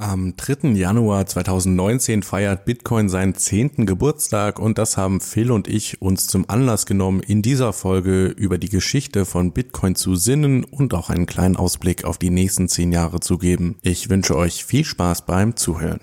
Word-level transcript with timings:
Am 0.00 0.36
3. 0.36 0.74
Januar 0.74 1.26
2019 1.26 2.22
feiert 2.22 2.64
Bitcoin 2.64 3.08
seinen 3.08 3.34
zehnten 3.34 3.84
Geburtstag 3.84 4.60
und 4.60 4.78
das 4.78 4.96
haben 4.96 5.20
Phil 5.20 5.50
und 5.50 5.66
ich 5.66 6.00
uns 6.00 6.28
zum 6.28 6.48
Anlass 6.48 6.86
genommen, 6.86 7.18
in 7.18 7.42
dieser 7.42 7.72
Folge 7.72 8.26
über 8.26 8.58
die 8.58 8.68
Geschichte 8.68 9.24
von 9.24 9.50
Bitcoin 9.50 9.96
zu 9.96 10.14
sinnen 10.14 10.62
und 10.62 10.94
auch 10.94 11.10
einen 11.10 11.26
kleinen 11.26 11.56
Ausblick 11.56 12.04
auf 12.04 12.16
die 12.16 12.30
nächsten 12.30 12.68
zehn 12.68 12.92
Jahre 12.92 13.18
zu 13.18 13.38
geben. 13.38 13.76
Ich 13.82 14.08
wünsche 14.08 14.36
euch 14.36 14.64
viel 14.64 14.84
Spaß 14.84 15.26
beim 15.26 15.56
Zuhören. 15.56 15.98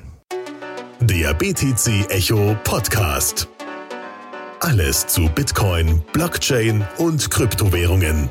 Der 0.99 1.33
BTC 1.33 2.11
Echo 2.11 2.57
Podcast. 2.65 3.47
Alles 4.59 5.07
zu 5.07 5.29
Bitcoin, 5.29 6.01
Blockchain 6.11 6.85
und 6.97 7.31
Kryptowährungen. 7.31 8.29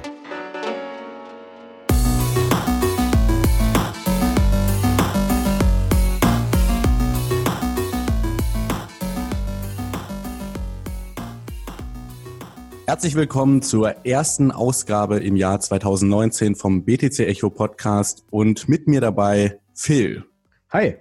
Herzlich 12.87 13.15
willkommen 13.15 13.63
zur 13.63 14.05
ersten 14.05 14.51
Ausgabe 14.51 15.17
im 15.17 15.37
Jahr 15.37 15.59
2019 15.59 16.55
vom 16.55 16.85
BTC 16.85 17.21
Echo 17.21 17.49
Podcast 17.49 18.25
und 18.31 18.69
mit 18.69 18.87
mir 18.89 19.01
dabei 19.01 19.59
Phil. 19.73 20.25
Hi. 20.69 20.97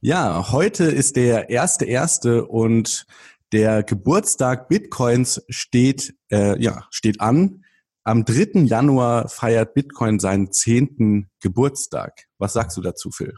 Ja, 0.00 0.50
heute 0.50 0.84
ist 0.84 1.14
der 1.14 1.48
erste 1.48 1.84
erste 1.84 2.44
und 2.44 3.06
der 3.52 3.84
Geburtstag 3.84 4.68
Bitcoins 4.68 5.40
steht 5.48 6.16
äh, 6.32 6.60
ja 6.60 6.86
steht 6.90 7.20
an. 7.20 7.64
Am 8.02 8.24
3. 8.24 8.62
Januar 8.64 9.28
feiert 9.28 9.74
Bitcoin 9.74 10.18
seinen 10.18 10.50
zehnten 10.50 11.30
Geburtstag. 11.40 12.24
Was 12.38 12.54
sagst 12.54 12.76
du 12.76 12.80
dazu, 12.80 13.12
Phil? 13.12 13.34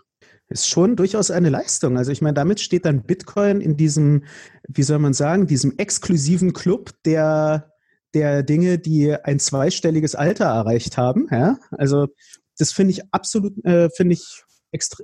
Ist 0.49 0.69
schon 0.69 0.97
durchaus 0.97 1.31
eine 1.31 1.51
Leistung. 1.51 1.99
Also 1.99 2.13
ich 2.13 2.23
meine, 2.23 2.35
damit 2.35 2.61
steht 2.61 2.87
dann 2.87 3.03
Bitcoin 3.03 3.61
in 3.61 3.77
diesem, 3.77 4.25
wie 4.69 4.85
soll 4.85 4.99
man 4.99 5.13
sagen, 5.13 5.47
diesem 5.47 5.77
exklusiven 5.77 6.55
Club 6.55 6.93
der 7.05 7.71
der 8.15 8.43
Dinge, 8.43 8.79
die 8.79 9.15
ein 9.15 9.39
zweistelliges 9.39 10.15
Alter 10.15 10.47
erreicht 10.47 10.97
haben. 10.97 11.29
Ja? 11.31 11.59
Also 11.71 12.09
das 12.59 12.73
finde 12.73 12.93
ich 12.93 13.03
absolut, 13.13 13.65
äh, 13.65 13.89
finde 13.91 14.15
ich 14.15 14.45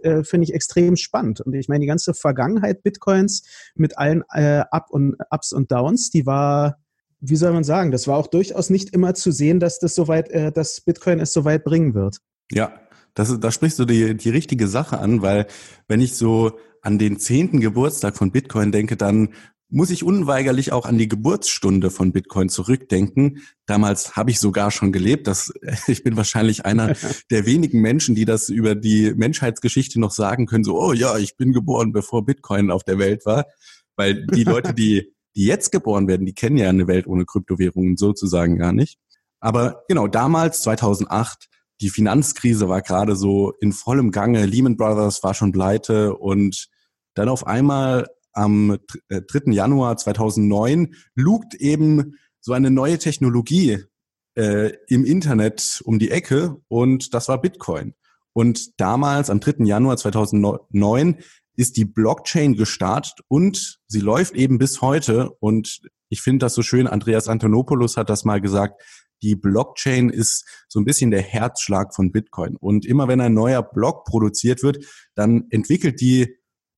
äh, 0.02 0.22
finde 0.22 0.44
ich 0.44 0.54
extrem 0.54 0.96
spannend. 0.96 1.40
Und 1.40 1.54
ich 1.54 1.68
meine, 1.68 1.80
die 1.80 1.88
ganze 1.88 2.14
Vergangenheit 2.14 2.82
Bitcoins 2.82 3.42
mit 3.74 3.98
allen 3.98 4.22
äh, 4.32 4.64
Up 4.70 4.90
und, 4.90 5.16
Ups 5.30 5.52
und 5.52 5.72
Downs, 5.72 6.10
die 6.10 6.24
war, 6.24 6.78
wie 7.20 7.36
soll 7.36 7.52
man 7.52 7.64
sagen, 7.64 7.90
das 7.90 8.06
war 8.06 8.16
auch 8.16 8.28
durchaus 8.28 8.70
nicht 8.70 8.90
immer 8.90 9.14
zu 9.14 9.32
sehen, 9.32 9.58
dass 9.58 9.80
das 9.80 9.94
soweit, 9.94 10.30
äh, 10.30 10.52
dass 10.52 10.80
Bitcoin 10.82 11.18
es 11.18 11.32
so 11.32 11.44
weit 11.44 11.64
bringen 11.64 11.94
wird. 11.94 12.18
Ja, 12.52 12.80
das, 13.14 13.40
da 13.40 13.50
sprichst 13.50 13.78
du 13.78 13.86
die, 13.86 14.16
die 14.16 14.30
richtige 14.30 14.68
Sache 14.68 14.98
an, 14.98 15.22
weil 15.22 15.46
wenn 15.88 16.00
ich 16.00 16.14
so 16.14 16.52
an 16.82 16.98
den 16.98 17.18
zehnten 17.18 17.60
Geburtstag 17.60 18.16
von 18.16 18.30
Bitcoin 18.30 18.70
denke, 18.70 18.96
dann 18.96 19.30
muss 19.68 19.90
ich 19.90 20.04
unweigerlich 20.04 20.72
auch 20.72 20.86
an 20.86 20.96
die 20.96 21.08
Geburtsstunde 21.08 21.90
von 21.90 22.12
Bitcoin 22.12 22.48
zurückdenken. 22.48 23.42
Damals 23.66 24.14
habe 24.14 24.30
ich 24.30 24.38
sogar 24.38 24.70
schon 24.70 24.92
gelebt. 24.92 25.26
Das, 25.26 25.52
ich 25.86 26.04
bin 26.04 26.16
wahrscheinlich 26.16 26.64
einer 26.64 26.94
der 27.30 27.46
wenigen 27.46 27.80
Menschen, 27.80 28.14
die 28.14 28.24
das 28.24 28.48
über 28.48 28.74
die 28.74 29.12
Menschheitsgeschichte 29.14 30.00
noch 30.00 30.12
sagen 30.12 30.46
können. 30.46 30.64
So, 30.64 30.80
oh 30.80 30.92
ja, 30.92 31.18
ich 31.18 31.36
bin 31.36 31.52
geboren, 31.52 31.92
bevor 31.92 32.24
Bitcoin 32.24 32.70
auf 32.70 32.84
der 32.84 32.98
Welt 32.98 33.26
war. 33.26 33.46
Weil 33.96 34.26
die 34.26 34.44
Leute, 34.44 34.72
die, 34.72 35.12
die 35.34 35.46
jetzt 35.46 35.72
geboren 35.72 36.06
werden, 36.06 36.26
die 36.26 36.34
kennen 36.34 36.56
ja 36.56 36.68
eine 36.68 36.86
Welt 36.86 37.06
ohne 37.06 37.24
Kryptowährungen 37.24 37.96
sozusagen 37.96 38.58
gar 38.58 38.72
nicht. 38.72 38.98
Aber 39.40 39.82
genau, 39.88 40.06
damals, 40.06 40.62
2008, 40.62 41.48
die 41.80 41.90
Finanzkrise 41.90 42.68
war 42.68 42.80
gerade 42.82 43.16
so 43.16 43.52
in 43.60 43.72
vollem 43.72 44.10
Gange. 44.10 44.46
Lehman 44.46 44.76
Brothers 44.76 45.22
war 45.22 45.34
schon 45.34 45.52
pleite 45.52 46.14
und 46.16 46.68
dann 47.14 47.28
auf 47.28 47.46
einmal 47.46 48.06
am 48.36 48.78
3. 49.08 49.18
Äh, 49.18 49.52
Januar 49.52 49.96
2009 49.96 50.94
lugt 51.14 51.54
eben 51.54 52.16
so 52.40 52.52
eine 52.52 52.70
neue 52.70 52.98
Technologie 52.98 53.84
äh, 54.36 54.72
im 54.88 55.04
Internet 55.04 55.80
um 55.84 55.98
die 55.98 56.10
Ecke 56.10 56.56
und 56.68 57.14
das 57.14 57.28
war 57.28 57.40
Bitcoin. 57.40 57.94
Und 58.32 58.78
damals, 58.80 59.30
am 59.30 59.40
3. 59.40 59.64
Januar 59.64 59.96
2009, 59.96 61.16
ist 61.56 61.78
die 61.78 61.86
Blockchain 61.86 62.54
gestartet 62.54 63.20
und 63.28 63.80
sie 63.86 64.00
läuft 64.00 64.34
eben 64.34 64.58
bis 64.58 64.82
heute. 64.82 65.30
Und 65.40 65.80
ich 66.10 66.20
finde 66.20 66.44
das 66.44 66.54
so 66.54 66.60
schön, 66.60 66.86
Andreas 66.86 67.28
Antonopoulos 67.28 67.96
hat 67.96 68.10
das 68.10 68.26
mal 68.26 68.42
gesagt, 68.42 68.82
die 69.22 69.34
Blockchain 69.34 70.10
ist 70.10 70.44
so 70.68 70.78
ein 70.78 70.84
bisschen 70.84 71.10
der 71.10 71.22
Herzschlag 71.22 71.94
von 71.94 72.12
Bitcoin. 72.12 72.56
Und 72.56 72.84
immer 72.84 73.08
wenn 73.08 73.22
ein 73.22 73.32
neuer 73.32 73.62
Block 73.62 74.04
produziert 74.04 74.62
wird, 74.62 74.84
dann 75.14 75.46
entwickelt 75.48 76.02
die 76.02 76.36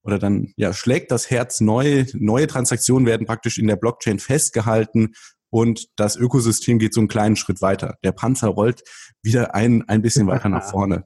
oder 0.09 0.19
dann 0.19 0.51
ja, 0.57 0.73
schlägt 0.73 1.11
das 1.11 1.29
Herz 1.29 1.61
neu. 1.61 2.05
Neue 2.13 2.47
Transaktionen 2.47 3.05
werden 3.05 3.27
praktisch 3.27 3.57
in 3.57 3.67
der 3.67 3.75
Blockchain 3.75 4.19
festgehalten 4.19 5.13
und 5.51 5.87
das 5.95 6.15
Ökosystem 6.15 6.79
geht 6.79 6.93
so 6.93 7.01
einen 7.01 7.07
kleinen 7.07 7.35
Schritt 7.35 7.61
weiter. 7.61 7.97
Der 8.03 8.11
Panzer 8.11 8.49
rollt 8.49 8.83
wieder 9.23 9.55
ein, 9.55 9.87
ein 9.87 10.01
bisschen 10.01 10.27
weiter 10.27 10.49
nach 10.49 10.63
vorne. 10.71 11.05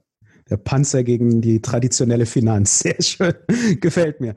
Der 0.50 0.56
Panzer 0.56 1.04
gegen 1.04 1.40
die 1.40 1.60
traditionelle 1.60 2.26
Finanz. 2.26 2.78
Sehr 2.80 3.00
schön. 3.00 3.34
Gefällt 3.80 4.20
mir. 4.20 4.34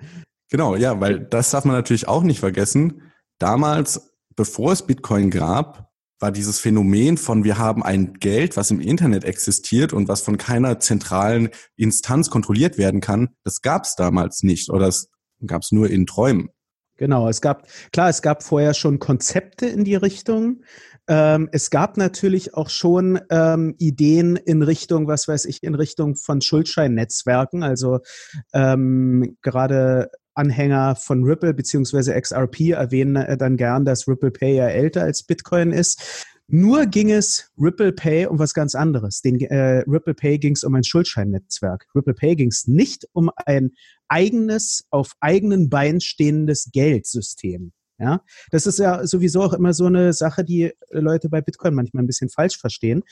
Genau, 0.49 0.75
ja, 0.75 0.99
weil 0.99 1.19
das 1.19 1.51
darf 1.51 1.65
man 1.65 1.75
natürlich 1.75 2.07
auch 2.07 2.23
nicht 2.23 2.39
vergessen. 2.39 3.01
Damals, 3.37 4.13
bevor 4.35 4.71
es 4.71 4.85
Bitcoin 4.85 5.29
gab, 5.29 5.86
war 6.19 6.31
dieses 6.31 6.59
Phänomen 6.59 7.17
von 7.17 7.43
wir 7.43 7.57
haben 7.57 7.83
ein 7.83 8.13
Geld, 8.13 8.57
was 8.57 8.71
im 8.71 8.79
Internet 8.79 9.23
existiert 9.23 9.93
und 9.93 10.07
was 10.07 10.21
von 10.21 10.37
keiner 10.37 10.79
zentralen 10.79 11.49
Instanz 11.75 12.29
kontrolliert 12.29 12.77
werden 12.77 13.01
kann, 13.01 13.29
das 13.43 13.61
gab 13.61 13.83
es 13.83 13.95
damals 13.95 14.43
nicht 14.43 14.69
oder 14.69 14.87
das 14.87 15.09
gab 15.45 15.61
es 15.61 15.71
nur 15.71 15.89
in 15.89 16.05
Träumen. 16.05 16.49
Genau, 16.97 17.29
es 17.29 17.41
gab, 17.41 17.67
klar, 17.91 18.09
es 18.09 18.23
gab 18.23 18.41
vorher 18.41 18.73
schon 18.73 18.97
Konzepte 18.97 19.67
in 19.67 19.83
die 19.83 19.95
Richtung. 19.95 20.63
Ähm, 21.07 21.47
es 21.51 21.69
gab 21.69 21.95
natürlich 21.95 22.55
auch 22.55 22.69
schon 22.69 23.19
ähm, 23.29 23.75
Ideen 23.77 24.35
in 24.35 24.63
Richtung, 24.63 25.07
was 25.07 25.27
weiß 25.27 25.45
ich, 25.45 25.61
in 25.63 25.75
Richtung 25.75 26.15
von 26.15 26.41
Schuldscheinnetzwerken. 26.41 27.61
Also 27.61 27.99
ähm, 28.51 29.37
gerade 29.43 30.09
Anhänger 30.37 30.95
von 30.95 31.23
Ripple 31.23 31.53
beziehungsweise 31.53 32.19
XRP 32.19 32.71
erwähnen 32.71 33.15
äh, 33.15 33.37
dann 33.37 33.57
gern, 33.57 33.85
dass 33.85 34.07
Ripple 34.07 34.31
Pay 34.31 34.55
ja 34.55 34.67
älter 34.67 35.03
als 35.03 35.23
Bitcoin 35.23 35.71
ist. 35.71 36.25
Nur 36.49 36.85
ging 36.85 37.11
es 37.11 37.51
Ripple 37.59 37.91
Pay 37.91 38.27
um 38.27 38.39
was 38.39 38.53
ganz 38.53 38.73
anderes. 38.73 39.21
Den 39.21 39.41
äh, 39.41 39.83
Ripple 39.87 40.13
Pay 40.13 40.39
ging 40.39 40.53
es 40.53 40.63
um 40.63 40.75
ein 40.75 40.83
Schuldscheinnetzwerk. 40.83 41.87
Ripple 41.93 42.13
Pay 42.13 42.37
ging 42.37 42.47
es 42.47 42.67
nicht 42.67 43.05
um 43.11 43.29
ein 43.45 43.71
eigenes, 44.07 44.85
auf 44.89 45.11
eigenen 45.19 45.69
Beinen 45.69 45.99
stehendes 45.99 46.69
Geldsystem. 46.71 47.73
Ja, 47.99 48.21
das 48.51 48.67
ist 48.67 48.77
ja 48.77 49.05
sowieso 49.07 49.41
auch 49.41 49.53
immer 49.53 49.73
so 49.73 49.87
eine 49.87 50.13
Sache, 50.13 50.45
die 50.45 50.71
Leute 50.91 51.29
bei 51.29 51.41
Bitcoin 51.41 51.73
manchmal 51.73 52.03
ein 52.03 52.07
bisschen 52.07 52.29
falsch 52.29 52.57
verstehen. 52.57 53.03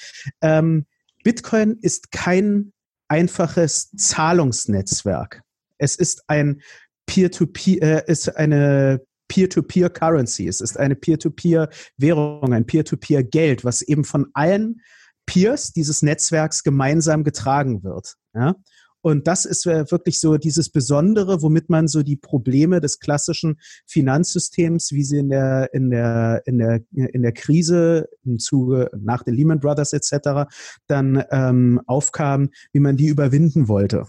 Ähm, 0.41 0.85
Bitcoin 1.23 1.79
ist 1.81 2.11
kein 2.11 2.71
einfaches 3.07 3.91
Zahlungsnetzwerk. 3.97 5.41
Es 5.77 5.95
ist 5.95 6.23
ein 6.27 6.61
Peer-to-Peer, 7.05 7.79
-Peer, 7.79 8.07
äh, 8.07 8.11
ist 8.11 8.35
eine 8.35 9.01
Peer-to-Peer-Currency. 9.27 10.47
Es 10.47 10.61
ist 10.61 10.77
eine 10.77 10.95
Peer-to-Peer-Währung, 10.95 12.53
ein 12.53 12.65
Peer-to-Peer-Geld, 12.65 13.63
was 13.63 13.81
eben 13.81 14.03
von 14.03 14.27
allen 14.33 14.81
Peers 15.25 15.73
dieses 15.73 16.01
Netzwerks 16.01 16.63
gemeinsam 16.63 17.23
getragen 17.23 17.83
wird. 17.83 18.15
Ja? 18.33 18.55
Und 19.01 19.27
das 19.27 19.45
ist 19.45 19.67
äh, 19.67 19.89
wirklich 19.91 20.19
so 20.19 20.37
dieses 20.37 20.69
Besondere, 20.71 21.43
womit 21.43 21.69
man 21.69 21.87
so 21.87 22.01
die 22.01 22.15
Probleme 22.15 22.81
des 22.81 22.99
klassischen 22.99 23.59
Finanzsystems, 23.85 24.93
wie 24.93 25.03
sie 25.03 25.19
in 25.19 25.29
der, 25.29 25.69
in 25.73 25.91
der, 25.91 26.41
in 26.45 26.57
der, 26.57 26.81
in 26.91 27.21
der 27.21 27.31
Krise 27.31 28.09
im 28.23 28.39
Zuge 28.39 28.89
nach 28.97 29.21
den 29.21 29.35
Lehman 29.35 29.59
Brothers 29.59 29.93
etc. 29.93 30.49
dann 30.87 31.23
ähm, 31.29 31.81
aufkamen, 31.85 32.49
wie 32.73 32.79
man 32.79 32.97
die 32.97 33.05
überwinden 33.05 33.67
wollte. 33.67 34.07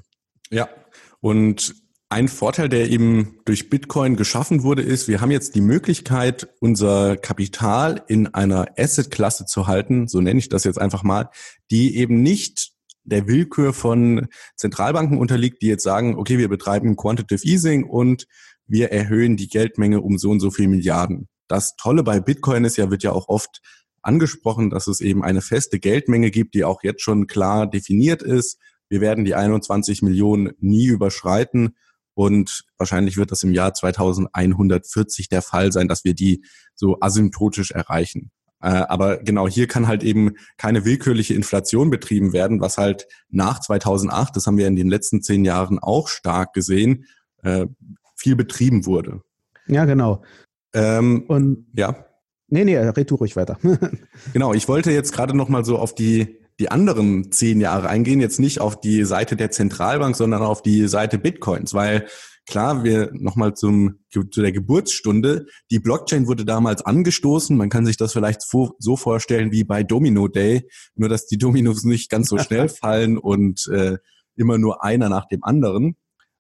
Ja, 0.51 0.69
und 1.21 1.75
ein 2.09 2.29
Vorteil, 2.29 2.69
der 2.69 2.89
eben 2.91 3.41
durch 3.45 3.69
Bitcoin 3.69 4.17
geschaffen 4.17 4.63
wurde, 4.63 4.83
ist, 4.83 5.09
wir 5.09 5.21
haben 5.21 5.33
jetzt 5.33 5.57
die 5.57 5.61
Möglichkeit, 5.61 6.49
unser 6.61 7.17
Kapital 7.17 8.03
in 8.07 8.29
einer 8.29 8.69
Asset-Klasse 8.79 9.47
zu 9.47 9.67
halten, 9.67 10.07
so 10.07 10.21
nenne 10.21 10.39
ich 10.39 10.49
das 10.49 10.65
jetzt 10.65 10.81
einfach 10.81 11.03
mal, 11.03 11.31
die 11.71 11.97
eben 11.97 12.23
nicht 12.23 12.73
der 13.03 13.27
Willkür 13.27 13.73
von 13.73 14.29
Zentralbanken 14.57 15.19
unterliegt, 15.19 15.63
die 15.63 15.69
jetzt 15.69 15.83
sagen, 15.83 16.17
okay, 16.17 16.39
wir 16.39 16.49
betreiben 16.49 16.97
Quantitative 16.97 17.47
Easing 17.47 17.85
und 17.85 18.27
wir 18.67 18.91
erhöhen 18.93 19.37
die 19.37 19.49
Geldmenge 19.49 20.01
um 20.01 20.19
so 20.19 20.31
und 20.31 20.41
so 20.41 20.51
viel 20.51 20.69
Milliarden. 20.69 21.29
Das 21.49 21.77
Tolle 21.77 22.03
bei 22.03 22.21
Bitcoin 22.21 22.65
ist 22.65 22.77
ja, 22.77 22.91
wird 22.91 23.05
ja 23.05 23.13
auch 23.13 23.29
oft 23.29 23.61
angesprochen, 24.03 24.71
dass 24.71 24.87
es 24.87 25.01
eben 25.01 25.25
eine 25.25 25.41
feste 25.41 25.79
Geldmenge 25.79 26.31
gibt, 26.31 26.55
die 26.55 26.65
auch 26.65 26.83
jetzt 26.83 27.03
schon 27.03 27.27
klar 27.27 27.69
definiert 27.69 28.23
ist. 28.23 28.59
Wir 28.89 29.01
werden 29.01 29.25
die 29.25 29.35
21 29.35 30.03
Millionen 30.03 30.53
nie 30.61 30.87
überschreiten. 30.87 31.75
Und 32.17 32.65
wahrscheinlich 32.79 33.19
wird 33.19 33.31
das 33.31 33.43
im 33.43 33.53
Jahr 33.53 33.75
2140 33.75 35.29
der 35.29 35.43
Fall 35.43 35.71
sein, 35.71 35.87
dass 35.87 36.03
wir 36.03 36.15
die 36.15 36.43
so 36.75 36.97
asymptotisch 36.99 37.73
erreichen. 37.73 38.31
Äh, 38.63 38.69
aber 38.69 39.19
genau 39.19 39.47
hier 39.47 39.67
kann 39.67 39.87
halt 39.87 40.03
eben 40.03 40.33
keine 40.57 40.87
willkürliche 40.87 41.35
Inflation 41.35 41.91
betrieben 41.91 42.33
werden, 42.33 42.63
was 42.63 42.79
halt 42.79 43.07
nach 43.29 43.61
2008, 43.61 44.35
das 44.35 44.47
haben 44.47 44.57
wir 44.57 44.67
in 44.67 44.77
den 44.77 44.89
letzten 44.89 45.21
zehn 45.21 45.45
Jahren 45.45 45.79
auch 45.79 46.09
stark 46.09 46.55
gesehen, 46.55 47.05
äh, 47.43 47.67
viel 48.17 48.35
betrieben 48.35 48.87
wurde. 48.87 49.21
Ja, 49.67 49.85
genau. 49.85 50.25
Ähm, 50.73 51.25
Und 51.29 51.67
ja. 51.77 52.07
Nee, 52.49 52.65
nee, 52.65 52.79
red 52.79 53.11
du 53.11 53.17
ruhig 53.17 53.37
weiter. 53.37 53.59
genau, 54.33 54.55
ich 54.55 54.69
wollte 54.69 54.91
jetzt 54.91 55.13
gerade 55.13 55.37
noch 55.37 55.51
mal 55.51 55.67
so 55.67 55.77
auf 55.77 55.95
die 55.95 56.39
die 56.59 56.71
anderen 56.71 57.33
zehn 57.33 57.61
Jahre 57.61 57.89
eingehen, 57.89 58.21
jetzt 58.21 58.41
nicht 58.41 58.61
auf 58.61 58.81
die 58.81 59.05
Seite 59.05 59.37
der 59.37 59.51
Zentralbank, 59.51 60.17
sondern 60.17 60.43
auf 60.43 60.63
die 60.63 60.89
Seite 60.89 61.19
Bitcoins, 61.19 61.75
weil 61.75 62.07
klar, 62.47 62.85
wir 62.85 63.11
nochmal 63.13 63.55
zum, 63.55 63.99
zu 64.11 64.23
der 64.25 64.53
Geburtsstunde, 64.53 65.47
die 65.71 65.81
Blockchain 65.81 66.27
wurde 66.27 66.45
damals 66.45 66.85
angestoßen, 66.85 67.57
man 67.57 67.69
kann 67.69 67.85
sich 67.85 67.97
das 67.97 68.13
vielleicht 68.13 68.43
so 68.43 68.97
vorstellen 68.97 69.53
wie 69.53 69.65
bei 69.65 69.83
Domino 69.83 70.29
Day, 70.29 70.69
nur 70.95 71.09
dass 71.09 71.27
die 71.27 71.39
Dominos 71.39 71.85
nicht 71.85 72.09
ganz 72.09 72.29
so 72.29 72.39
schnell 72.39 72.69
fallen 72.71 73.19
und 73.19 73.69
äh, 73.69 73.99
immer 74.37 74.59
nur 74.59 74.85
einer 74.85 75.09
nach 75.09 75.27
dem 75.27 75.45
anderen, 75.45 75.97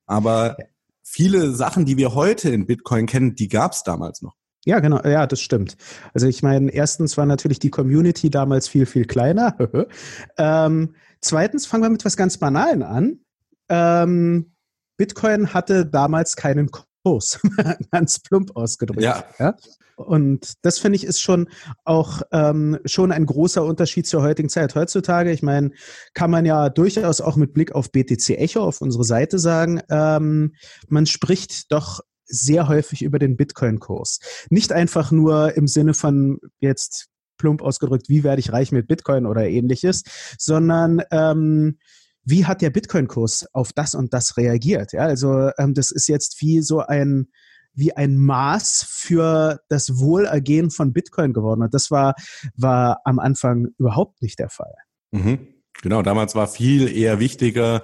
aber 0.07 0.57
viele 1.03 1.53
Sachen, 1.53 1.85
die 1.85 1.97
wir 1.97 2.15
heute 2.15 2.51
in 2.51 2.67
Bitcoin 2.67 3.07
kennen, 3.07 3.35
die 3.35 3.49
gab 3.49 3.73
es 3.73 3.83
damals 3.83 4.23
noch. 4.23 4.35
Ja, 4.67 4.81
genau, 4.81 5.01
ja, 5.05 5.29
das 5.29 5.41
stimmt. 5.41 5.77
Also 6.13 6.27
ich 6.27 6.43
meine, 6.43 6.73
erstens 6.73 7.17
war 7.17 7.25
natürlich 7.25 7.61
die 7.61 7.71
Community 7.71 8.31
damals 8.31 8.67
viel, 8.67 8.85
viel 8.85 9.05
kleiner. 9.05 9.57
ähm, 10.39 10.97
zweitens 11.21 11.67
fangen 11.67 11.85
wir 11.85 11.91
mit 11.91 12.05
was 12.05 12.17
ganz 12.17 12.37
Banalen 12.37 12.83
an. 12.83 13.21
Ähm, 13.69 14.53
Bitcoin 14.97 15.55
hatte 15.55 15.87
damals 15.87 16.35
keinen 16.35 16.71
Kurs, 17.05 17.39
ganz 17.93 18.19
plump 18.19 18.57
ausgedrückt. 18.57 19.03
Ja. 19.03 19.25
ja? 19.39 19.55
Und 19.95 20.55
das 20.63 20.81
finde 20.81 20.97
ich 20.97 21.05
ist 21.05 21.21
schon 21.21 21.49
auch 21.85 22.23
ähm, 22.33 22.81
schon 22.85 23.13
ein 23.13 23.25
großer 23.25 23.65
Unterschied 23.65 24.09
zur 24.09 24.23
heutigen 24.23 24.49
Zeit. 24.49 24.75
Heutzutage, 24.75 25.31
ich 25.31 25.45
meine, 25.45 25.71
kann 26.13 26.33
man 26.33 26.45
ja 26.45 26.71
durchaus 26.71 27.21
auch 27.21 27.37
mit 27.37 27.55
Blick 27.55 27.73
auf 27.73 27.93
BTC 27.93 28.31
Echo 28.31 28.63
auf 28.63 28.81
unsere 28.81 29.05
Seite 29.05 29.39
sagen, 29.39 29.81
ähm, 29.91 30.55
man 30.89 31.07
spricht 31.07 31.71
doch 31.71 32.01
sehr 32.27 32.69
häufig 32.69 33.03
über 33.03 33.19
den 33.19 33.37
Bitcoin-Kurs. 33.37 34.21
Nicht 34.51 34.73
einfach 34.73 35.11
nur 35.11 35.57
im 35.57 35.67
Sinne 35.67 35.95
von 35.95 36.39
jetzt 36.61 37.09
plump 37.39 37.63
ausgedrückt, 37.63 38.09
wie 38.09 38.25
werde 38.25 38.41
ich 38.41 38.53
reich 38.53 38.73
mit 38.73 38.89
Bitcoin 38.89 39.27
oder 39.27 39.47
ähnliches, 39.47 40.03
sondern 40.39 41.03
ähm, 41.11 41.79
wie 42.25 42.47
hat 42.47 42.63
der 42.63 42.71
Bitcoin-Kurs 42.71 43.47
auf 43.53 43.73
das 43.73 43.95
und 43.95 44.13
das 44.13 44.37
reagiert? 44.37 44.93
Ja, 44.93 45.03
also 45.03 45.51
ähm, 45.59 45.75
das 45.75 45.91
ist 45.91 46.09
jetzt 46.09 46.41
wie 46.41 46.61
so 46.61 46.81
ein 46.81 47.29
wie 47.77 47.95
ein 47.95 48.17
Maß 48.17 48.87
für 48.89 49.61
das 49.69 49.99
Wohlergehen 49.99 50.71
von 50.71 50.95
Bitcoin 50.95 51.35
geworden. 51.35 51.63
Und 51.63 51.75
das 51.75 51.91
war, 51.91 52.15
war 52.57 53.03
am 53.05 53.19
Anfang 53.19 53.69
überhaupt 53.79 54.23
nicht 54.23 54.39
der 54.39 54.49
Fall. 54.49 54.73
Mhm. 55.13 55.47
Genau, 55.83 56.03
damals 56.03 56.35
war 56.35 56.49
viel 56.49 56.95
eher 56.95 57.21
wichtiger, 57.21 57.83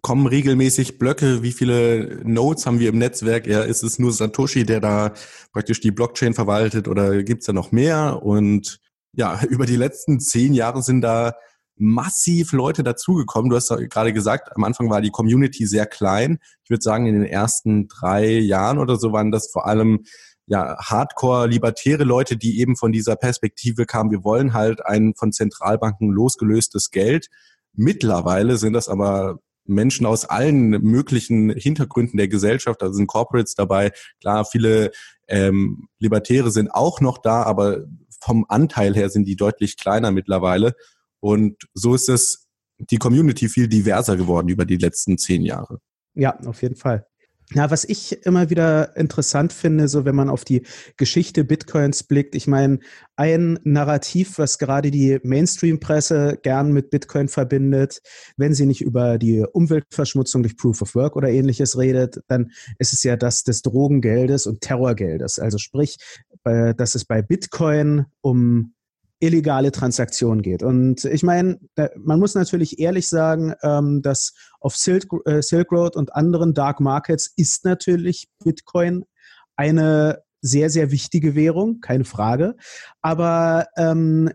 kommen 0.00 0.26
regelmäßig 0.26 0.98
Blöcke, 0.98 1.42
wie 1.42 1.52
viele 1.52 2.20
Nodes 2.24 2.66
haben 2.66 2.78
wir 2.78 2.88
im 2.88 2.98
Netzwerk? 2.98 3.46
Ja, 3.46 3.62
ist 3.62 3.82
es 3.82 3.98
nur 3.98 4.12
Satoshi, 4.12 4.64
der 4.64 4.80
da 4.80 5.12
praktisch 5.52 5.80
die 5.80 5.90
Blockchain 5.90 6.34
verwaltet 6.34 6.88
oder 6.88 7.22
gibt's 7.22 7.46
da 7.46 7.52
noch 7.52 7.72
mehr? 7.72 8.22
Und 8.22 8.78
ja, 9.14 9.40
über 9.48 9.66
die 9.66 9.76
letzten 9.76 10.20
zehn 10.20 10.54
Jahre 10.54 10.82
sind 10.82 11.02
da 11.02 11.34
massiv 11.76 12.52
Leute 12.52 12.82
dazugekommen. 12.82 13.50
Du 13.50 13.56
hast 13.56 13.68
gerade 13.68 14.12
gesagt, 14.12 14.54
am 14.54 14.64
Anfang 14.64 14.88
war 14.88 15.00
die 15.00 15.10
Community 15.10 15.66
sehr 15.66 15.86
klein. 15.86 16.38
Ich 16.64 16.70
würde 16.70 16.82
sagen, 16.82 17.06
in 17.06 17.14
den 17.14 17.24
ersten 17.24 17.88
drei 17.88 18.38
Jahren 18.38 18.78
oder 18.78 18.96
so 18.96 19.12
waren 19.12 19.32
das 19.32 19.50
vor 19.50 19.66
allem 19.66 20.04
ja, 20.46 20.76
Hardcore-libertäre 20.78 22.04
Leute, 22.04 22.36
die 22.36 22.60
eben 22.60 22.76
von 22.76 22.92
dieser 22.92 23.16
Perspektive 23.16 23.86
kamen, 23.86 24.10
wir 24.10 24.24
wollen 24.24 24.52
halt 24.52 24.84
ein 24.84 25.14
von 25.16 25.32
Zentralbanken 25.32 26.10
losgelöstes 26.10 26.90
Geld. 26.90 27.28
Mittlerweile 27.74 28.56
sind 28.56 28.72
das 28.72 28.88
aber 28.88 29.38
Menschen 29.64 30.06
aus 30.06 30.24
allen 30.24 30.70
möglichen 30.70 31.50
Hintergründen 31.50 32.16
der 32.16 32.28
Gesellschaft, 32.28 32.82
da 32.82 32.92
sind 32.92 33.06
Corporates 33.06 33.54
dabei. 33.54 33.92
Klar, 34.20 34.44
viele 34.44 34.90
ähm, 35.28 35.88
Libertäre 35.98 36.50
sind 36.50 36.70
auch 36.70 37.00
noch 37.00 37.18
da, 37.18 37.44
aber 37.44 37.84
vom 38.20 38.44
Anteil 38.48 38.94
her 38.94 39.08
sind 39.10 39.24
die 39.26 39.36
deutlich 39.36 39.76
kleiner 39.76 40.10
mittlerweile. 40.10 40.74
Und 41.20 41.68
so 41.74 41.94
ist 41.94 42.08
es 42.08 42.48
die 42.78 42.98
Community 42.98 43.48
viel 43.48 43.68
diverser 43.68 44.16
geworden 44.16 44.48
über 44.48 44.64
die 44.64 44.76
letzten 44.76 45.18
zehn 45.18 45.42
Jahre. 45.42 45.78
Ja, 46.14 46.38
auf 46.40 46.62
jeden 46.62 46.76
Fall. 46.76 47.06
Ja, 47.54 47.70
was 47.70 47.84
ich 47.84 48.24
immer 48.24 48.48
wieder 48.48 48.96
interessant 48.96 49.52
finde, 49.52 49.88
so 49.88 50.04
wenn 50.04 50.14
man 50.14 50.30
auf 50.30 50.44
die 50.44 50.62
Geschichte 50.96 51.44
Bitcoins 51.44 52.02
blickt, 52.02 52.34
ich 52.34 52.46
meine, 52.46 52.78
ein 53.16 53.58
Narrativ, 53.64 54.38
was 54.38 54.58
gerade 54.58 54.90
die 54.90 55.18
Mainstream-Presse 55.22 56.38
gern 56.42 56.72
mit 56.72 56.90
Bitcoin 56.90 57.28
verbindet, 57.28 58.00
wenn 58.38 58.54
sie 58.54 58.64
nicht 58.64 58.80
über 58.80 59.18
die 59.18 59.44
Umweltverschmutzung 59.52 60.42
durch 60.42 60.56
Proof 60.56 60.80
of 60.80 60.94
Work 60.94 61.14
oder 61.16 61.28
ähnliches 61.28 61.76
redet, 61.76 62.20
dann 62.28 62.52
ist 62.78 62.94
es 62.94 63.02
ja 63.02 63.16
das 63.16 63.44
des 63.44 63.60
Drogengeldes 63.62 64.46
und 64.46 64.62
Terrorgeldes. 64.62 65.38
Also 65.38 65.58
sprich, 65.58 65.98
dass 66.44 66.94
es 66.94 67.04
bei 67.04 67.20
Bitcoin 67.20 68.06
um 68.22 68.72
illegale 69.22 69.70
Transaktionen 69.70 70.42
geht. 70.42 70.62
Und 70.62 71.04
ich 71.04 71.22
meine, 71.22 71.60
man 71.96 72.18
muss 72.18 72.34
natürlich 72.34 72.80
ehrlich 72.80 73.08
sagen, 73.08 73.54
ähm, 73.62 74.02
dass 74.02 74.34
auf 74.60 74.76
Silk, 74.76 75.06
äh, 75.26 75.42
Silk 75.42 75.70
Road 75.70 75.96
und 75.96 76.14
anderen 76.14 76.54
Dark 76.54 76.80
Markets 76.80 77.32
ist 77.36 77.64
natürlich 77.64 78.28
Bitcoin 78.44 79.04
eine 79.54 80.22
sehr, 80.40 80.70
sehr 80.70 80.90
wichtige 80.90 81.36
Währung, 81.36 81.80
keine 81.80 82.04
Frage. 82.04 82.56
Aber 83.00 83.66
ähm, 83.76 84.28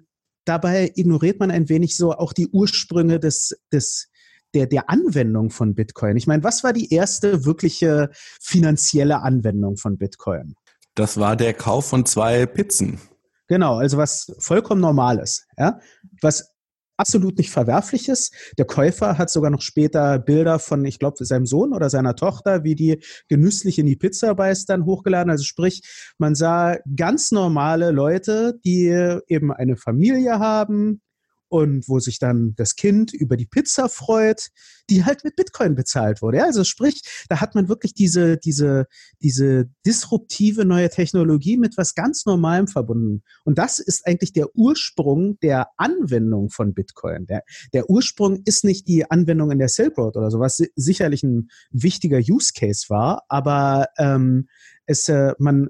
dabei 0.45 0.93
ignoriert 0.95 1.41
man 1.41 1.51
ein 1.51 1.67
wenig 1.67 1.97
so 1.97 2.13
auch 2.13 2.31
die 2.31 2.47
Ursprünge 2.47 3.19
des, 3.19 3.59
des 3.73 4.07
der, 4.53 4.67
der 4.67 4.89
Anwendung 4.89 5.49
von 5.49 5.75
Bitcoin. 5.75 6.15
Ich 6.15 6.27
meine, 6.27 6.45
was 6.45 6.63
war 6.63 6.71
die 6.71 6.93
erste 6.93 7.43
wirkliche 7.43 8.09
finanzielle 8.39 9.21
Anwendung 9.21 9.75
von 9.75 9.97
Bitcoin? 9.97 10.55
Das 10.95 11.19
war 11.19 11.35
der 11.35 11.53
Kauf 11.53 11.87
von 11.87 12.05
zwei 12.05 12.45
Pizzen. 12.45 13.01
Genau, 13.47 13.77
also 13.77 13.97
was 13.97 14.35
vollkommen 14.39 14.81
normal 14.81 15.19
ist, 15.19 15.45
ja, 15.57 15.79
was 16.21 16.53
absolut 16.97 17.37
nicht 17.37 17.51
verwerflich 17.51 18.09
ist. 18.09 18.33
Der 18.57 18.65
Käufer 18.65 19.17
hat 19.17 19.29
sogar 19.29 19.51
noch 19.51 19.61
später 19.61 20.19
Bilder 20.19 20.59
von, 20.59 20.83
ich 20.83 20.99
glaube, 20.99 21.23
seinem 21.23 21.45
Sohn 21.45 21.73
oder 21.73 21.89
seiner 21.89 22.15
Tochter, 22.15 22.63
wie 22.63 22.75
die 22.75 23.01
genüsslich 23.29 23.79
in 23.79 23.85
die 23.85 23.95
Pizza 23.95 24.33
beißt, 24.33 24.69
dann 24.69 24.85
hochgeladen. 24.85 25.29
Also 25.29 25.43
sprich, 25.43 25.83
man 26.17 26.35
sah 26.35 26.77
ganz 26.95 27.31
normale 27.31 27.91
Leute, 27.91 28.59
die 28.65 28.87
eben 29.27 29.53
eine 29.53 29.77
Familie 29.77 30.39
haben, 30.39 31.01
und 31.49 31.87
wo 31.87 31.99
sich 31.99 32.19
dann 32.19 32.53
das 32.55 32.75
Kind 32.75 33.13
über 33.13 33.37
die 33.37 33.45
Pizza 33.45 33.89
freut, 33.89 34.47
die 34.89 35.03
halt 35.03 35.23
mit 35.23 35.35
Bitcoin 35.35 35.75
bezahlt 35.75 36.21
wurde. 36.21 36.37
Ja, 36.37 36.45
also 36.45 36.63
sprich, 36.63 37.01
da 37.29 37.41
hat 37.41 37.55
man 37.55 37.67
wirklich 37.69 37.93
diese, 37.93 38.37
diese, 38.37 38.87
diese 39.21 39.69
disruptive 39.85 40.65
neue 40.65 40.89
Technologie 40.89 41.57
mit 41.57 41.77
was 41.77 41.95
ganz 41.95 42.25
Normalem 42.25 42.67
verbunden. 42.67 43.23
Und 43.43 43.57
das 43.57 43.79
ist 43.79 44.05
eigentlich 44.07 44.33
der 44.33 44.55
Ursprung 44.55 45.39
der 45.41 45.67
Anwendung 45.77 46.49
von 46.49 46.73
Bitcoin. 46.73 47.25
Der, 47.27 47.43
der 47.73 47.89
Ursprung 47.89 48.41
ist 48.45 48.63
nicht 48.63 48.87
die 48.87 49.09
Anwendung 49.09 49.51
in 49.51 49.59
der 49.59 49.69
Silk 49.69 49.97
Road 49.97 50.17
oder 50.17 50.31
so, 50.31 50.39
was 50.39 50.61
sicherlich 50.75 51.23
ein 51.23 51.49
wichtiger 51.71 52.19
Use 52.19 52.51
Case 52.55 52.85
war, 52.89 53.23
aber 53.29 53.87
ähm, 53.97 54.47
es, 54.85 55.09
äh, 55.09 55.33
man, 55.39 55.69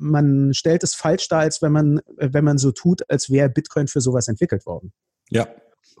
man 0.00 0.54
stellt 0.54 0.82
es 0.82 0.94
falsch 0.94 1.28
dar, 1.28 1.40
als 1.40 1.62
wenn 1.62 1.72
man, 1.72 2.00
wenn 2.16 2.44
man 2.44 2.58
so 2.58 2.72
tut, 2.72 3.02
als 3.08 3.30
wäre 3.30 3.48
Bitcoin 3.48 3.86
für 3.86 4.00
sowas 4.00 4.28
entwickelt 4.28 4.66
worden. 4.66 4.92
Ja, 5.28 5.46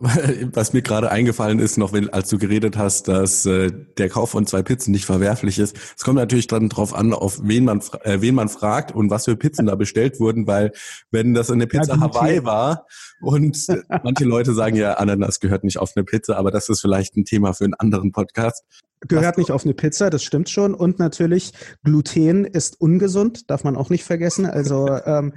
was 0.00 0.72
mir 0.72 0.80
gerade 0.80 1.10
eingefallen 1.10 1.58
ist, 1.58 1.76
noch 1.76 1.92
wenn, 1.92 2.08
als 2.08 2.30
du 2.30 2.38
geredet 2.38 2.78
hast, 2.78 3.06
dass 3.06 3.44
äh, 3.44 3.70
der 3.98 4.08
Kauf 4.08 4.30
von 4.30 4.46
zwei 4.46 4.62
Pizzen 4.62 4.92
nicht 4.92 5.04
verwerflich 5.04 5.58
ist. 5.58 5.76
Es 5.96 6.02
kommt 6.02 6.16
natürlich 6.16 6.46
dann 6.46 6.70
drauf 6.70 6.94
an, 6.94 7.12
auf 7.12 7.40
wen 7.42 7.64
man, 7.64 7.82
äh, 8.04 8.20
wen 8.22 8.34
man 8.34 8.48
fragt 8.48 8.94
und 8.94 9.10
was 9.10 9.26
für 9.26 9.36
Pizzen 9.36 9.66
da 9.66 9.74
bestellt 9.74 10.18
wurden, 10.18 10.46
weil 10.46 10.72
wenn 11.10 11.34
das 11.34 11.50
eine 11.50 11.66
Pizza 11.66 11.94
ja, 11.94 12.00
Hawaii 12.00 12.44
war 12.44 12.86
und 13.20 13.66
manche 14.02 14.24
Leute 14.24 14.54
sagen 14.54 14.76
ja, 14.76 14.94
Ananas 14.94 15.38
gehört 15.38 15.64
nicht 15.64 15.78
auf 15.78 15.92
eine 15.94 16.04
Pizza, 16.04 16.38
aber 16.38 16.50
das 16.50 16.70
ist 16.70 16.80
vielleicht 16.80 17.16
ein 17.16 17.26
Thema 17.26 17.52
für 17.52 17.64
einen 17.64 17.74
anderen 17.74 18.10
Podcast. 18.12 18.64
Gehört 19.08 19.38
nicht 19.38 19.50
auf 19.50 19.64
eine 19.64 19.72
Pizza, 19.72 20.10
das 20.10 20.22
stimmt 20.22 20.50
schon. 20.50 20.74
Und 20.74 20.98
natürlich, 20.98 21.52
Gluten 21.84 22.44
ist 22.44 22.80
ungesund, 22.80 23.50
darf 23.50 23.64
man 23.64 23.76
auch 23.76 23.88
nicht 23.88 24.04
vergessen. 24.04 24.44
Also 24.44 24.88
ähm, 25.06 25.32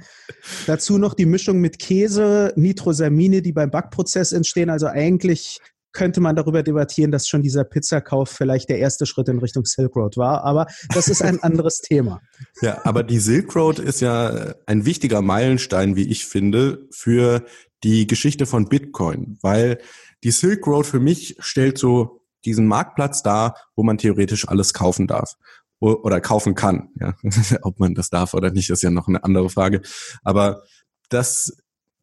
dazu 0.66 0.98
noch 0.98 1.14
die 1.14 1.26
Mischung 1.26 1.60
mit 1.60 1.78
Käse, 1.78 2.52
Nitrosamine, 2.56 3.40
die 3.40 3.52
beim 3.52 3.70
Backprozess 3.70 4.32
entstehen. 4.32 4.68
Also 4.68 4.86
eigentlich 4.86 5.60
könnte 5.94 6.20
man 6.20 6.36
darüber 6.36 6.62
debattieren, 6.62 7.10
dass 7.10 7.26
schon 7.26 7.40
dieser 7.40 7.64
Pizzakauf 7.64 8.28
vielleicht 8.28 8.68
der 8.68 8.78
erste 8.78 9.06
Schritt 9.06 9.28
in 9.28 9.38
Richtung 9.38 9.64
Silk 9.64 9.96
Road 9.96 10.16
war. 10.18 10.44
Aber 10.44 10.66
das 10.92 11.08
ist 11.08 11.22
ein 11.22 11.42
anderes 11.42 11.78
Thema. 11.82 12.20
Ja, 12.60 12.80
aber 12.84 13.02
die 13.02 13.20
Silk 13.20 13.54
Road 13.56 13.78
ist 13.78 14.00
ja 14.00 14.54
ein 14.66 14.84
wichtiger 14.84 15.22
Meilenstein, 15.22 15.96
wie 15.96 16.10
ich 16.10 16.26
finde, 16.26 16.86
für 16.90 17.44
die 17.82 18.06
Geschichte 18.06 18.44
von 18.44 18.68
Bitcoin, 18.68 19.38
weil 19.40 19.78
die 20.24 20.32
Silk 20.32 20.66
Road 20.66 20.86
für 20.86 21.00
mich 21.00 21.36
stellt 21.38 21.78
so 21.78 22.23
diesen 22.44 22.66
Marktplatz 22.66 23.22
da, 23.22 23.54
wo 23.76 23.82
man 23.82 23.98
theoretisch 23.98 24.48
alles 24.48 24.74
kaufen 24.74 25.06
darf 25.06 25.34
oder 25.80 26.20
kaufen 26.20 26.54
kann. 26.54 26.90
Ja. 27.00 27.14
Ob 27.62 27.78
man 27.78 27.94
das 27.94 28.10
darf 28.10 28.34
oder 28.34 28.50
nicht, 28.50 28.70
ist 28.70 28.82
ja 28.82 28.90
noch 28.90 29.08
eine 29.08 29.24
andere 29.24 29.50
Frage. 29.50 29.82
Aber 30.22 30.62
das 31.10 31.52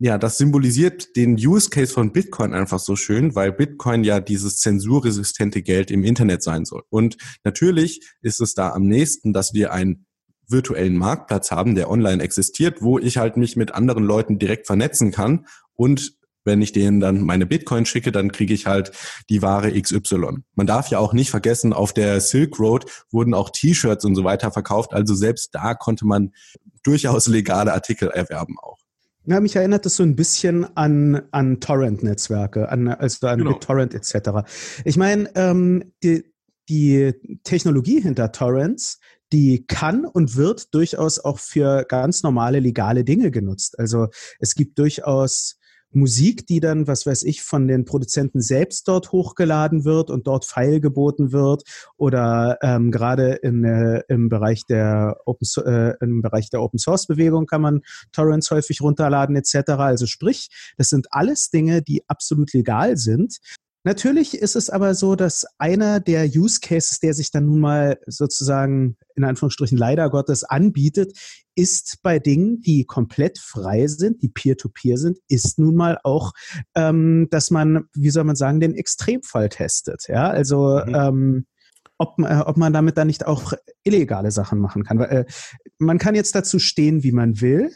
ja, 0.03 0.17
das 0.17 0.39
symbolisiert 0.39 1.15
den 1.15 1.35
Use 1.35 1.69
Case 1.69 1.93
von 1.93 2.11
Bitcoin 2.11 2.55
einfach 2.55 2.79
so 2.79 2.95
schön, 2.95 3.35
weil 3.35 3.51
Bitcoin 3.51 4.03
ja 4.03 4.19
dieses 4.19 4.57
zensurresistente 4.57 5.61
Geld 5.61 5.91
im 5.91 6.03
Internet 6.03 6.41
sein 6.41 6.65
soll. 6.65 6.81
Und 6.89 7.17
natürlich 7.43 8.01
ist 8.23 8.41
es 8.41 8.55
da 8.55 8.71
am 8.71 8.87
nächsten, 8.87 9.31
dass 9.31 9.53
wir 9.53 9.71
einen 9.71 10.07
virtuellen 10.47 10.97
Marktplatz 10.97 11.51
haben, 11.51 11.75
der 11.75 11.87
online 11.87 12.23
existiert, 12.23 12.81
wo 12.81 12.97
ich 12.97 13.17
halt 13.17 13.37
mich 13.37 13.55
mit 13.55 13.75
anderen 13.75 14.03
Leuten 14.03 14.39
direkt 14.39 14.65
vernetzen 14.65 15.11
kann 15.11 15.45
und 15.75 16.13
wenn 16.43 16.61
ich 16.61 16.71
denen 16.71 16.99
dann 16.99 17.21
meine 17.21 17.45
Bitcoin 17.45 17.85
schicke, 17.85 18.11
dann 18.11 18.31
kriege 18.31 18.53
ich 18.53 18.67
halt 18.67 18.91
die 19.29 19.41
Ware 19.41 19.71
XY. 19.79 20.43
Man 20.55 20.67
darf 20.67 20.89
ja 20.89 20.99
auch 20.99 21.13
nicht 21.13 21.29
vergessen, 21.29 21.73
auf 21.73 21.93
der 21.93 22.19
Silk 22.21 22.59
Road 22.59 22.85
wurden 23.11 23.33
auch 23.33 23.49
T-Shirts 23.49 24.05
und 24.05 24.15
so 24.15 24.23
weiter 24.23 24.51
verkauft. 24.51 24.93
Also 24.93 25.15
selbst 25.15 25.53
da 25.53 25.73
konnte 25.73 26.05
man 26.05 26.31
durchaus 26.83 27.27
legale 27.27 27.73
Artikel 27.73 28.09
erwerben 28.09 28.57
auch. 28.59 28.77
Ja, 29.25 29.39
mich 29.39 29.55
erinnert 29.55 29.85
das 29.85 29.97
so 29.97 30.03
ein 30.03 30.15
bisschen 30.15 30.65
an, 30.75 31.21
an 31.31 31.59
Torrent-Netzwerke, 31.59 32.69
an, 32.69 32.87
also 32.87 33.27
an 33.27 33.37
genau. 33.39 33.53
BitTorrent 33.53 33.93
etc. 33.93 34.49
Ich 34.83 34.97
meine, 34.97 35.29
ähm, 35.35 35.93
die, 36.01 36.23
die 36.69 37.13
Technologie 37.43 38.01
hinter 38.01 38.31
Torrents, 38.31 38.99
die 39.31 39.65
kann 39.67 40.05
und 40.05 40.35
wird 40.35 40.73
durchaus 40.73 41.19
auch 41.19 41.37
für 41.37 41.85
ganz 41.85 42.23
normale 42.23 42.59
legale 42.59 43.03
Dinge 43.03 43.29
genutzt. 43.29 43.77
Also 43.77 44.07
es 44.39 44.55
gibt 44.55 44.79
durchaus 44.79 45.59
Musik, 45.93 46.47
die 46.47 46.59
dann, 46.59 46.87
was 46.87 47.05
weiß 47.05 47.23
ich, 47.23 47.41
von 47.41 47.67
den 47.67 47.85
Produzenten 47.85 48.41
selbst 48.41 48.87
dort 48.87 49.11
hochgeladen 49.11 49.85
wird 49.85 50.09
und 50.09 50.27
dort 50.27 50.45
File 50.45 50.79
geboten 50.79 51.31
wird 51.31 51.63
oder 51.97 52.57
ähm, 52.61 52.91
gerade 52.91 53.33
in, 53.33 53.63
äh, 53.63 54.03
im 54.07 54.29
Bereich 54.29 54.65
der 54.65 55.17
Open 55.25 55.47
äh, 55.65 55.93
im 56.01 56.21
Bereich 56.21 56.49
der 56.49 56.61
Open 56.61 56.79
Source 56.79 57.07
Bewegung 57.07 57.45
kann 57.45 57.61
man 57.61 57.81
Torrents 58.11 58.51
häufig 58.51 58.81
runterladen 58.81 59.35
etc. 59.35 59.71
Also 59.71 60.05
sprich, 60.05 60.49
das 60.77 60.89
sind 60.89 61.07
alles 61.11 61.49
Dinge, 61.49 61.81
die 61.81 62.03
absolut 62.07 62.53
legal 62.53 62.97
sind. 62.97 63.39
Natürlich 63.83 64.37
ist 64.37 64.55
es 64.55 64.69
aber 64.69 64.93
so, 64.93 65.15
dass 65.15 65.45
einer 65.57 65.99
der 65.99 66.25
Use 66.25 66.59
Cases, 66.61 66.99
der 66.99 67.15
sich 67.15 67.31
dann 67.31 67.47
nun 67.47 67.59
mal 67.59 67.99
sozusagen 68.05 68.95
in 69.15 69.23
Anführungsstrichen 69.23 69.77
leider 69.77 70.09
Gottes 70.11 70.43
anbietet, 70.43 71.17
ist 71.55 71.97
bei 72.03 72.19
Dingen, 72.19 72.61
die 72.61 72.85
komplett 72.85 73.39
frei 73.39 73.87
sind, 73.87 74.21
die 74.21 74.29
peer-to-peer 74.29 74.95
-peer 74.95 74.97
sind, 74.97 75.17
ist 75.27 75.57
nun 75.57 75.75
mal 75.75 75.97
auch, 76.03 76.33
ähm, 76.75 77.27
dass 77.31 77.49
man, 77.49 77.85
wie 77.93 78.11
soll 78.11 78.23
man 78.23 78.35
sagen, 78.35 78.59
den 78.59 78.75
Extremfall 78.75 79.49
testet. 79.49 80.05
Ja, 80.07 80.29
also 80.29 80.81
mhm. 80.85 80.95
ähm, 80.95 81.45
ob, 81.97 82.19
äh, 82.19 82.39
ob 82.39 82.57
man 82.57 82.73
damit 82.73 82.97
dann 82.97 83.07
nicht 83.07 83.25
auch 83.25 83.53
illegale 83.83 84.31
Sachen 84.31 84.59
machen 84.59 84.83
kann. 84.83 84.99
Weil, 84.99 85.09
äh, 85.09 85.25
man 85.77 85.97
kann 85.97 86.15
jetzt 86.15 86.35
dazu 86.35 86.59
stehen, 86.59 87.03
wie 87.03 87.11
man 87.11 87.41
will. 87.41 87.71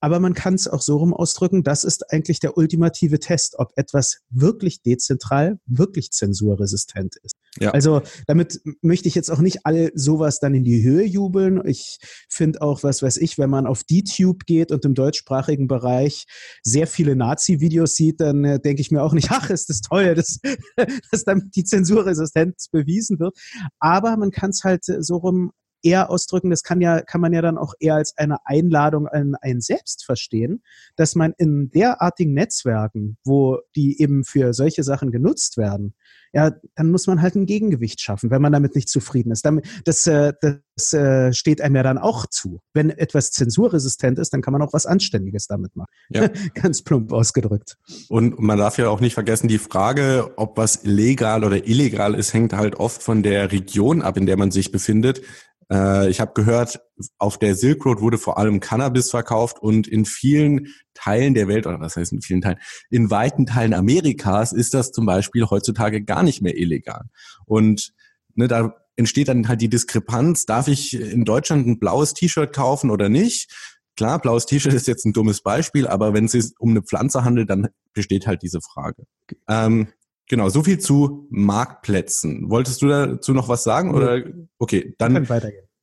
Aber 0.00 0.20
man 0.20 0.34
kann 0.34 0.54
es 0.54 0.68
auch 0.68 0.82
so 0.82 0.98
rum 0.98 1.14
ausdrücken, 1.14 1.62
das 1.62 1.84
ist 1.84 2.12
eigentlich 2.12 2.40
der 2.40 2.56
ultimative 2.56 3.18
Test, 3.18 3.58
ob 3.58 3.72
etwas 3.76 4.18
wirklich 4.30 4.82
dezentral, 4.82 5.58
wirklich 5.66 6.10
zensurresistent 6.10 7.16
ist. 7.22 7.34
Ja. 7.58 7.70
Also 7.70 8.02
damit 8.26 8.60
möchte 8.82 9.08
ich 9.08 9.14
jetzt 9.14 9.30
auch 9.30 9.40
nicht 9.40 9.64
all 9.64 9.90
sowas 9.94 10.40
dann 10.40 10.54
in 10.54 10.64
die 10.64 10.82
Höhe 10.82 11.04
jubeln. 11.04 11.62
Ich 11.64 11.98
finde 12.28 12.60
auch, 12.62 12.82
was 12.82 13.02
weiß 13.02 13.16
ich, 13.16 13.38
wenn 13.38 13.50
man 13.50 13.66
auf 13.66 13.84
DTube 13.84 14.44
geht 14.44 14.72
und 14.72 14.84
im 14.84 14.94
deutschsprachigen 14.94 15.66
Bereich 15.66 16.26
sehr 16.62 16.86
viele 16.86 17.16
Nazi-Videos 17.16 17.94
sieht, 17.94 18.20
dann 18.20 18.44
äh, 18.44 18.60
denke 18.60 18.82
ich 18.82 18.90
mir 18.90 19.02
auch 19.02 19.14
nicht, 19.14 19.30
ach, 19.30 19.50
ist 19.50 19.70
das 19.70 19.80
toll, 19.80 20.14
dass, 20.14 20.38
dass 21.10 21.24
damit 21.24 21.56
die 21.56 21.64
Zensurresistenz 21.64 22.68
bewiesen 22.68 23.18
wird. 23.18 23.36
Aber 23.78 24.16
man 24.16 24.30
kann 24.30 24.50
es 24.50 24.62
halt 24.64 24.84
so 24.84 25.16
rum 25.16 25.52
eher 25.86 26.10
ausdrücken, 26.10 26.50
das 26.50 26.64
kann 26.64 26.80
ja, 26.80 27.00
kann 27.00 27.20
man 27.20 27.32
ja 27.32 27.40
dann 27.40 27.56
auch 27.56 27.74
eher 27.78 27.94
als 27.94 28.16
eine 28.18 28.44
Einladung 28.44 29.06
an 29.06 29.36
einen 29.40 29.60
selbst 29.60 30.04
verstehen, 30.04 30.62
dass 30.96 31.14
man 31.14 31.32
in 31.38 31.70
derartigen 31.70 32.34
Netzwerken, 32.34 33.16
wo 33.24 33.60
die 33.76 34.00
eben 34.00 34.24
für 34.24 34.52
solche 34.52 34.82
Sachen 34.82 35.12
genutzt 35.12 35.56
werden, 35.56 35.94
ja, 36.36 36.52
dann 36.74 36.90
muss 36.90 37.06
man 37.06 37.22
halt 37.22 37.34
ein 37.34 37.46
Gegengewicht 37.46 38.00
schaffen, 38.00 38.30
wenn 38.30 38.42
man 38.42 38.52
damit 38.52 38.74
nicht 38.74 38.90
zufrieden 38.90 39.30
ist. 39.30 39.48
Das, 39.86 40.06
äh, 40.06 40.34
das 40.40 40.92
äh, 40.92 41.32
steht 41.32 41.62
einem 41.62 41.76
ja 41.76 41.82
dann 41.82 41.96
auch 41.96 42.26
zu. 42.26 42.60
Wenn 42.74 42.90
etwas 42.90 43.30
zensurresistent 43.30 44.18
ist, 44.18 44.34
dann 44.34 44.42
kann 44.42 44.52
man 44.52 44.60
auch 44.60 44.74
was 44.74 44.84
Anständiges 44.84 45.46
damit 45.46 45.74
machen. 45.76 45.88
Ja. 46.10 46.28
Ganz 46.54 46.82
plump 46.82 47.10
ausgedrückt. 47.12 47.78
Und 48.10 48.38
man 48.38 48.58
darf 48.58 48.76
ja 48.76 48.90
auch 48.90 49.00
nicht 49.00 49.14
vergessen, 49.14 49.48
die 49.48 49.56
Frage, 49.56 50.32
ob 50.36 50.58
was 50.58 50.84
legal 50.84 51.42
oder 51.42 51.66
illegal 51.66 52.14
ist, 52.14 52.34
hängt 52.34 52.52
halt 52.52 52.76
oft 52.76 53.02
von 53.02 53.22
der 53.22 53.50
Region 53.50 54.02
ab, 54.02 54.18
in 54.18 54.26
der 54.26 54.36
man 54.36 54.50
sich 54.50 54.70
befindet. 54.70 55.22
Äh, 55.70 56.08
ich 56.10 56.20
habe 56.20 56.32
gehört, 56.34 56.80
auf 57.18 57.38
der 57.38 57.54
Silk 57.54 57.84
Road 57.84 58.00
wurde 58.00 58.18
vor 58.18 58.38
allem 58.38 58.60
Cannabis 58.60 59.10
verkauft 59.10 59.58
und 59.60 59.86
in 59.86 60.04
vielen 60.04 60.68
Teilen 60.94 61.34
der 61.34 61.48
Welt, 61.48 61.66
oder 61.66 61.80
was 61.80 61.96
heißt 61.96 62.12
in 62.12 62.22
vielen 62.22 62.40
Teilen, 62.40 62.58
in 62.90 63.10
weiten 63.10 63.46
Teilen 63.46 63.74
Amerikas 63.74 64.52
ist 64.52 64.74
das 64.74 64.92
zum 64.92 65.06
Beispiel 65.06 65.46
heutzutage 65.46 66.02
gar 66.02 66.22
nicht 66.22 66.42
mehr 66.42 66.56
illegal. 66.56 67.02
Und 67.44 67.92
ne, 68.34 68.48
da 68.48 68.74
entsteht 68.96 69.28
dann 69.28 69.48
halt 69.48 69.60
die 69.60 69.68
Diskrepanz, 69.68 70.46
darf 70.46 70.68
ich 70.68 70.98
in 70.98 71.24
Deutschland 71.24 71.66
ein 71.66 71.78
blaues 71.78 72.14
T-Shirt 72.14 72.54
kaufen 72.54 72.90
oder 72.90 73.08
nicht? 73.08 73.52
Klar, 73.96 74.20
blaues 74.20 74.46
T-Shirt 74.46 74.74
ist 74.74 74.86
jetzt 74.86 75.06
ein 75.06 75.12
dummes 75.12 75.42
Beispiel, 75.42 75.86
aber 75.86 76.12
wenn 76.12 76.26
es 76.26 76.32
sich 76.32 76.52
um 76.58 76.70
eine 76.70 76.82
Pflanze 76.82 77.24
handelt, 77.24 77.48
dann 77.48 77.68
besteht 77.94 78.26
halt 78.26 78.42
diese 78.42 78.60
Frage. 78.60 79.04
Ähm, 79.48 79.88
Genau, 80.28 80.48
so 80.48 80.62
viel 80.62 80.78
zu 80.78 81.26
Marktplätzen. 81.30 82.50
Wolltest 82.50 82.82
du 82.82 82.88
dazu 82.88 83.32
noch 83.32 83.48
was 83.48 83.62
sagen? 83.62 83.94
Oder 83.94 84.24
okay, 84.58 84.94
dann, 84.98 85.26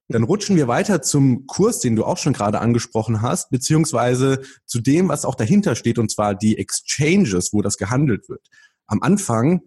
dann 0.10 0.24
rutschen 0.24 0.58
wir 0.58 0.68
weiter 0.68 1.02
zum 1.02 1.48
Kurs, 1.48 1.80
den 1.80 1.96
du 1.96 2.04
auch 2.04 2.18
schon 2.18 2.34
gerade 2.34 2.60
angesprochen 2.60 3.22
hast, 3.22 3.52
beziehungsweise 3.52 4.42
zu 4.66 4.82
dem, 4.82 5.08
was 5.08 5.24
auch 5.24 5.36
dahinter 5.36 5.76
steht, 5.76 5.98
und 5.98 6.12
zwar 6.12 6.36
die 6.36 6.58
Exchanges, 6.58 7.54
wo 7.54 7.62
das 7.62 7.78
gehandelt 7.78 8.28
wird. 8.28 8.46
Am 8.88 9.02
Anfang 9.02 9.62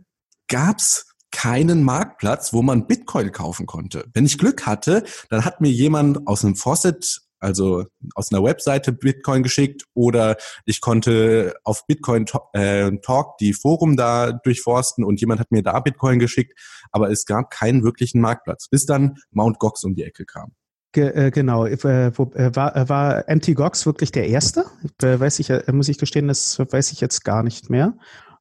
gab's 0.49 1.07
keinen 1.31 1.83
Marktplatz, 1.83 2.53
wo 2.53 2.63
man 2.63 2.87
Bitcoin 2.87 3.33
kaufen 3.33 3.67
konnte. 3.67 4.07
Wenn 4.15 4.27
ich 4.27 4.39
Glück 4.39 4.67
hatte, 4.67 5.05
dann 5.29 5.45
hat 5.45 5.61
mir 5.61 5.71
jemand 5.71 6.27
aus 6.27 6.45
einem 6.45 6.55
Faucet 6.55 7.23
also 7.47 7.85
aus 8.17 8.33
einer 8.33 8.43
Webseite 8.43 8.93
Bitcoin 8.93 9.45
geschickt 9.45 9.85
oder 9.95 10.37
ich 10.65 10.81
konnte 10.81 11.55
auf 11.63 11.87
Bitcoin 11.87 12.27
äh, 12.53 12.91
Talk 13.03 13.39
die 13.39 13.53
Forum 13.53 13.97
da 13.97 14.33
durchforsten 14.33 15.05
und 15.05 15.21
jemand 15.21 15.39
hat 15.39 15.53
mir 15.53 15.63
da 15.63 15.79
Bitcoin 15.79 16.19
geschickt, 16.19 16.59
aber 16.91 17.09
es 17.11 17.25
gab 17.25 17.51
keinen 17.51 17.85
wirklichen 17.85 18.21
Marktplatz, 18.21 18.69
bis 18.69 18.85
dann 18.85 19.19
Mount 19.31 19.61
Gox 19.61 19.85
um 19.85 19.95
die 19.95 20.03
Ecke 20.03 20.25
kam. 20.25 20.55
Äh, 20.97 21.31
genau, 21.31 21.67
äh, 21.67 21.77
war, 22.17 22.89
war 22.89 23.25
MT 23.29 23.55
Gox 23.55 23.87
wirklich 23.87 24.11
der 24.11 24.27
erste? 24.29 24.65
Weiß 25.01 25.39
ich, 25.39 25.53
muss 25.73 25.89
ich 25.89 25.99
gestehen, 25.99 26.27
das 26.27 26.59
weiß 26.59 26.91
ich 26.91 27.01
jetzt 27.01 27.25
gar 27.25 27.45
nicht 27.45 27.71
mehr. 27.71 27.95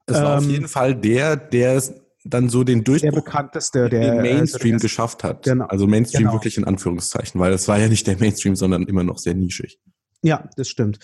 Es 0.07 0.15
war 0.15 0.37
ähm, 0.37 0.45
auf 0.45 0.49
jeden 0.49 0.67
Fall 0.67 0.95
der, 0.95 1.35
der 1.35 1.81
dann 2.25 2.49
so 2.49 2.63
den 2.63 2.83
Durchbruch 2.83 3.11
der 3.11 3.21
bekannteste, 3.21 3.89
der 3.89 4.15
den 4.15 4.21
Mainstream 4.21 4.77
geschafft 4.79 5.23
hat. 5.23 5.43
Genau. 5.43 5.65
Also 5.65 5.87
Mainstream 5.87 6.23
genau. 6.23 6.33
wirklich 6.33 6.57
in 6.57 6.65
Anführungszeichen, 6.65 7.39
weil 7.39 7.53
es 7.53 7.67
war 7.67 7.79
ja 7.79 7.87
nicht 7.87 8.07
der 8.07 8.17
Mainstream, 8.17 8.55
sondern 8.55 8.83
immer 8.83 9.03
noch 9.03 9.19
sehr 9.19 9.35
nischig. 9.35 9.79
Ja, 10.25 10.49
das 10.57 10.69
stimmt. 10.69 10.97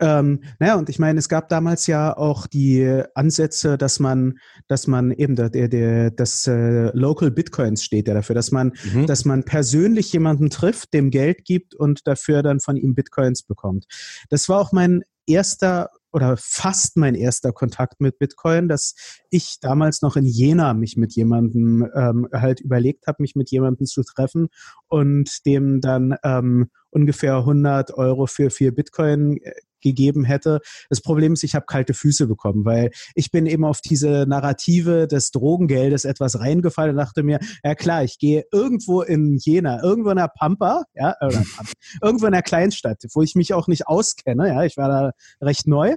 Ähm, 0.00 0.42
naja, 0.58 0.74
und 0.74 0.90
ich 0.90 0.98
meine, 0.98 1.18
es 1.18 1.30
gab 1.30 1.48
damals 1.48 1.86
ja 1.86 2.14
auch 2.14 2.46
die 2.46 3.02
Ansätze, 3.14 3.78
dass 3.78 4.00
man, 4.00 4.34
dass 4.68 4.86
man 4.86 5.12
eben 5.12 5.34
der, 5.34 5.48
der, 5.48 5.68
der 5.68 6.10
das 6.10 6.46
äh, 6.46 6.90
Local 6.92 7.30
Bitcoins 7.30 7.82
steht 7.82 8.06
ja 8.06 8.12
dafür, 8.12 8.34
dass 8.34 8.50
man, 8.50 8.74
mhm. 8.92 9.06
dass 9.06 9.24
man 9.24 9.44
persönlich 9.44 10.12
jemanden 10.12 10.50
trifft, 10.50 10.92
dem 10.92 11.10
Geld 11.10 11.46
gibt 11.46 11.74
und 11.74 12.06
dafür 12.06 12.42
dann 12.42 12.60
von 12.60 12.76
ihm 12.76 12.94
Bitcoins 12.94 13.44
bekommt. 13.44 13.86
Das 14.28 14.46
war 14.50 14.60
auch 14.60 14.72
mein 14.72 15.04
erster 15.26 15.88
oder 16.16 16.38
fast 16.38 16.96
mein 16.96 17.14
erster 17.14 17.52
Kontakt 17.52 18.00
mit 18.00 18.18
Bitcoin, 18.18 18.68
dass 18.68 18.94
ich 19.28 19.58
damals 19.60 20.00
noch 20.00 20.16
in 20.16 20.24
Jena 20.24 20.72
mich 20.72 20.96
mit 20.96 21.14
jemandem 21.14 21.86
ähm, 21.94 22.26
halt 22.32 22.62
überlegt 22.62 23.06
habe, 23.06 23.18
mich 23.20 23.36
mit 23.36 23.50
jemandem 23.50 23.84
zu 23.84 24.02
treffen 24.02 24.48
und 24.88 25.44
dem 25.44 25.82
dann 25.82 26.16
ähm, 26.24 26.70
ungefähr 26.88 27.36
100 27.36 27.92
Euro 27.92 28.24
für 28.24 28.48
vier 28.48 28.74
Bitcoin 28.74 29.36
äh, 29.42 29.52
gegeben 29.82 30.24
hätte. 30.24 30.60
Das 30.88 31.02
Problem 31.02 31.34
ist, 31.34 31.44
ich 31.44 31.54
habe 31.54 31.66
kalte 31.66 31.92
Füße 31.92 32.26
bekommen, 32.26 32.64
weil 32.64 32.92
ich 33.14 33.30
bin 33.30 33.44
eben 33.44 33.66
auf 33.66 33.82
diese 33.82 34.24
Narrative 34.26 35.06
des 35.06 35.32
Drogengeldes 35.32 36.06
etwas 36.06 36.40
reingefallen 36.40 36.92
und 36.92 36.96
dachte 36.96 37.22
mir, 37.24 37.40
ja 37.62 37.74
klar, 37.74 38.04
ich 38.04 38.18
gehe 38.18 38.44
irgendwo 38.50 39.02
in 39.02 39.36
Jena, 39.36 39.82
irgendwo 39.82 40.10
in 40.10 40.16
der 40.16 40.32
Pampa, 40.34 40.84
ja, 40.94 41.14
oder 41.20 41.42
Pampa, 41.56 41.72
irgendwo 42.02 42.24
in 42.24 42.32
der 42.32 42.42
Kleinstadt, 42.42 43.04
wo 43.12 43.20
ich 43.20 43.34
mich 43.34 43.52
auch 43.52 43.68
nicht 43.68 43.86
auskenne, 43.86 44.48
ja, 44.48 44.64
ich 44.64 44.78
war 44.78 44.88
da 44.88 45.10
recht 45.42 45.66
neu 45.66 45.96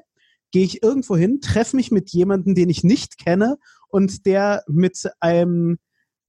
gehe 0.52 0.66
ich 0.66 0.84
irgendwo 0.84 1.16
hin, 1.16 1.42
treffe 1.42 1.76
mich 1.76 1.92
mit 1.92 2.10
jemandem, 2.12 2.56
den 2.56 2.70
ich 2.70 2.84
nicht 2.84 3.18
kenne 3.18 3.58
und 3.90 4.26
der 4.26 4.64
mit 4.68 5.10
einem 5.20 5.78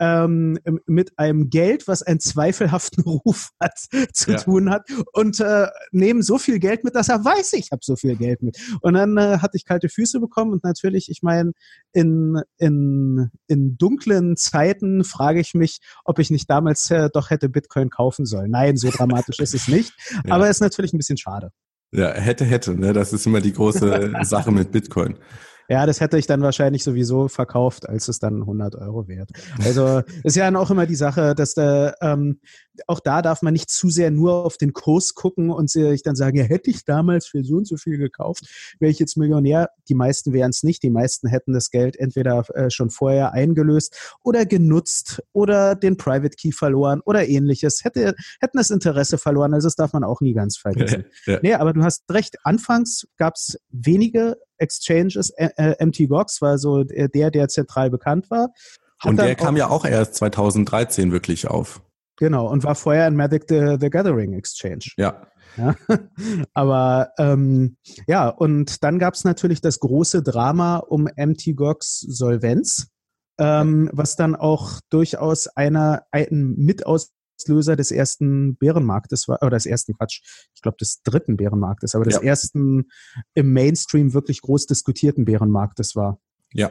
ähm, 0.01 0.59
mit 0.87 1.19
einem 1.19 1.51
Geld, 1.51 1.87
was 1.87 2.03
einen 2.03 2.21
zweifelhaften 2.21 3.05
Ruf 3.05 3.51
hat, 3.61 3.79
zu 4.15 4.33
ja. 4.33 4.39
tun 4.39 4.71
hat 4.71 4.89
und 5.13 5.39
äh, 5.41 5.69
nehmen 5.93 6.23
so 6.23 6.39
viel 6.39 6.59
Geld 6.59 6.85
mit, 6.85 6.97
dass 6.97 7.11
er 7.11 7.23
weiß, 7.23 7.53
ich 7.53 7.71
habe 7.71 7.83
so 7.85 7.97
viel 7.97 8.17
Geld 8.17 8.43
mit. 8.43 8.59
Und 8.81 8.95
dann 8.95 9.19
äh, 9.19 9.39
hatte 9.39 9.59
ich 9.59 9.67
kalte 9.67 9.91
Füße 9.91 10.19
bekommen 10.19 10.53
und 10.53 10.65
natürlich, 10.65 11.11
ich 11.11 11.23
meine, 11.23 11.53
in, 11.93 12.41
in, 12.57 13.31
in 13.47 13.77
dunklen 13.77 14.37
Zeiten 14.39 15.05
frage 15.05 15.41
ich 15.41 15.53
mich, 15.53 15.81
ob 16.05 16.19
ich 16.19 16.31
nicht 16.31 16.49
damals 16.49 16.91
äh, 16.91 17.11
doch 17.13 17.29
hätte 17.29 17.51
Bitcoin 17.51 17.91
kaufen 17.91 18.25
sollen. 18.25 18.51
Nein, 18.51 18.79
so 18.79 18.89
dramatisch 18.91 19.39
ist 19.39 19.55
es 19.55 19.69
nicht, 19.69 19.93
ja. 20.25 20.35
aber 20.35 20.45
es 20.45 20.57
ist 20.57 20.61
natürlich 20.63 20.95
ein 20.95 20.99
bisschen 20.99 21.19
schade. 21.19 21.53
Ja, 21.93 22.13
hätte, 22.13 22.45
hätte. 22.45 22.75
Ne? 22.75 22.93
Das 22.93 23.13
ist 23.13 23.27
immer 23.27 23.41
die 23.41 23.53
große 23.53 24.13
Sache 24.23 24.53
mit 24.53 24.71
Bitcoin. 24.71 25.17
Ja, 25.69 25.87
das 25.87 26.01
hätte 26.01 26.19
ich 26.19 26.27
dann 26.27 26.43
wahrscheinlich 26.43 26.83
sowieso 26.83 27.29
verkauft, 27.29 27.89
als 27.89 28.09
es 28.09 28.19
dann 28.19 28.41
100 28.41 28.75
Euro 28.75 29.07
wert. 29.07 29.31
Also 29.65 30.03
ist 30.25 30.35
ja 30.35 30.45
dann 30.45 30.57
auch 30.57 30.73
immer 30.73 30.85
die 30.85 30.97
Sache, 30.97 31.37
dass 31.37 31.55
da, 31.55 31.95
ähm, 32.01 32.41
auch 32.87 33.01
da 33.01 33.23
darf 33.23 33.43
man 33.43 33.53
nicht 33.53 33.71
zu 33.71 33.91
sehr 33.91 34.11
nur 34.11 34.45
auf 34.45 34.57
den 34.57 34.73
Kurs 34.73 35.15
gucken 35.15 35.51
und 35.51 35.71
sich 35.71 36.03
dann 36.03 36.17
sagen, 36.17 36.37
ja, 36.37 36.45
hätte 36.45 36.71
ich 36.71 36.85
damals 36.85 37.27
für 37.27 37.45
so 37.45 37.57
und 37.57 37.67
so 37.67 37.77
viel 37.77 37.99
gekauft, 37.99 38.45
wäre 38.79 38.91
ich 38.91 38.99
jetzt 38.99 39.17
Millionär. 39.17 39.71
Die 39.89 39.95
meisten 39.95 40.33
wären 40.33 40.51
es 40.51 40.63
nicht. 40.63 40.83
Die 40.83 40.91
meisten 40.91 41.29
hätten 41.29 41.53
das 41.53 41.71
Geld 41.71 41.97
entweder 41.97 42.45
äh, 42.55 42.71
schon 42.71 42.91
vorher 42.91 43.33
eingelöst 43.33 44.17
oder 44.23 44.47
genutzt 44.47 45.23
oder 45.33 45.75
den 45.75 45.97
Private 45.97 46.37
Key 46.37 46.53
verloren 46.53 47.01
oder 47.05 47.29
ähnliches. 47.29 47.85
Hätte, 47.85 48.15
hätten 48.41 48.59
das 48.59 48.71
Interesse 48.71 49.19
verloren. 49.19 49.55
Also 49.55 49.67
das 49.67 49.77
darf 49.77 49.93
man 49.93 50.05
auch 50.05 50.21
nie 50.21 50.35
ganz 50.35 50.57
vergessen. 50.57 51.05
Ja. 51.27 51.39
Nee, 51.43 51.55
aber 51.55 51.73
du 51.73 51.83
hast 51.83 52.05
recht. 52.11 52.37
Anfangs 52.45 53.07
gab 53.17 53.35
es 53.35 53.59
wenige 53.69 54.37
Exchanges. 54.59 55.31
Äh, 55.37 55.85
MT 55.85 56.09
war 56.11 56.59
so 56.59 56.85
der, 56.85 57.31
der 57.31 57.49
zentral 57.49 57.91
bekannt 57.91 58.31
war. 58.31 58.49
Hat 59.01 59.11
und 59.11 59.17
der 59.19 59.35
kam 59.35 59.57
ja 59.57 59.69
auch 59.69 59.85
erst 59.85 60.15
2013 60.17 61.11
wirklich 61.11 61.49
auf. 61.49 61.83
Genau, 62.21 62.49
und 62.49 62.65
war 62.65 62.75
vorher 62.75 63.09
in 63.09 63.17
Magic 63.17 63.47
the, 63.49 63.79
the 63.81 63.89
Gathering 63.89 64.35
Exchange. 64.35 64.91
Ja. 64.99 65.27
ja. 65.57 65.75
Aber 66.55 67.13
ähm, 67.19 67.79
ja, 68.07 68.29
und 68.29 68.85
dann 68.85 68.99
gab 68.99 69.15
es 69.15 69.25
natürlich 69.25 69.63
das 69.63 69.81
große 69.81 70.23
Drama 70.23 70.77
um 70.77 71.09
MT 71.17 71.57
Gox 71.57 71.99
Solvenz, 72.01 72.91
ähm, 73.39 73.89
was 73.95 74.17
dann 74.17 74.37
auch 74.37 74.81
durchaus 74.91 75.47
einer, 75.49 76.03
ein 76.13 76.55
Mitaus 76.59 77.11
Auslöser 77.41 77.75
des 77.75 77.91
ersten 77.91 78.57
Bärenmarktes 78.57 79.27
war, 79.27 79.39
oder 79.41 79.57
des 79.57 79.67
ersten 79.67 79.95
Quatsch, 79.95 80.21
ich 80.55 80.61
glaube 80.61 80.77
des 80.79 81.03
dritten 81.03 81.39
Bärenmarktes, 81.39 81.95
aber 81.95 82.05
des 82.05 82.17
ja. 82.17 82.23
ersten 82.23 82.91
im 83.35 83.53
Mainstream 83.53 84.13
wirklich 84.13 84.43
groß 84.43 84.67
diskutierten 84.67 85.25
Bärenmarktes 85.25 85.97
war. 85.97 86.21
Ja, 86.53 86.71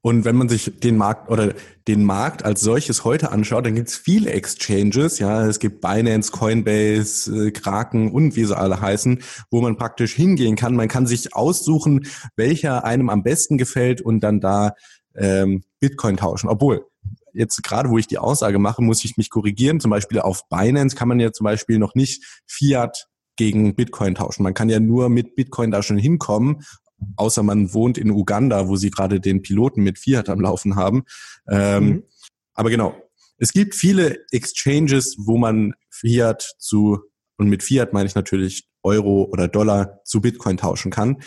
und 0.00 0.24
wenn 0.24 0.36
man 0.36 0.48
sich 0.48 0.80
den 0.80 0.96
Markt 0.96 1.28
oder 1.28 1.52
den 1.86 2.02
Markt 2.02 2.44
als 2.44 2.62
solches 2.62 3.04
heute 3.04 3.30
anschaut, 3.30 3.66
dann 3.66 3.74
gibt 3.74 3.88
es 3.88 3.96
viele 3.96 4.30
Exchanges, 4.30 5.18
ja, 5.18 5.46
es 5.46 5.58
gibt 5.58 5.82
Binance, 5.82 6.32
Coinbase, 6.32 7.48
äh, 7.48 7.50
Kraken 7.50 8.10
und 8.10 8.36
wie 8.36 8.44
sie 8.44 8.56
alle 8.56 8.80
heißen, 8.80 9.22
wo 9.50 9.60
man 9.60 9.76
praktisch 9.76 10.14
hingehen 10.14 10.56
kann. 10.56 10.76
Man 10.76 10.88
kann 10.88 11.06
sich 11.06 11.34
aussuchen, 11.34 12.06
welcher 12.36 12.84
einem 12.84 13.10
am 13.10 13.22
besten 13.22 13.58
gefällt 13.58 14.00
und 14.00 14.20
dann 14.20 14.40
da 14.40 14.74
ähm, 15.14 15.64
Bitcoin 15.78 16.16
tauschen. 16.16 16.48
Obwohl, 16.48 16.86
jetzt 17.34 17.62
gerade, 17.62 17.90
wo 17.90 17.98
ich 17.98 18.06
die 18.06 18.18
Aussage 18.18 18.58
mache, 18.58 18.82
muss 18.82 19.04
ich 19.04 19.16
mich 19.16 19.28
korrigieren. 19.28 19.80
Zum 19.80 19.90
Beispiel 19.90 20.20
auf 20.20 20.48
Binance 20.48 20.96
kann 20.96 21.08
man 21.08 21.20
ja 21.20 21.32
zum 21.32 21.44
Beispiel 21.44 21.78
noch 21.78 21.94
nicht 21.94 22.24
Fiat 22.46 23.08
gegen 23.36 23.74
Bitcoin 23.74 24.14
tauschen. 24.14 24.42
Man 24.42 24.54
kann 24.54 24.68
ja 24.68 24.80
nur 24.80 25.08
mit 25.08 25.36
Bitcoin 25.36 25.70
da 25.70 25.82
schon 25.82 25.98
hinkommen, 25.98 26.64
außer 27.16 27.42
man 27.42 27.72
wohnt 27.72 27.98
in 27.98 28.10
Uganda, 28.10 28.68
wo 28.68 28.76
sie 28.76 28.90
gerade 28.90 29.20
den 29.20 29.42
Piloten 29.42 29.82
mit 29.82 29.98
Fiat 29.98 30.28
am 30.28 30.40
Laufen 30.40 30.76
haben. 30.76 31.04
Ähm, 31.48 31.84
mhm. 31.84 32.02
Aber 32.54 32.70
genau, 32.70 32.94
es 33.38 33.52
gibt 33.52 33.74
viele 33.74 34.18
Exchanges, 34.32 35.16
wo 35.18 35.38
man 35.38 35.74
Fiat 35.90 36.54
zu, 36.58 36.98
und 37.36 37.48
mit 37.48 37.62
Fiat 37.62 37.92
meine 37.92 38.06
ich 38.06 38.14
natürlich 38.14 38.68
Euro 38.82 39.28
oder 39.30 39.48
Dollar 39.48 40.00
zu 40.04 40.20
Bitcoin 40.20 40.56
tauschen 40.56 40.90
kann. 40.90 41.18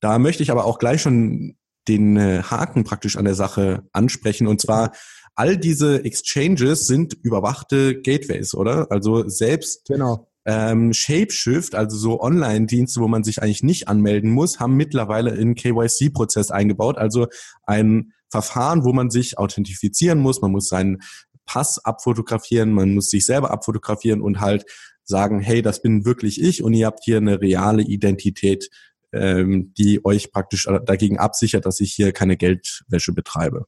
Da 0.00 0.18
möchte 0.18 0.42
ich 0.42 0.50
aber 0.50 0.64
auch 0.64 0.78
gleich 0.78 1.02
schon 1.02 1.56
den 1.88 2.16
äh, 2.16 2.42
Haken 2.42 2.84
praktisch 2.84 3.16
an 3.16 3.24
der 3.24 3.34
Sache 3.34 3.84
ansprechen. 3.92 4.46
Und 4.46 4.60
zwar 4.60 4.92
all 5.34 5.56
diese 5.56 6.04
Exchanges 6.04 6.86
sind 6.86 7.14
überwachte 7.22 8.00
Gateways, 8.00 8.54
oder? 8.54 8.90
Also 8.90 9.28
selbst 9.28 9.86
genau. 9.86 10.29
Ähm, 10.46 10.92
Shapeshift, 10.92 11.74
also 11.74 11.96
so 11.96 12.20
Online-Dienste, 12.20 13.00
wo 13.00 13.08
man 13.08 13.24
sich 13.24 13.42
eigentlich 13.42 13.62
nicht 13.62 13.88
anmelden 13.88 14.30
muss, 14.30 14.58
haben 14.58 14.76
mittlerweile 14.76 15.34
in 15.34 15.54
KYC-Prozess 15.54 16.50
eingebaut. 16.50 16.98
Also 16.98 17.26
ein 17.64 18.12
Verfahren, 18.30 18.84
wo 18.84 18.92
man 18.92 19.10
sich 19.10 19.38
authentifizieren 19.38 20.18
muss. 20.18 20.40
Man 20.40 20.52
muss 20.52 20.68
seinen 20.68 20.98
Pass 21.46 21.84
abfotografieren, 21.84 22.72
man 22.72 22.94
muss 22.94 23.10
sich 23.10 23.26
selber 23.26 23.50
abfotografieren 23.50 24.20
und 24.20 24.40
halt 24.40 24.64
sagen, 25.04 25.40
hey, 25.40 25.62
das 25.62 25.82
bin 25.82 26.04
wirklich 26.04 26.40
ich 26.40 26.62
und 26.62 26.72
ihr 26.72 26.86
habt 26.86 27.04
hier 27.04 27.16
eine 27.16 27.40
reale 27.40 27.82
Identität, 27.82 28.70
ähm, 29.12 29.74
die 29.76 30.04
euch 30.04 30.30
praktisch 30.30 30.68
dagegen 30.86 31.18
absichert, 31.18 31.66
dass 31.66 31.80
ich 31.80 31.92
hier 31.92 32.12
keine 32.12 32.36
Geldwäsche 32.36 33.12
betreibe 33.12 33.66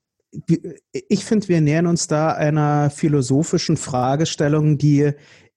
ich 1.08 1.24
finde, 1.24 1.48
wir 1.48 1.60
nähern 1.60 1.86
uns 1.86 2.06
da 2.06 2.32
einer 2.32 2.88
philosophischen 2.88 3.76
Fragestellung, 3.76 4.78
die 4.78 5.12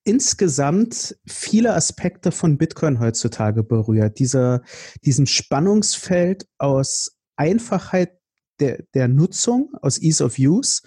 insgesamt 0.06 1.18
viele 1.28 1.74
Aspekte 1.74 2.32
von 2.32 2.58
Bitcoin 2.58 3.00
heutzutage 3.00 3.64
berührt. 3.64 4.20
Dieser, 4.20 4.62
diesem 5.04 5.26
Spannungsfeld 5.26 6.46
aus 6.58 7.18
Einfachheit 7.36 8.12
der, 8.60 8.84
der 8.94 9.08
Nutzung, 9.08 9.74
aus 9.82 10.02
Ease 10.02 10.24
of 10.24 10.36
Use 10.40 10.82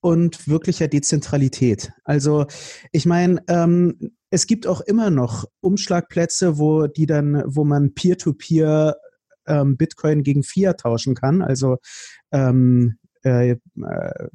und 0.00 0.48
wirklicher 0.48 0.88
Dezentralität. 0.88 1.92
Also 2.04 2.46
ich 2.90 3.06
meine, 3.06 3.42
ähm, 3.46 4.16
es 4.30 4.46
gibt 4.46 4.66
auch 4.66 4.80
immer 4.80 5.10
noch 5.10 5.44
Umschlagplätze, 5.60 6.58
wo 6.58 6.86
die 6.86 7.06
dann, 7.06 7.44
wo 7.46 7.64
man 7.64 7.94
Peer-to-Peer 7.94 8.96
-Peer, 9.46 9.60
ähm, 9.60 9.76
Bitcoin 9.76 10.22
gegen 10.22 10.42
Fiat 10.42 10.80
tauschen 10.80 11.14
kann. 11.14 11.42
Also 11.42 11.76
ähm, 12.32 12.96
äh, 13.24 13.50
äh, 13.50 14.28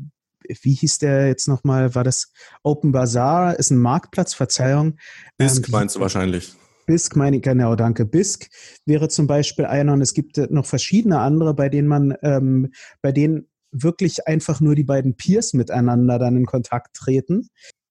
wie 0.61 0.73
hieß 0.73 0.99
der 0.99 1.27
jetzt 1.27 1.47
nochmal? 1.47 1.95
War 1.95 2.03
das 2.03 2.31
Open 2.63 2.91
Bazaar? 2.91 3.57
Ist 3.57 3.71
ein 3.71 3.77
Marktplatz, 3.77 4.33
Verzeihung. 4.33 4.97
BISC 5.37 5.67
ähm, 5.67 5.71
meinst 5.71 5.95
du 5.95 5.99
wahrscheinlich. 5.99 6.53
BISC 6.85 7.15
meine 7.15 7.37
ich, 7.37 7.43
genau, 7.43 7.75
danke. 7.75 8.05
BISC 8.05 8.49
wäre 8.85 9.09
zum 9.09 9.27
Beispiel 9.27 9.65
einer 9.65 9.93
und 9.93 10.01
es 10.01 10.13
gibt 10.13 10.37
noch 10.51 10.65
verschiedene 10.65 11.19
andere, 11.19 11.53
bei 11.53 11.69
denen 11.69 11.87
man, 11.87 12.15
ähm, 12.21 12.71
bei 13.01 13.11
denen 13.11 13.47
wirklich 13.71 14.27
einfach 14.27 14.61
nur 14.61 14.75
die 14.75 14.85
beiden 14.85 15.15
Peers 15.15 15.53
miteinander 15.53 16.17
dann 16.19 16.37
in 16.37 16.45
Kontakt 16.45 16.95
treten. 16.95 17.49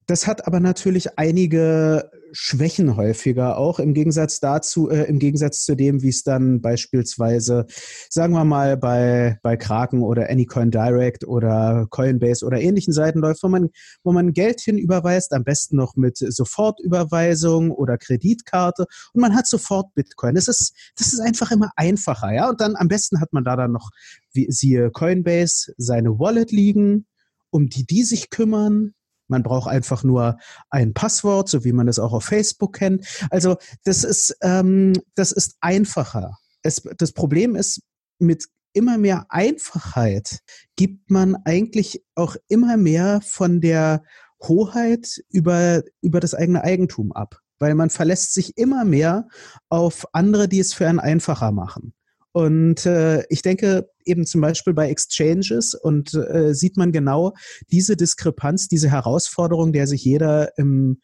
Das 0.09 0.29
hat 0.29 0.47
aber 0.47 0.61
natürlich 0.61 1.19
einige 1.19 2.11
Schwächen 2.31 2.97
häufiger 2.97 3.59
auch 3.59 3.81
im 3.81 3.93
Gegensatz 3.93 4.39
dazu, 4.39 4.89
äh, 4.89 5.05
im 5.05 5.19
Gegensatz 5.19 5.65
zu 5.65 5.75
dem, 5.75 6.01
wie 6.03 6.11
es 6.11 6.23
dann 6.23 6.61
beispielsweise, 6.61 7.67
sagen 8.09 8.35
wir 8.35 8.45
mal, 8.45 8.77
bei, 8.77 9.39
bei 9.43 9.57
Kraken 9.57 10.03
oder 10.03 10.31
Anycoin 10.31 10.71
Direct 10.71 11.27
oder 11.27 11.87
Coinbase 11.91 12.47
oder 12.47 12.61
ähnlichen 12.61 12.93
Seiten 12.93 13.19
läuft, 13.19 13.43
wo 13.43 13.49
man, 13.49 13.71
wo 14.05 14.13
man 14.13 14.33
Geld 14.33 14.61
hinüberweist, 14.61 15.33
am 15.33 15.43
besten 15.43 15.77
noch 15.77 15.97
mit 15.97 16.19
Sofortüberweisung 16.19 17.73
oder 17.73 17.99
Kreditkarte 17.99 18.87
und 19.13 19.21
man 19.21 19.35
hat 19.35 19.49
sofort 19.49 19.93
Bitcoin. 19.95 20.37
Das 20.37 20.47
ist, 20.47 20.73
das 20.97 21.13
ist 21.13 21.21
einfach 21.21 21.51
immer 21.51 21.71
einfacher, 21.75 22.33
ja. 22.33 22.49
Und 22.49 22.61
dann 22.61 22.77
am 22.77 22.87
besten 22.87 23.21
hat 23.21 23.33
man 23.33 23.43
da 23.43 23.57
dann 23.57 23.73
noch, 23.73 23.91
wie, 24.33 24.47
siehe 24.51 24.93
Coinbase, 24.93 25.73
seine 25.79 26.19
Wallet 26.21 26.53
liegen, 26.53 27.07
um 27.51 27.69
die 27.69 27.87
die 27.87 28.05
sich 28.05 28.31
kümmern, 28.31 28.95
man 29.29 29.43
braucht 29.43 29.69
einfach 29.69 30.05
nur 30.05 30.39
ein 30.71 30.95
Passwort, 30.95 31.49
so 31.49 31.65
wie 31.65 31.73
man 31.73 31.89
es 31.89 31.99
auch 31.99 32.13
auf 32.13 32.25
Facebook 32.25 32.77
kennt. 32.77 33.07
Also 33.31 33.57
das 33.85 34.05
ist, 34.05 34.37
ähm, 34.43 34.95
das 35.15 35.33
ist 35.33 35.57
einfacher. 35.61 36.39
Es, 36.63 36.83
das 36.99 37.13
Problem 37.13 37.57
ist, 37.57 37.83
mit 38.19 38.47
immer 38.73 38.99
mehr 38.99 39.27
Einfachheit 39.31 40.41
gibt 40.77 41.11
man 41.11 41.37
eigentlich 41.45 42.05
auch 42.15 42.37
immer 42.49 42.77
mehr 42.77 43.21
von 43.23 43.61
der 43.61 44.03
Hoheit 44.43 45.23
über, 45.31 45.83
über 46.03 46.21
das 46.21 46.35
eigene 46.35 46.63
Eigentum 46.63 47.13
ab. 47.13 47.41
Weil 47.59 47.75
man 47.75 47.89
verlässt 47.89 48.35
sich 48.35 48.59
immer 48.59 48.85
mehr 48.85 49.29
auf 49.71 50.07
andere, 50.13 50.47
die 50.47 50.61
es 50.61 50.75
für 50.75 50.87
einen 50.87 51.01
einfacher 51.01 51.53
machen. 51.53 51.95
Und 52.37 52.85
äh, 52.85 53.25
ich 53.31 53.41
denke 53.41 53.89
eben 54.05 54.27
zum 54.27 54.43
Beispiel 54.43 54.75
bei 54.75 54.91
Exchanges 54.91 55.73
und 55.73 56.13
äh, 56.13 56.53
sieht 56.53 56.77
man 56.77 56.93
genau 56.93 57.33
diese 57.71 57.97
Diskrepanz, 57.97 58.69
diese 58.69 58.91
Herausforderung, 58.91 59.73
der 59.73 59.87
sich 59.87 60.05
jeder 60.05 60.51
im, 60.59 61.01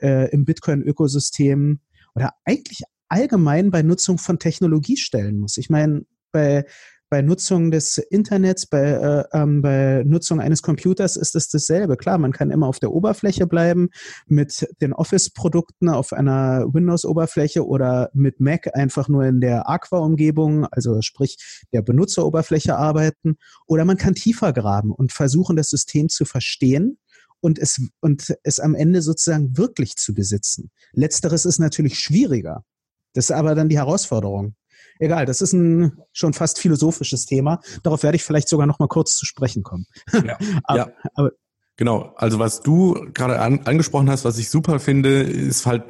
äh, 0.00 0.30
im 0.30 0.44
Bitcoin-Ökosystem 0.44 1.80
oder 2.14 2.34
eigentlich 2.44 2.82
allgemein 3.08 3.72
bei 3.72 3.82
Nutzung 3.82 4.18
von 4.18 4.38
Technologie 4.38 4.96
stellen 4.96 5.40
muss. 5.40 5.56
Ich 5.56 5.70
meine, 5.70 6.02
bei 6.30 6.64
bei 7.08 7.22
Nutzung 7.22 7.70
des 7.70 7.98
Internets, 7.98 8.66
bei, 8.66 8.82
äh, 8.82 9.24
ähm, 9.32 9.62
bei 9.62 10.02
Nutzung 10.04 10.40
eines 10.40 10.62
Computers 10.62 11.16
ist 11.16 11.36
es 11.36 11.48
dasselbe. 11.48 11.96
Klar, 11.96 12.18
man 12.18 12.32
kann 12.32 12.50
immer 12.50 12.66
auf 12.66 12.80
der 12.80 12.92
Oberfläche 12.92 13.46
bleiben, 13.46 13.90
mit 14.26 14.66
den 14.80 14.92
Office-Produkten 14.92 15.88
auf 15.88 16.12
einer 16.12 16.66
Windows-Oberfläche 16.72 17.66
oder 17.66 18.10
mit 18.12 18.40
Mac 18.40 18.74
einfach 18.74 19.08
nur 19.08 19.24
in 19.24 19.40
der 19.40 19.68
Aqua-Umgebung, 19.68 20.66
also 20.66 21.00
sprich 21.00 21.36
der 21.72 21.82
Benutzeroberfläche 21.82 22.76
arbeiten. 22.76 23.36
Oder 23.66 23.84
man 23.84 23.96
kann 23.96 24.14
tiefer 24.14 24.52
graben 24.52 24.90
und 24.90 25.12
versuchen, 25.12 25.56
das 25.56 25.70
System 25.70 26.08
zu 26.08 26.24
verstehen 26.24 26.98
und 27.40 27.58
es, 27.58 27.80
und 28.00 28.34
es 28.42 28.58
am 28.58 28.74
Ende 28.74 29.02
sozusagen 29.02 29.56
wirklich 29.56 29.96
zu 29.96 30.14
besitzen. 30.14 30.70
Letzteres 30.92 31.44
ist 31.44 31.58
natürlich 31.58 31.98
schwieriger. 31.98 32.64
Das 33.12 33.26
ist 33.26 33.36
aber 33.36 33.54
dann 33.54 33.68
die 33.68 33.78
Herausforderung. 33.78 34.56
Egal, 34.98 35.26
das 35.26 35.40
ist 35.40 35.52
ein 35.52 35.98
schon 36.12 36.32
fast 36.32 36.58
philosophisches 36.58 37.26
Thema. 37.26 37.60
Darauf 37.82 38.02
werde 38.02 38.16
ich 38.16 38.24
vielleicht 38.24 38.48
sogar 38.48 38.66
noch 38.66 38.78
mal 38.78 38.88
kurz 38.88 39.16
zu 39.16 39.26
sprechen 39.26 39.62
kommen. 39.62 39.86
Ja, 40.12 40.38
aber, 40.64 40.78
ja. 40.78 40.88
aber 41.14 41.30
Genau, 41.78 42.14
also 42.16 42.38
was 42.38 42.62
du 42.62 42.94
gerade 43.12 43.38
an, 43.38 43.60
angesprochen 43.66 44.08
hast, 44.08 44.24
was 44.24 44.38
ich 44.38 44.48
super 44.48 44.80
finde, 44.80 45.20
ist 45.20 45.66
halt, 45.66 45.84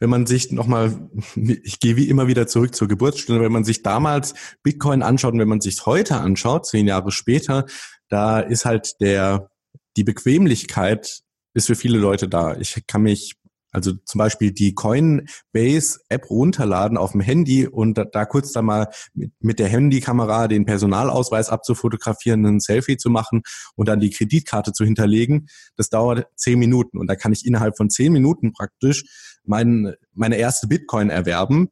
wenn 0.00 0.08
man 0.08 0.26
sich 0.26 0.52
nochmal, 0.52 1.10
ich 1.36 1.80
gehe 1.80 1.96
wie 1.96 2.08
immer 2.08 2.28
wieder 2.28 2.46
zurück 2.46 2.74
zur 2.74 2.88
Geburtsstunde, 2.88 3.42
wenn 3.42 3.52
man 3.52 3.64
sich 3.64 3.82
damals 3.82 4.34
Bitcoin 4.62 5.02
anschaut 5.02 5.34
und 5.34 5.40
wenn 5.40 5.48
man 5.48 5.60
sich 5.60 5.84
heute 5.84 6.16
anschaut, 6.16 6.66
zehn 6.66 6.86
Jahre 6.86 7.10
später, 7.10 7.66
da 8.08 8.40
ist 8.40 8.64
halt 8.64 8.94
der, 9.02 9.50
die 9.98 10.04
Bequemlichkeit 10.04 11.20
ist 11.52 11.66
für 11.66 11.74
viele 11.74 11.98
Leute 11.98 12.26
da. 12.26 12.56
Ich 12.56 12.82
kann 12.86 13.02
mich 13.02 13.34
also 13.70 13.92
zum 14.04 14.18
Beispiel 14.18 14.52
die 14.52 14.74
Coinbase-App 14.74 16.30
runterladen 16.30 16.96
auf 16.96 17.12
dem 17.12 17.20
Handy 17.20 17.66
und 17.66 17.98
da, 17.98 18.04
da 18.04 18.24
kurz 18.24 18.52
dann 18.52 18.64
mal 18.64 18.88
mit, 19.14 19.32
mit 19.40 19.58
der 19.58 19.68
Handykamera 19.68 20.48
den 20.48 20.64
Personalausweis 20.64 21.50
abzufotografieren, 21.50 22.44
ein 22.46 22.60
Selfie 22.60 22.96
zu 22.96 23.10
machen 23.10 23.42
und 23.76 23.88
dann 23.88 24.00
die 24.00 24.10
Kreditkarte 24.10 24.72
zu 24.72 24.84
hinterlegen. 24.84 25.48
Das 25.76 25.90
dauert 25.90 26.26
zehn 26.36 26.58
Minuten 26.58 26.98
und 26.98 27.08
da 27.08 27.16
kann 27.16 27.32
ich 27.32 27.44
innerhalb 27.44 27.76
von 27.76 27.90
zehn 27.90 28.12
Minuten 28.12 28.52
praktisch 28.52 29.38
mein, 29.44 29.94
meine 30.12 30.36
erste 30.36 30.66
Bitcoin 30.66 31.10
erwerben. 31.10 31.68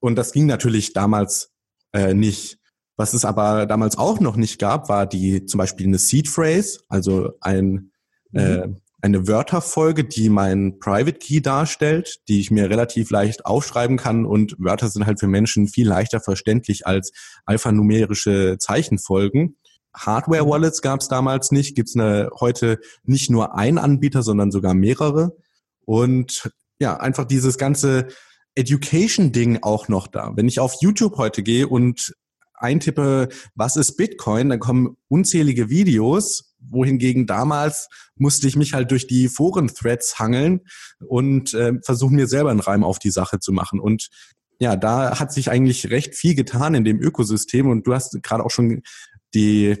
Und 0.00 0.16
das 0.16 0.32
ging 0.32 0.46
natürlich 0.46 0.92
damals 0.92 1.52
äh, 1.92 2.14
nicht. 2.14 2.58
Was 2.98 3.12
es 3.12 3.24
aber 3.24 3.66
damals 3.66 3.98
auch 3.98 4.20
noch 4.20 4.36
nicht 4.36 4.58
gab, 4.58 4.88
war 4.88 5.06
die 5.06 5.44
zum 5.44 5.58
Beispiel 5.58 5.86
eine 5.86 5.98
Seed 5.98 6.28
Phrase, 6.28 6.80
also 6.88 7.32
ein 7.40 7.92
mhm. 8.30 8.40
äh, 8.40 8.68
eine 9.02 9.28
Wörterfolge, 9.28 10.04
die 10.04 10.28
mein 10.28 10.78
Private 10.78 11.18
Key 11.18 11.40
darstellt, 11.40 12.20
die 12.28 12.40
ich 12.40 12.50
mir 12.50 12.70
relativ 12.70 13.10
leicht 13.10 13.44
aufschreiben 13.44 13.96
kann 13.96 14.24
und 14.24 14.56
Wörter 14.58 14.88
sind 14.88 15.06
halt 15.06 15.20
für 15.20 15.28
Menschen 15.28 15.68
viel 15.68 15.86
leichter 15.86 16.20
verständlich 16.20 16.86
als 16.86 17.12
alphanumerische 17.44 18.56
Zeichenfolgen. 18.58 19.56
Hardware-Wallets 19.94 20.82
gab 20.82 21.00
es 21.00 21.08
damals 21.08 21.50
nicht, 21.52 21.74
gibt 21.74 21.88
es 21.88 21.96
heute 22.40 22.78
nicht 23.04 23.30
nur 23.30 23.56
ein 23.56 23.78
Anbieter, 23.78 24.22
sondern 24.22 24.50
sogar 24.50 24.74
mehrere. 24.74 25.36
Und 25.84 26.50
ja, 26.78 26.96
einfach 26.96 27.24
dieses 27.24 27.56
ganze 27.58 28.08
Education-Ding 28.54 29.62
auch 29.62 29.88
noch 29.88 30.06
da. 30.06 30.32
Wenn 30.34 30.48
ich 30.48 30.60
auf 30.60 30.76
YouTube 30.80 31.16
heute 31.16 31.42
gehe 31.42 31.68
und 31.68 32.14
eintippe, 32.54 33.28
was 33.54 33.76
ist 33.76 33.96
Bitcoin, 33.96 34.48
dann 34.48 34.60
kommen 34.60 34.96
unzählige 35.08 35.68
Videos, 35.68 36.45
wohingegen 36.70 37.26
damals 37.26 37.88
musste 38.16 38.48
ich 38.48 38.56
mich 38.56 38.74
halt 38.74 38.90
durch 38.90 39.06
die 39.06 39.28
Foren-Threads 39.28 40.18
hangeln 40.18 40.60
und 41.06 41.54
äh, 41.54 41.74
versuchen 41.82 42.16
mir 42.16 42.26
selber 42.26 42.50
einen 42.50 42.60
Reim 42.60 42.84
auf 42.84 42.98
die 42.98 43.10
Sache 43.10 43.38
zu 43.38 43.52
machen. 43.52 43.80
Und 43.80 44.08
ja, 44.58 44.76
da 44.76 45.18
hat 45.18 45.32
sich 45.32 45.50
eigentlich 45.50 45.90
recht 45.90 46.14
viel 46.14 46.34
getan 46.34 46.74
in 46.74 46.84
dem 46.84 47.00
Ökosystem 47.00 47.68
und 47.68 47.86
du 47.86 47.94
hast 47.94 48.22
gerade 48.22 48.44
auch 48.44 48.50
schon 48.50 48.82
die 49.34 49.76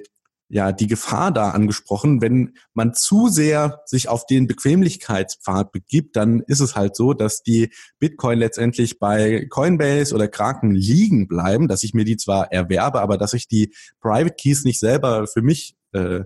ja 0.48 0.72
die 0.72 0.86
Gefahr 0.86 1.32
da 1.32 1.50
angesprochen, 1.50 2.20
wenn 2.20 2.54
man 2.72 2.94
zu 2.94 3.28
sehr 3.28 3.82
sich 3.84 4.08
auf 4.08 4.26
den 4.26 4.46
Bequemlichkeitspfad 4.46 5.72
begibt, 5.72 6.16
dann 6.16 6.40
ist 6.46 6.60
es 6.60 6.76
halt 6.76 6.94
so, 6.94 7.14
dass 7.14 7.42
die 7.42 7.70
Bitcoin 7.98 8.38
letztendlich 8.38 8.98
bei 8.98 9.46
Coinbase 9.50 10.14
oder 10.14 10.28
Kraken 10.28 10.70
liegen 10.72 11.26
bleiben, 11.26 11.68
dass 11.68 11.82
ich 11.82 11.94
mir 11.94 12.04
die 12.04 12.16
zwar 12.16 12.52
erwerbe, 12.52 13.00
aber 13.00 13.18
dass 13.18 13.34
ich 13.34 13.48
die 13.48 13.74
Private 14.00 14.34
Keys 14.34 14.64
nicht 14.64 14.78
selber 14.78 15.26
für 15.26 15.42
mich 15.42 15.74
äh, 15.92 16.24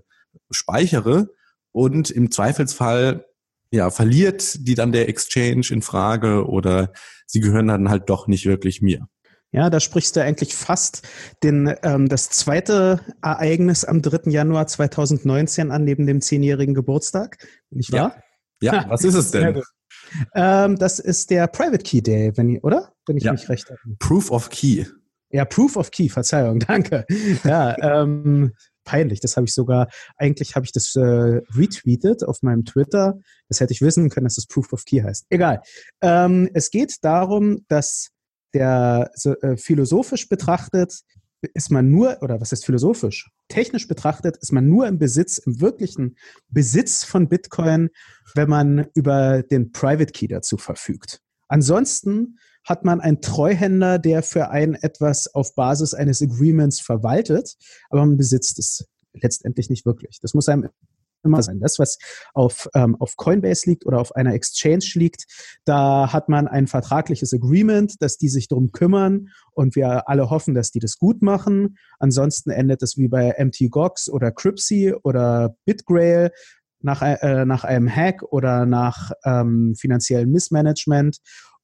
speichere 0.50 1.30
und 1.72 2.10
im 2.10 2.30
Zweifelsfall 2.30 3.26
ja 3.70 3.90
verliert 3.90 4.66
die 4.66 4.74
dann 4.74 4.92
der 4.92 5.08
Exchange 5.08 5.66
in 5.70 5.82
Frage 5.82 6.46
oder 6.48 6.92
sie 7.26 7.40
gehören 7.40 7.68
dann 7.68 7.88
halt 7.88 8.10
doch 8.10 8.26
nicht 8.26 8.46
wirklich 8.46 8.82
mir. 8.82 9.06
Ja, 9.52 9.68
da 9.68 9.80
sprichst 9.80 10.14
du 10.14 10.22
eigentlich 10.22 10.54
fast 10.54 11.02
den, 11.42 11.74
ähm, 11.82 12.08
das 12.08 12.30
zweite 12.30 13.00
Ereignis 13.20 13.84
am 13.84 14.00
3. 14.00 14.30
Januar 14.30 14.68
2019 14.68 15.72
an, 15.72 15.84
neben 15.84 16.06
dem 16.06 16.20
zehnjährigen 16.20 16.74
Geburtstag, 16.74 17.38
nicht 17.70 17.90
wahr? 17.92 18.22
Ja, 18.60 18.74
ja 18.74 18.84
was 18.88 19.02
ist 19.02 19.14
es 19.14 19.32
denn? 19.32 19.60
Ähm, 20.34 20.76
das 20.76 20.98
ist 21.00 21.30
der 21.30 21.46
Private 21.48 21.82
Key 21.82 22.00
Day, 22.00 22.32
wenn 22.36 22.48
ich, 22.50 22.64
oder? 22.64 22.92
Wenn 23.06 23.16
ich 23.16 23.24
ja. 23.24 23.32
mich 23.32 23.48
recht 23.48 23.68
habe. 23.68 23.78
Proof 23.98 24.30
of 24.30 24.50
Key. 24.50 24.84
Ja, 25.30 25.44
Proof 25.44 25.76
of 25.76 25.90
Key, 25.90 26.08
Verzeihung, 26.08 26.58
danke. 26.66 27.04
Ja, 27.44 27.76
ähm, 28.02 28.52
peinlich. 28.90 29.20
Das 29.20 29.36
habe 29.36 29.46
ich 29.46 29.54
sogar, 29.54 29.88
eigentlich 30.16 30.56
habe 30.56 30.66
ich 30.66 30.72
das 30.72 30.96
äh, 30.96 31.00
retweetet 31.00 32.24
auf 32.24 32.42
meinem 32.42 32.64
Twitter. 32.64 33.18
Das 33.48 33.60
hätte 33.60 33.72
ich 33.72 33.82
wissen 33.82 34.10
können, 34.10 34.24
dass 34.24 34.34
das 34.34 34.46
Proof 34.46 34.72
of 34.72 34.84
Key 34.84 35.00
heißt. 35.00 35.26
Egal. 35.30 35.62
Ähm, 36.00 36.50
es 36.54 36.70
geht 36.70 36.96
darum, 37.02 37.64
dass 37.68 38.10
der 38.52 39.12
so, 39.14 39.34
äh, 39.42 39.56
philosophisch 39.56 40.28
betrachtet 40.28 41.02
ist 41.54 41.70
man 41.70 41.90
nur, 41.90 42.18
oder 42.20 42.40
was 42.40 42.52
ist 42.52 42.66
philosophisch? 42.66 43.30
Technisch 43.48 43.88
betrachtet 43.88 44.36
ist 44.38 44.52
man 44.52 44.66
nur 44.66 44.86
im 44.88 44.98
Besitz, 44.98 45.38
im 45.38 45.60
wirklichen 45.60 46.16
Besitz 46.48 47.04
von 47.04 47.28
Bitcoin, 47.28 47.88
wenn 48.34 48.50
man 48.50 48.88
über 48.94 49.42
den 49.42 49.72
Private 49.72 50.12
Key 50.12 50.26
dazu 50.26 50.58
verfügt. 50.58 51.22
Ansonsten 51.48 52.38
hat 52.64 52.84
man 52.84 53.00
einen 53.00 53.20
Treuhänder, 53.20 53.98
der 53.98 54.22
für 54.22 54.50
einen 54.50 54.74
etwas 54.74 55.34
auf 55.34 55.54
Basis 55.54 55.94
eines 55.94 56.22
Agreements 56.22 56.80
verwaltet, 56.80 57.56
aber 57.88 58.04
man 58.04 58.16
besitzt 58.16 58.58
es 58.58 58.86
letztendlich 59.12 59.70
nicht 59.70 59.86
wirklich. 59.86 60.18
Das 60.20 60.34
muss 60.34 60.48
einem 60.48 60.68
immer 61.22 61.42
sein. 61.42 61.60
Das, 61.60 61.78
was 61.78 61.98
auf, 62.34 62.68
ähm, 62.74 62.96
auf 62.98 63.16
Coinbase 63.16 63.68
liegt 63.68 63.86
oder 63.86 64.00
auf 64.00 64.14
einer 64.16 64.34
Exchange 64.34 64.84
liegt, 64.94 65.24
da 65.64 66.12
hat 66.12 66.28
man 66.28 66.48
ein 66.48 66.66
vertragliches 66.66 67.34
Agreement, 67.34 68.00
dass 68.00 68.16
die 68.16 68.28
sich 68.28 68.48
darum 68.48 68.72
kümmern 68.72 69.28
und 69.52 69.76
wir 69.76 70.08
alle 70.08 70.30
hoffen, 70.30 70.54
dass 70.54 70.70
die 70.70 70.78
das 70.78 70.96
gut 70.96 71.22
machen. 71.22 71.76
Ansonsten 71.98 72.50
endet 72.50 72.82
es 72.82 72.96
wie 72.96 73.08
bei 73.08 73.34
MTGOX 73.38 74.08
oder 74.08 74.32
Crypsy 74.32 74.94
oder 75.02 75.54
BitGrail 75.64 76.30
nach, 76.82 77.02
äh, 77.02 77.44
nach 77.44 77.64
einem 77.64 77.94
Hack 77.94 78.22
oder 78.22 78.64
nach 78.64 79.10
ähm, 79.24 79.74
finanziellem 79.78 80.30
Missmanagement 80.30 81.18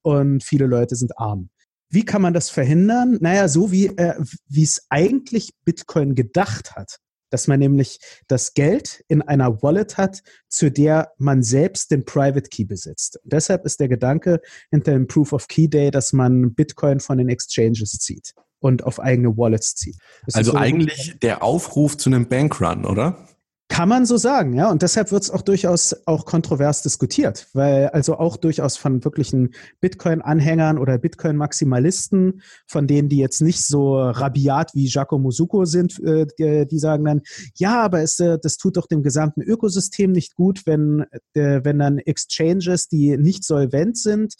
und 0.06 0.44
viele 0.44 0.66
Leute 0.66 0.94
sind 0.94 1.18
arm. 1.18 1.50
Wie 1.90 2.04
kann 2.04 2.22
man 2.22 2.32
das 2.32 2.48
verhindern? 2.48 3.18
Naja, 3.20 3.48
so 3.48 3.72
wie 3.72 3.86
äh, 3.86 4.14
wie 4.46 4.62
es 4.62 4.86
eigentlich 4.88 5.50
Bitcoin 5.64 6.14
gedacht 6.14 6.76
hat, 6.76 6.98
dass 7.30 7.48
man 7.48 7.58
nämlich 7.58 7.98
das 8.28 8.54
Geld 8.54 9.04
in 9.08 9.20
einer 9.20 9.62
Wallet 9.62 9.96
hat, 9.98 10.22
zu 10.48 10.70
der 10.70 11.10
man 11.18 11.42
selbst 11.42 11.90
den 11.90 12.04
Private 12.04 12.48
Key 12.48 12.64
besitzt. 12.64 13.18
Und 13.24 13.32
deshalb 13.32 13.66
ist 13.66 13.80
der 13.80 13.88
Gedanke 13.88 14.40
hinter 14.70 14.92
dem 14.92 15.08
Proof 15.08 15.32
of 15.32 15.48
Key 15.48 15.66
Day, 15.66 15.90
dass 15.90 16.12
man 16.12 16.54
Bitcoin 16.54 17.00
von 17.00 17.18
den 17.18 17.28
Exchanges 17.28 17.98
zieht 17.98 18.32
und 18.60 18.84
auf 18.84 19.00
eigene 19.00 19.36
Wallets 19.36 19.74
zieht. 19.74 19.96
Das 20.24 20.36
also 20.36 20.52
so 20.52 20.56
eigentlich 20.56 21.18
der 21.20 21.42
Aufruf 21.42 21.96
zu 21.96 22.10
einem 22.10 22.28
Bankrun, 22.28 22.84
oder? 22.84 23.26
Kann 23.68 23.88
man 23.88 24.06
so 24.06 24.16
sagen, 24.16 24.54
ja. 24.54 24.70
Und 24.70 24.82
deshalb 24.82 25.10
wird 25.10 25.24
es 25.24 25.30
auch 25.30 25.42
durchaus 25.42 25.94
auch 26.06 26.24
kontrovers 26.24 26.82
diskutiert, 26.82 27.48
weil 27.52 27.88
also 27.88 28.16
auch 28.16 28.36
durchaus 28.36 28.76
von 28.76 29.04
wirklichen 29.04 29.54
Bitcoin-Anhängern 29.80 30.78
oder 30.78 30.98
Bitcoin-Maximalisten, 30.98 32.42
von 32.68 32.86
denen, 32.86 33.08
die 33.08 33.18
jetzt 33.18 33.42
nicht 33.42 33.66
so 33.66 33.98
rabiat 33.98 34.72
wie 34.74 34.86
Giacomo 34.86 35.32
Succo 35.32 35.64
sind, 35.64 35.98
äh, 36.04 36.26
die, 36.38 36.66
die, 36.68 36.78
sagen 36.78 37.04
dann, 37.04 37.22
ja, 37.56 37.82
aber 37.82 38.02
es, 38.02 38.20
äh, 38.20 38.38
das 38.40 38.56
tut 38.56 38.76
doch 38.76 38.86
dem 38.86 39.02
gesamten 39.02 39.42
Ökosystem 39.42 40.12
nicht 40.12 40.36
gut, 40.36 40.62
wenn, 40.66 41.04
äh, 41.34 41.60
wenn 41.64 41.80
dann 41.80 41.98
Exchanges, 41.98 42.88
die 42.88 43.16
nicht 43.16 43.42
solvent 43.42 43.98
sind, 43.98 44.34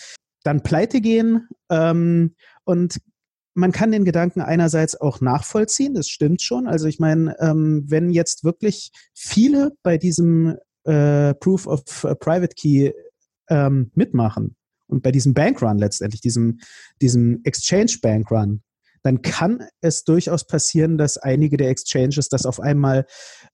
dann 0.45 0.63
pleite 0.63 1.01
gehen. 1.01 1.49
Ähm, 1.69 2.37
und 2.65 3.01
man 3.57 3.73
kann 3.73 3.91
den 3.91 4.05
Gedanken 4.05 4.43
einerseits 4.43 5.01
auch 5.01 5.21
nachvollziehen, 5.21 5.95
das 5.95 6.09
stimmt 6.09 6.43
schon. 6.43 6.67
Also 6.67 6.87
ich 6.87 6.99
meine, 6.99 7.35
ähm, 7.41 7.85
wenn 7.89 8.11
jetzt 8.11 8.45
wirklich 8.45 8.93
viele 9.15 9.73
bei 9.83 9.97
diesem 9.97 10.57
äh, 10.85 11.35
Proof 11.35 11.67
of 11.67 12.05
äh, 12.05 12.15
Private 12.15 12.55
Key 12.55 12.93
ähm, 13.49 13.91
mitmachen 13.95 14.57
und 14.89 15.03
bei 15.03 15.11
diesem 15.11 15.33
Bankrun 15.33 15.79
letztendlich, 15.79 16.21
diesem, 16.21 16.61
diesem 17.01 17.41
Exchange 17.45 17.97
Bankrun, 18.03 18.63
dann 19.03 19.23
kann 19.23 19.67
es 19.81 20.05
durchaus 20.05 20.47
passieren, 20.47 20.99
dass 20.99 21.17
einige 21.17 21.57
der 21.57 21.71
Exchanges 21.71 22.29
das 22.29 22.45
auf 22.45 22.61
einmal 22.61 23.07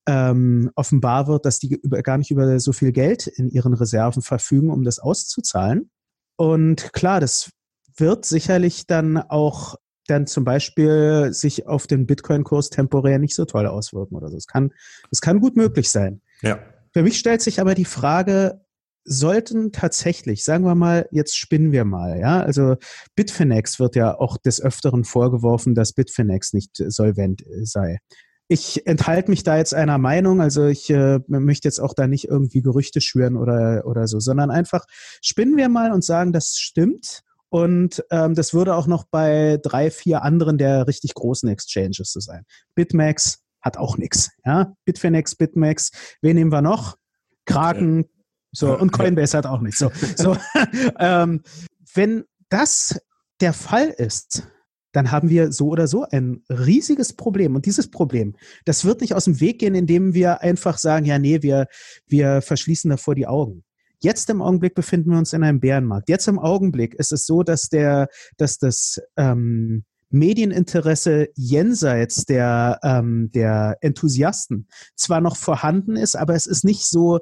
ähm, 0.09 0.71
offenbar 0.75 1.29
wird, 1.29 1.47
dass 1.47 1.59
die 1.59 1.75
über, 1.75 2.03
gar 2.03 2.19
nicht 2.19 2.31
über 2.31 2.59
so 2.59 2.73
viel 2.73 2.91
Geld 2.91 3.29
in 3.29 3.51
ihren 3.51 3.75
Reserven 3.75 4.23
verfügen, 4.23 4.71
um 4.71 4.83
das 4.83 4.99
auszuzahlen. 4.99 5.91
Und 6.37 6.93
klar, 6.93 7.21
das 7.21 7.51
wird 7.97 8.25
sicherlich 8.25 8.87
dann 8.87 9.19
auch 9.19 9.77
dann 10.07 10.27
zum 10.27 10.45
Beispiel 10.45 11.33
sich 11.33 11.67
auf 11.67 11.87
den 11.87 12.07
Bitcoin-Kurs 12.07 12.71
temporär 12.71 13.19
nicht 13.19 13.35
so 13.35 13.45
toll 13.45 13.67
auswirken 13.67 14.17
oder 14.17 14.29
so. 14.29 14.37
Es 14.37 14.47
kann, 14.47 14.73
es 15.11 15.21
kann 15.21 15.41
gut 15.41 15.57
möglich 15.57 15.91
sein. 15.91 16.21
Ja. 16.43 16.59
Für 16.93 17.03
mich 17.03 17.19
stellt 17.19 17.41
sich 17.41 17.61
aber 17.61 17.75
die 17.75 17.85
Frage, 17.85 18.61
sollten 19.05 19.73
tatsächlich, 19.73 20.45
sagen 20.45 20.65
wir 20.65 20.75
mal, 20.75 21.09
jetzt 21.11 21.37
spinnen 21.37 21.73
wir 21.73 21.85
mal, 21.85 22.19
ja, 22.21 22.41
also 22.41 22.77
Bitfinex 23.17 23.81
wird 23.81 23.97
ja 23.97 24.19
auch 24.19 24.39
des 24.39 24.61
Öfteren 24.61 25.05
vorgeworfen, 25.05 25.75
dass 25.75 25.93
Bitfinex 25.93 26.53
nicht 26.53 26.71
solvent 26.77 27.43
sei. 27.63 27.99
Ich 28.49 28.87
enthalte 28.87 29.31
mich 29.31 29.45
da 29.45 29.57
jetzt 29.57 29.75
einer 29.75 29.99
Meinung, 29.99 30.41
also 30.41 30.67
ich 30.67 30.91
äh, 30.91 31.21
möchte 31.27 31.67
jetzt 31.67 31.81
auch 31.81 31.95
da 31.95 32.07
nicht 32.07 32.29
irgendwie 32.29 32.61
Gerüchte 32.61 33.01
schüren 33.01 33.37
oder, 33.37 33.87
oder 33.87 34.07
so, 34.07 34.21
sondern 34.21 34.51
einfach 34.51 34.85
spinnen 35.23 35.57
wir 35.57 35.69
mal 35.69 35.91
und 35.91 36.05
sagen, 36.05 36.33
das 36.33 36.57
stimmt 36.57 37.23
und 37.53 38.03
ähm, 38.11 38.35
das 38.35 38.55
würde 38.55 38.75
auch 38.75 38.87
noch 38.87 39.05
bei 39.05 39.59
drei, 39.63 39.91
vier 39.91 40.23
anderen 40.23 40.57
der 40.57 40.87
richtig 40.87 41.13
großen 41.13 41.51
Exchanges 41.51 42.11
so 42.11 42.19
sein. 42.19 42.47
Bitmax 42.75 43.43
hat 43.61 43.77
auch 43.77 43.99
nichts. 43.99 44.31
Ja? 44.43 44.75
Bitfinex, 44.87 45.35
Bitmax. 45.35 45.91
Wen 46.23 46.37
nehmen 46.37 46.51
wir 46.51 46.63
noch? 46.63 46.97
Kraken, 47.45 48.07
so, 48.53 48.75
und 48.79 48.91
Coinbase 48.91 49.37
hat 49.37 49.45
auch 49.45 49.61
nicht. 49.61 49.77
So, 49.77 49.93
so 50.17 50.35
ähm, 50.99 51.43
wenn 51.93 52.25
das 52.49 52.99
der 53.43 53.53
Fall 53.53 53.89
ist, 53.89 54.49
dann 54.93 55.11
haben 55.11 55.29
wir 55.29 55.53
so 55.53 55.69
oder 55.69 55.89
so 55.89 56.07
ein 56.11 56.43
riesiges 56.49 57.13
Problem. 57.13 57.55
Und 57.55 57.67
dieses 57.67 57.91
Problem, 57.91 58.35
das 58.65 58.87
wird 58.87 59.03
nicht 59.03 59.15
aus 59.15 59.25
dem 59.25 59.41
Weg 59.41 59.59
gehen, 59.59 59.75
indem 59.75 60.15
wir 60.15 60.41
einfach 60.41 60.79
sagen, 60.79 61.05
ja, 61.05 61.19
nee, 61.19 61.43
wir, 61.43 61.67
wir 62.07 62.41
verschließen 62.41 62.89
davor 62.89 63.15
die 63.15 63.27
Augen. 63.27 63.63
Jetzt 64.03 64.29
im 64.31 64.43
Augenblick 64.43 64.75
befinden 64.75 65.11
wir 65.11 65.19
uns 65.19 65.33
in 65.33 65.45
einem 65.45 65.61
Bärenmarkt. 65.61 66.09
Jetzt 66.09 66.27
im 66.27 66.39
Augenblick 66.39 66.95
ist 66.95 67.13
es 67.13 67.25
so, 67.25 67.43
dass 67.43 67.69
der, 67.69 68.09
dass 68.37 68.59
das 68.59 69.01
ähm, 69.17 69.85
Medieninteresse 70.11 71.29
jenseits 71.35 72.25
der, 72.25 72.81
ähm, 72.83 73.31
der 73.33 73.79
Enthusiasten 73.81 74.69
zwar 74.95 75.21
noch 75.21 75.37
vorhanden 75.37 75.97
ist, 75.97 76.17
aber 76.17 76.35
es 76.35 76.47
ist 76.47 76.65
nicht 76.65 76.85
so, 76.85 77.21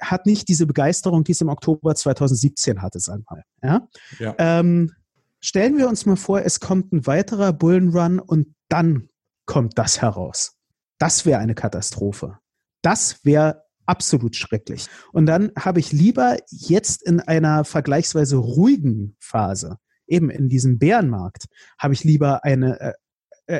hat 0.00 0.26
nicht 0.26 0.48
diese 0.48 0.66
Begeisterung, 0.66 1.24
die 1.24 1.32
es 1.32 1.40
im 1.40 1.48
Oktober 1.48 1.94
2017 1.94 2.82
hatte, 2.82 3.00
sagen 3.00 3.24
wir 3.28 3.36
mal. 3.36 3.44
Ja? 3.62 3.88
ja. 4.18 4.34
Ähm, 4.38 4.92
stellen 5.40 5.78
wir 5.78 5.88
uns 5.88 6.06
mal 6.06 6.16
vor, 6.16 6.42
es 6.42 6.60
kommt 6.60 6.92
ein 6.92 7.06
weiterer 7.06 7.52
Bullenrun 7.52 8.18
und 8.18 8.54
dann 8.68 9.08
kommt 9.46 9.78
das 9.78 10.02
heraus. 10.02 10.56
Das 10.98 11.24
wäre 11.24 11.40
eine 11.40 11.54
Katastrophe. 11.54 12.38
Das 12.82 13.24
wäre 13.24 13.65
absolut 13.86 14.36
schrecklich. 14.36 14.86
Und 15.12 15.26
dann 15.26 15.52
habe 15.58 15.80
ich 15.80 15.92
lieber 15.92 16.36
jetzt 16.50 17.02
in 17.02 17.20
einer 17.20 17.64
vergleichsweise 17.64 18.36
ruhigen 18.36 19.16
Phase 19.18 19.78
eben 20.06 20.30
in 20.30 20.48
diesem 20.48 20.78
Bärenmarkt 20.78 21.46
habe 21.78 21.94
ich 21.94 22.04
lieber 22.04 22.44
eine 22.44 22.80
äh, 22.80 22.92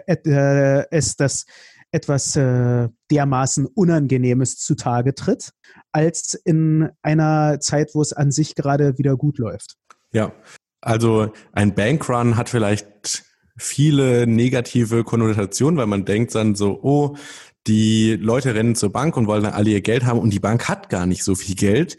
äh, 0.07 0.17
äh, 0.25 0.85
es 0.91 1.17
das 1.17 1.47
etwas 1.93 2.37
äh, 2.37 2.89
dermaßen 3.11 3.67
Unangenehmes 3.67 4.59
zutage 4.59 5.15
tritt, 5.15 5.53
als 5.93 6.35
in 6.35 6.91
einer 7.03 7.61
Zeit, 7.61 7.91
wo 7.95 8.03
es 8.03 8.13
an 8.13 8.33
sich 8.33 8.55
gerade 8.55 8.99
wieder 8.99 9.17
gut 9.17 9.39
läuft. 9.39 9.77
Ja, 10.13 10.33
also 10.81 11.33
ein 11.53 11.75
Bankrun 11.75 12.37
hat 12.37 12.49
vielleicht 12.49 13.25
viele 13.57 14.27
negative 14.27 15.05
Konnotationen, 15.05 15.79
weil 15.79 15.87
man 15.87 16.05
denkt 16.05 16.35
dann 16.35 16.55
so, 16.55 16.81
oh, 16.83 17.17
die 17.67 18.17
Leute 18.17 18.55
rennen 18.55 18.75
zur 18.75 18.93
Bank 18.93 19.17
und 19.17 19.27
wollen 19.27 19.47
alle 19.47 19.71
ihr 19.71 19.81
Geld 19.81 20.05
haben 20.05 20.21
und 20.21 20.31
die 20.31 20.41
Bank 20.41 20.69
hat 20.69 20.89
gar 20.89 21.07
nicht 21.07 21.25
so 21.25 21.35
viel 21.35 21.55
Geld, 21.55 21.97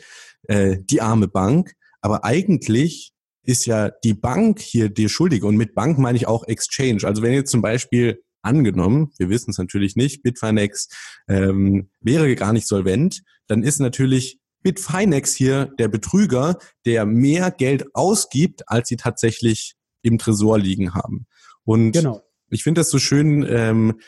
äh, 0.47 0.77
die 0.80 1.01
arme 1.01 1.27
Bank. 1.27 1.73
Aber 2.01 2.23
eigentlich 2.23 3.12
ist 3.43 3.65
ja 3.65 3.89
die 4.03 4.13
Bank 4.13 4.60
hier 4.60 4.89
die 4.89 5.10
Schuldige. 5.10 5.47
Und 5.47 5.56
mit 5.56 5.73
Bank 5.73 5.97
meine 5.97 6.17
ich 6.17 6.27
auch 6.27 6.45
Exchange. 6.47 7.03
Also 7.03 7.21
wenn 7.21 7.34
jetzt 7.34 7.51
zum 7.51 7.62
Beispiel 7.62 8.21
angenommen, 8.41 9.12
wir 9.17 9.30
wissen 9.30 9.51
es 9.51 9.58
natürlich 9.58 9.95
nicht, 9.95 10.21
Bitfinex 10.21 10.89
ähm, 11.27 11.89
wäre 12.01 12.34
gar 12.36 12.53
nicht 12.53 12.67
solvent, 12.67 13.23
dann 13.47 13.63
ist 13.63 13.80
natürlich 13.80 14.39
Bitfinex 14.63 15.34
hier 15.34 15.71
der 15.80 15.88
Betrüger, 15.88 16.58
der 16.86 17.06
mehr 17.06 17.51
Geld 17.51 17.95
ausgibt, 17.95 18.63
als 18.67 18.89
sie 18.89 18.97
tatsächlich 18.97 19.75
im 20.01 20.17
Tresor 20.17 20.60
liegen 20.60 20.93
haben. 20.93 21.25
Und 21.63 21.93
genau. 21.93 22.21
ich 22.49 22.63
finde 22.63 22.82
das 22.82 22.89
so 22.89 22.99
schön 22.99 23.45
ähm, 23.49 23.99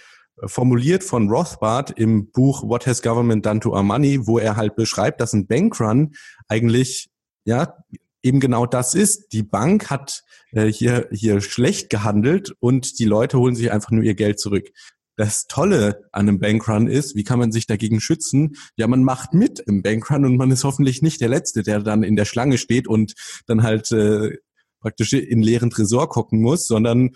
formuliert 0.46 1.04
von 1.04 1.30
Rothbard 1.30 1.92
im 1.92 2.32
Buch 2.32 2.64
What 2.64 2.88
Has 2.88 3.02
Government 3.02 3.46
Done 3.46 3.60
to 3.60 3.76
Our 3.76 3.84
Money, 3.84 4.26
wo 4.28 4.40
er 4.40 4.56
halt 4.56 4.76
beschreibt, 4.76 5.22
dass 5.22 5.34
ein 5.34 5.48
Bankrun 5.48 6.14
eigentlich 6.48 7.10
ja 7.46 7.76
eben 8.24 8.40
genau 8.40 8.66
das 8.66 8.96
ist. 8.96 9.32
Die 9.34 9.44
Bank 9.44 9.90
hat 9.90 10.24
äh, 10.52 10.66
hier, 10.66 11.08
hier 11.12 11.42
schlecht 11.42 11.90
gehandelt 11.90 12.54
und 12.60 13.00
die 13.00 13.06
Leute 13.06 13.40
holen 13.40 13.56
sich 13.56 13.72
einfach 13.72 13.92
nur 13.92 14.04
ihr 14.04 14.16
Geld 14.16 14.40
zurück. 14.40 14.70
Das 15.16 15.48
Tolle 15.48 16.08
an 16.14 16.30
einem 16.30 16.40
Bankrun 16.40 16.88
ist, 16.88 17.16
wie 17.16 17.26
kann 17.26 17.40
man 17.40 17.52
sich 17.52 17.68
dagegen 17.68 18.00
schützen? 18.00 18.56
Ja, 18.78 18.88
man 18.88 19.04
macht 19.04 19.34
mit 19.34 19.60
im 19.60 19.82
Bankrun 19.82 20.26
und 20.26 20.38
man 20.38 20.52
ist 20.52 20.64
hoffentlich 20.64 21.02
nicht 21.02 21.20
der 21.20 21.28
Letzte, 21.28 21.64
der 21.64 21.82
dann 21.82 22.04
in 22.04 22.16
der 22.16 22.26
Schlange 22.26 22.58
steht 22.58 22.88
und 22.88 23.16
dann 23.46 23.64
halt 23.64 23.92
äh, 23.92 24.38
praktisch 24.80 25.12
in 25.12 25.42
leeren 25.42 25.72
Tresor 25.72 26.08
gucken 26.08 26.42
muss, 26.42 26.68
sondern 26.68 27.12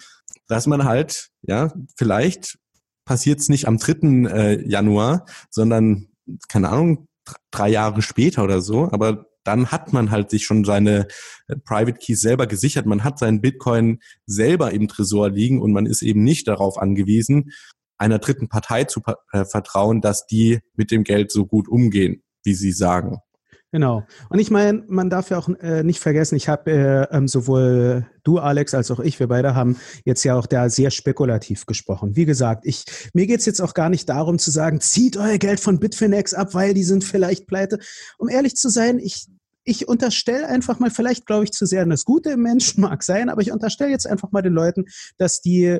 dass 0.47 0.67
man 0.67 0.83
halt, 0.83 1.29
ja, 1.43 1.73
vielleicht 1.95 2.57
passiert 3.06 3.39
es 3.39 3.50
nicht 3.50 3.68
am 3.68 3.78
3. 3.78 4.30
Äh, 4.30 4.70
Januar, 4.70 5.26
sondern, 5.50 6.08
keine 6.48 6.70
Ahnung, 6.70 7.08
drei 7.52 7.70
Jahre 7.70 8.02
später 8.02 8.44
oder 8.44 8.62
so, 8.62 8.92
aber 8.92 9.26
dann 9.44 9.72
hat 9.72 9.92
man 9.92 10.12
halt 10.12 10.30
sich 10.30 10.46
schon 10.46 10.63
seine 10.63 11.08
äh, 11.48 11.56
Private 11.58 11.98
Keys 12.00 12.22
selber 12.22 12.48
gesichert. 12.48 12.86
Man 12.86 13.04
hat 13.04 13.20
seinen 13.20 13.42
Bitcoin 13.42 14.00
selber 14.26 14.72
im 14.72 14.88
Tresor 14.88 15.30
liegen 15.30 15.62
und 15.62 15.74
man 15.74 15.86
ist 15.86 16.02
eben 16.02 16.24
nicht 16.24 16.48
darauf 16.48 16.78
angewiesen, 16.78 17.52
einer 17.98 18.20
dritten 18.20 18.50
Partei 18.50 18.86
zu 18.86 19.02
äh, 19.32 19.46
vertrauen, 19.46 20.02
dass 20.02 20.26
die 20.26 20.60
mit 20.76 20.92
dem 20.92 21.04
Geld 21.04 21.32
so 21.32 21.46
gut 21.46 21.68
umgehen, 21.68 22.24
wie 22.44 22.54
sie 22.54 22.72
sagen. 22.72 23.20
Genau. 23.73 24.05
Und 24.29 24.38
ich 24.38 24.51
meine, 24.51 24.83
man 24.88 25.09
darf 25.09 25.31
ja 25.31 25.39
auch 25.39 25.49
äh, 25.49 25.81
nicht 25.81 25.99
vergessen, 25.99 26.36
ich 26.36 26.47
habe 26.47 26.69
äh, 26.71 27.07
ähm, 27.17 27.27
sowohl 27.27 28.05
du, 28.23 28.38
Alex, 28.38 28.75
als 28.75 28.91
auch 28.91 28.99
ich, 28.99 29.19
wir 29.19 29.27
beide 29.27 29.55
haben 29.55 29.77
jetzt 30.05 30.23
ja 30.23 30.36
auch 30.36 30.45
da 30.45 30.69
sehr 30.69 30.91
spekulativ 30.91 31.65
gesprochen. 31.65 32.15
Wie 32.15 32.25
gesagt, 32.25 32.67
ich, 32.67 32.86
mir 33.13 33.25
geht's 33.25 33.47
jetzt 33.47 33.62
auch 33.62 33.73
gar 33.73 33.89
nicht 33.89 34.07
darum 34.07 34.38
zu 34.38 34.51
sagen, 34.51 34.79
zieht 34.79 35.17
euer 35.17 35.39
Geld 35.39 35.59
von 35.59 35.79
Bitfinex 35.79 36.36
ab, 36.36 36.53
weil 36.53 36.75
die 36.75 36.83
sind 36.83 37.03
vielleicht 37.03 37.47
pleite. 37.47 37.79
Um 38.19 38.29
ehrlich 38.29 38.55
zu 38.55 38.69
sein, 38.69 38.99
ich, 38.99 39.25
ich 39.63 39.88
unterstelle 39.88 40.47
einfach 40.47 40.77
mal, 40.77 40.91
vielleicht 40.91 41.25
glaube 41.25 41.45
ich 41.45 41.51
zu 41.51 41.65
sehr 41.65 41.81
an 41.81 41.89
das 41.89 42.05
Gute 42.05 42.29
im 42.29 42.43
Menschen, 42.43 42.81
mag 42.81 43.01
sein, 43.01 43.27
aber 43.27 43.41
ich 43.41 43.51
unterstelle 43.51 43.89
jetzt 43.89 44.05
einfach 44.05 44.31
mal 44.31 44.43
den 44.43 44.53
Leuten, 44.53 44.86
dass 45.17 45.41
die, 45.41 45.79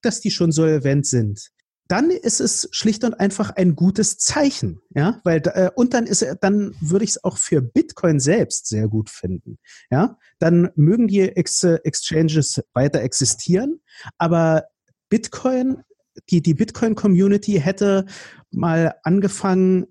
dass 0.00 0.22
die 0.22 0.30
schon 0.30 0.50
solvent 0.50 1.06
sind 1.06 1.50
dann 1.88 2.10
ist 2.10 2.40
es 2.40 2.68
schlicht 2.70 3.02
und 3.02 3.18
einfach 3.18 3.50
ein 3.50 3.74
gutes 3.74 4.18
Zeichen, 4.18 4.80
ja, 4.94 5.20
weil 5.24 5.42
äh, 5.46 5.70
und 5.74 5.94
dann 5.94 6.06
ist 6.06 6.24
dann 6.40 6.74
würde 6.80 7.04
ich 7.04 7.12
es 7.12 7.24
auch 7.24 7.38
für 7.38 7.62
Bitcoin 7.62 8.20
selbst 8.20 8.66
sehr 8.68 8.88
gut 8.88 9.10
finden, 9.10 9.58
ja. 9.90 10.18
Dann 10.38 10.70
mögen 10.76 11.08
die 11.08 11.20
Ex 11.20 11.64
Exchanges 11.64 12.62
weiter 12.74 13.00
existieren, 13.00 13.80
aber 14.18 14.64
Bitcoin, 15.08 15.82
die 16.30 16.42
die 16.42 16.54
Bitcoin 16.54 16.94
Community 16.94 17.60
hätte 17.60 18.04
mal 18.50 18.94
angefangen 19.02 19.86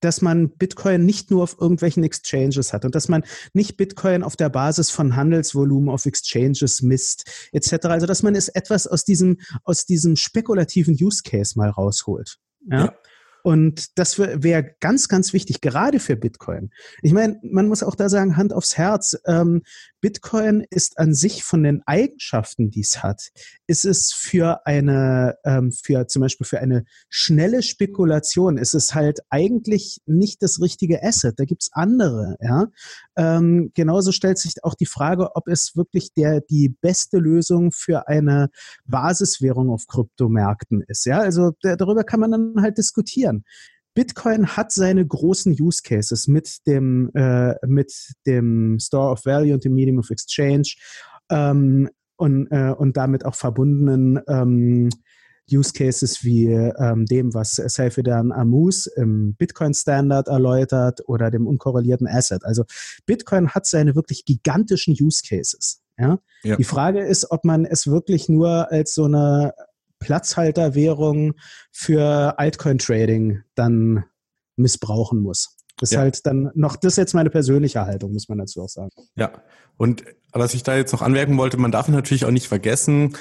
dass 0.00 0.22
man 0.22 0.50
Bitcoin 0.50 1.04
nicht 1.04 1.30
nur 1.30 1.42
auf 1.42 1.56
irgendwelchen 1.60 2.04
Exchanges 2.04 2.72
hat 2.72 2.84
und 2.84 2.94
dass 2.94 3.08
man 3.08 3.24
nicht 3.52 3.76
Bitcoin 3.76 4.22
auf 4.22 4.36
der 4.36 4.48
Basis 4.48 4.90
von 4.90 5.16
Handelsvolumen 5.16 5.88
auf 5.88 6.06
Exchanges 6.06 6.82
misst, 6.82 7.48
etc. 7.52 7.86
Also 7.86 8.06
dass 8.06 8.22
man 8.22 8.34
es 8.34 8.48
etwas 8.48 8.86
aus 8.86 9.04
diesem, 9.04 9.38
aus 9.64 9.86
diesem 9.86 10.16
spekulativen 10.16 10.96
Use 11.00 11.22
Case 11.22 11.58
mal 11.58 11.70
rausholt. 11.70 12.38
Ja. 12.70 12.84
ja. 12.86 12.94
Und 13.42 13.98
das 13.98 14.18
wäre 14.18 14.42
wär 14.42 14.62
ganz, 14.62 15.08
ganz 15.08 15.32
wichtig, 15.32 15.60
gerade 15.60 16.00
für 16.00 16.16
Bitcoin. 16.16 16.70
Ich 17.02 17.12
meine, 17.12 17.38
man 17.42 17.68
muss 17.68 17.82
auch 17.82 17.94
da 17.94 18.08
sagen, 18.08 18.36
Hand 18.36 18.52
aufs 18.52 18.76
Herz, 18.76 19.16
ähm, 19.26 19.62
Bitcoin 20.00 20.64
ist 20.70 20.98
an 20.98 21.14
sich 21.14 21.42
von 21.44 21.62
den 21.62 21.82
Eigenschaften, 21.86 22.70
die 22.70 22.80
es 22.80 23.02
hat, 23.02 23.30
ist 23.66 23.84
es 23.84 24.12
für 24.12 24.66
eine, 24.66 25.36
ähm, 25.44 25.72
für 25.72 26.06
zum 26.06 26.22
Beispiel 26.22 26.46
für 26.46 26.60
eine 26.60 26.84
schnelle 27.08 27.62
Spekulation, 27.62 28.58
ist 28.58 28.74
es 28.74 28.94
halt 28.94 29.20
eigentlich 29.30 29.98
nicht 30.06 30.42
das 30.42 30.60
richtige 30.60 31.02
Asset. 31.02 31.38
Da 31.38 31.44
gibt's 31.44 31.70
andere, 31.72 32.36
ja. 32.40 32.66
Ähm, 33.16 33.72
genauso 33.74 34.12
stellt 34.12 34.38
sich 34.38 34.54
auch 34.62 34.74
die 34.74 34.86
Frage, 34.86 35.34
ob 35.34 35.48
es 35.48 35.76
wirklich 35.76 36.12
der, 36.14 36.40
die 36.40 36.68
beste 36.68 37.18
Lösung 37.18 37.72
für 37.72 38.08
eine 38.08 38.50
Basiswährung 38.86 39.70
auf 39.70 39.86
Kryptomärkten 39.86 40.82
ist. 40.86 41.04
Ja, 41.06 41.20
also 41.20 41.52
darüber 41.60 42.04
kann 42.04 42.20
man 42.20 42.30
dann 42.30 42.62
halt 42.62 42.78
diskutieren. 42.78 43.44
Bitcoin 43.98 44.46
hat 44.46 44.70
seine 44.70 45.04
großen 45.04 45.56
Use 45.60 45.82
Cases 45.82 46.28
mit 46.28 46.64
dem, 46.68 47.10
äh, 47.14 47.56
mit 47.66 47.92
dem 48.28 48.78
Store 48.78 49.10
of 49.10 49.26
Value 49.26 49.54
und 49.54 49.64
dem 49.64 49.74
Medium 49.74 49.98
of 49.98 50.08
Exchange 50.10 50.68
ähm, 51.30 51.90
und, 52.16 52.46
äh, 52.52 52.70
und 52.78 52.96
damit 52.96 53.26
auch 53.26 53.34
verbundenen 53.34 54.20
ähm, 54.28 54.88
Use 55.50 55.72
Cases 55.72 56.22
wie 56.22 56.46
ähm, 56.46 57.06
dem, 57.06 57.34
was 57.34 57.56
Seyfedan 57.56 58.30
Amus 58.30 58.86
im 58.86 59.34
Bitcoin 59.34 59.74
Standard 59.74 60.28
erläutert 60.28 61.00
oder 61.08 61.32
dem 61.32 61.48
unkorrelierten 61.48 62.06
Asset. 62.06 62.44
Also 62.44 62.66
Bitcoin 63.04 63.48
hat 63.48 63.66
seine 63.66 63.96
wirklich 63.96 64.24
gigantischen 64.24 64.94
Use 64.94 65.22
Cases. 65.28 65.82
Ja? 65.98 66.20
ja? 66.44 66.54
Die 66.54 66.62
Frage 66.62 67.04
ist, 67.04 67.32
ob 67.32 67.44
man 67.44 67.64
es 67.64 67.88
wirklich 67.88 68.28
nur 68.28 68.70
als 68.70 68.94
so 68.94 69.06
eine 69.06 69.54
Platzhalterwährung 70.00 71.34
für 71.72 72.38
Altcoin-Trading 72.38 73.42
dann 73.54 74.04
missbrauchen 74.56 75.20
muss. 75.20 75.56
Das 75.78 75.90
ja. 75.90 76.00
ist 76.00 76.02
halt 76.02 76.26
dann 76.26 76.50
noch, 76.54 76.76
das 76.76 76.94
ist 76.94 76.96
jetzt 76.98 77.14
meine 77.14 77.30
persönliche 77.30 77.84
Haltung, 77.86 78.12
muss 78.12 78.28
man 78.28 78.38
dazu 78.38 78.62
auch 78.62 78.68
sagen. 78.68 78.90
Ja, 79.14 79.32
und 79.76 80.04
was 80.32 80.54
ich 80.54 80.62
da 80.62 80.76
jetzt 80.76 80.92
noch 80.92 81.02
anmerken 81.02 81.38
wollte, 81.38 81.56
man 81.56 81.72
darf 81.72 81.88
natürlich 81.88 82.24
auch 82.24 82.30
nicht 82.30 82.48
vergessen, 82.48 83.16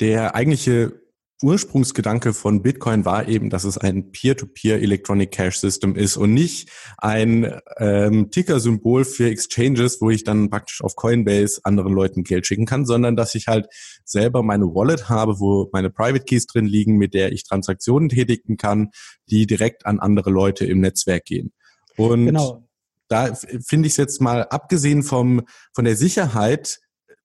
der 0.00 0.34
eigentliche 0.34 1.00
Ursprungsgedanke 1.40 2.34
von 2.34 2.62
Bitcoin 2.62 3.04
war 3.04 3.28
eben, 3.28 3.48
dass 3.48 3.62
es 3.62 3.78
ein 3.78 4.10
Peer-to-Peer 4.10 4.82
Electronic 4.82 5.30
Cash 5.30 5.58
System 5.58 5.94
ist 5.94 6.16
und 6.16 6.34
nicht 6.34 6.68
ein 6.98 7.60
ähm, 7.76 8.30
Ticker-Symbol 8.30 9.04
für 9.04 9.30
Exchanges, 9.30 10.00
wo 10.00 10.10
ich 10.10 10.24
dann 10.24 10.50
praktisch 10.50 10.82
auf 10.82 10.96
Coinbase 10.96 11.60
anderen 11.62 11.92
Leuten 11.92 12.24
Geld 12.24 12.46
schicken 12.46 12.66
kann, 12.66 12.86
sondern 12.86 13.14
dass 13.14 13.36
ich 13.36 13.46
halt 13.46 13.68
selber 14.04 14.42
meine 14.42 14.64
Wallet 14.64 15.08
habe, 15.08 15.38
wo 15.38 15.68
meine 15.72 15.90
Private 15.90 16.24
Keys 16.24 16.46
drin 16.46 16.66
liegen, 16.66 16.96
mit 16.96 17.14
der 17.14 17.30
ich 17.30 17.44
Transaktionen 17.44 18.08
tätigen 18.08 18.56
kann, 18.56 18.90
die 19.30 19.46
direkt 19.46 19.86
an 19.86 20.00
andere 20.00 20.30
Leute 20.30 20.66
im 20.66 20.80
Netzwerk 20.80 21.24
gehen. 21.24 21.52
Und 21.96 22.26
genau. 22.26 22.68
da 23.06 23.34
finde 23.34 23.86
ich 23.86 23.92
es 23.92 23.96
jetzt 23.96 24.20
mal 24.20 24.42
abgesehen 24.42 25.04
vom, 25.04 25.42
von 25.72 25.84
der 25.84 25.94
Sicherheit, 25.94 26.80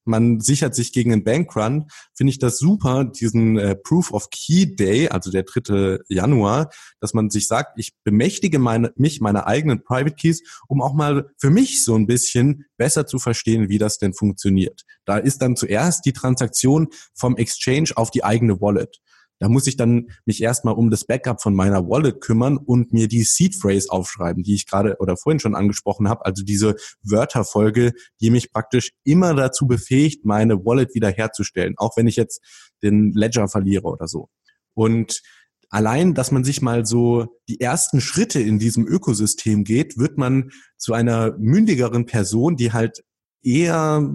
man 0.06 0.40
sichert 0.40 0.76
sich 0.76 0.92
gegen 0.92 1.12
einen 1.12 1.24
Bankrun, 1.24 1.88
finde 2.14 2.32
ich 2.32 2.40
das 2.40 2.58
super, 2.58 3.06
diesen 3.06 3.58
äh, 3.58 3.76
Proof 3.76 4.12
of 4.12 4.30
Key 4.30 4.76
Day, 4.76 5.10
also 5.10 5.32
der 5.32 5.44
3. 5.44 6.00
Januar, 6.08 6.70
dass 7.00 7.14
man 7.14 7.30
sich 7.30 7.48
sagt, 7.48 7.80
ich 7.80 7.94
bemächtige 8.04 8.60
meine, 8.60 8.92
mich 8.96 9.22
meiner 9.22 9.48
eigenen 9.48 9.84
Private 9.84 10.16
Keys, 10.16 10.44
um 10.68 10.82
auch 10.82 10.94
mal 10.94 11.30
für 11.38 11.50
mich 11.50 11.84
so 11.84 11.96
ein 11.96 12.08
bisschen 12.08 12.66
besser 12.78 13.06
zu 13.06 13.20
verstehen, 13.20 13.70
wie 13.70 13.78
das 13.78 13.98
denn 13.98 14.14
funktioniert. 14.14 14.84
Da 15.06 15.18
ist 15.18 15.42
dann 15.42 15.56
zuerst 15.56 16.06
die 16.06 16.14
Transaktion 16.14 16.90
vom 17.14 17.38
Exchange 17.38 17.92
auf 17.96 18.12
die 18.12 18.24
eigene 18.24 18.60
Wallet. 18.62 19.00
Da 19.40 19.50
muss 19.50 19.68
ich 19.68 19.76
dann 19.76 20.10
mich 20.26 20.42
erstmal 20.42 20.76
um 20.76 20.90
das 20.90 21.06
Backup 21.06 21.42
von 21.42 21.54
meiner 21.54 21.88
Wallet 21.88 22.22
kümmern 22.22 22.58
und 22.58 22.94
mir 22.94 23.08
die 23.08 23.24
Seed 23.24 23.56
Phrase 23.56 23.90
aufschreiben, 23.90 24.44
die 24.44 24.56
ich 24.56 24.68
gerade 24.68 24.98
oder 25.00 25.18
vorhin 25.18 25.40
schon 25.40 25.56
angesprochen 25.56 26.08
habe. 26.08 26.26
Also 26.26 26.44
diese 26.44 26.76
Wörterfolge, 27.02 27.94
die 28.22 28.30
mich 28.30 28.52
praktisch 28.52 28.92
immer 29.04 29.34
dazu 29.34 29.68
befähigt, 29.68 30.26
meine 30.26 30.66
Wallet 30.66 30.96
wiederherzustellen, 30.96 31.76
auch 31.78 31.98
wenn 31.98 32.08
ich 32.08 32.16
jetzt 32.16 32.42
den 32.82 33.12
Ledger 33.14 33.48
verliere 33.48 33.88
oder 33.88 34.08
so. 34.08 34.30
Und 34.74 35.22
allein, 35.70 36.14
dass 36.14 36.32
man 36.32 36.44
sich 36.44 36.62
mal 36.62 36.86
so 36.86 37.40
die 37.50 37.60
ersten 37.60 38.00
Schritte 38.00 38.40
in 38.40 38.60
diesem 38.60 38.88
Ökosystem 38.88 39.64
geht, 39.64 39.98
wird 39.98 40.18
man 40.18 40.52
zu 40.78 40.94
einer 40.94 41.36
mündigeren 41.38 42.06
Person, 42.06 42.56
die 42.56 42.72
halt 42.72 43.04
eher 43.42 44.08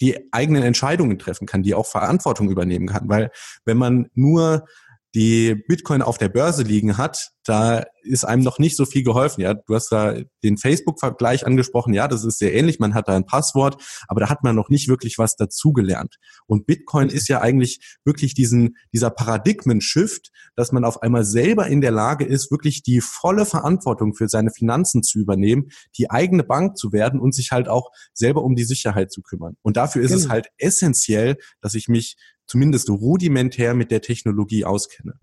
die 0.00 0.32
eigenen 0.32 0.62
Entscheidungen 0.62 1.18
treffen 1.18 1.46
kann, 1.46 1.62
die 1.62 1.74
auch 1.74 1.86
Verantwortung 1.86 2.50
übernehmen 2.50 2.88
kann. 2.88 3.08
Weil 3.08 3.30
wenn 3.64 3.76
man 3.76 4.08
nur 4.14 4.66
die 5.14 5.54
Bitcoin 5.54 6.02
auf 6.02 6.18
der 6.18 6.28
Börse 6.28 6.62
liegen 6.62 6.98
hat, 6.98 7.30
da 7.46 7.84
ist 8.02 8.24
einem 8.24 8.42
noch 8.42 8.58
nicht 8.58 8.76
so 8.76 8.84
viel 8.84 9.02
geholfen. 9.02 9.40
Ja, 9.40 9.54
du 9.54 9.74
hast 9.74 9.90
da 9.90 10.14
den 10.42 10.58
Facebook-Vergleich 10.58 11.46
angesprochen. 11.46 11.94
Ja, 11.94 12.08
das 12.08 12.24
ist 12.24 12.38
sehr 12.38 12.52
ähnlich. 12.54 12.80
Man 12.80 12.94
hat 12.94 13.08
da 13.08 13.14
ein 13.14 13.24
Passwort, 13.24 13.82
aber 14.08 14.20
da 14.20 14.28
hat 14.28 14.42
man 14.42 14.56
noch 14.56 14.68
nicht 14.68 14.88
wirklich 14.88 15.16
was 15.18 15.36
dazugelernt. 15.36 16.16
Und 16.46 16.66
Bitcoin 16.66 17.08
ist 17.08 17.28
ja 17.28 17.40
eigentlich 17.40 17.96
wirklich 18.04 18.34
diesen, 18.34 18.76
dieser 18.92 19.10
Paradigmen-Shift, 19.10 20.30
dass 20.56 20.72
man 20.72 20.84
auf 20.84 21.02
einmal 21.02 21.24
selber 21.24 21.66
in 21.66 21.80
der 21.80 21.92
Lage 21.92 22.24
ist, 22.24 22.50
wirklich 22.50 22.82
die 22.82 23.00
volle 23.00 23.46
Verantwortung 23.46 24.14
für 24.14 24.28
seine 24.28 24.50
Finanzen 24.50 25.02
zu 25.02 25.18
übernehmen, 25.18 25.68
die 25.96 26.10
eigene 26.10 26.42
Bank 26.42 26.76
zu 26.76 26.92
werden 26.92 27.20
und 27.20 27.34
sich 27.34 27.52
halt 27.52 27.68
auch 27.68 27.90
selber 28.12 28.42
um 28.42 28.54
die 28.54 28.64
Sicherheit 28.64 29.12
zu 29.12 29.22
kümmern. 29.22 29.56
Und 29.62 29.76
dafür 29.76 30.02
ist 30.02 30.10
genau. 30.10 30.24
es 30.24 30.28
halt 30.28 30.48
essentiell, 30.58 31.36
dass 31.60 31.74
ich 31.74 31.88
mich 31.88 32.16
zumindest 32.46 32.88
rudimentär 32.90 33.74
mit 33.74 33.90
der 33.90 34.02
Technologie 34.02 34.64
auskenne. 34.64 35.14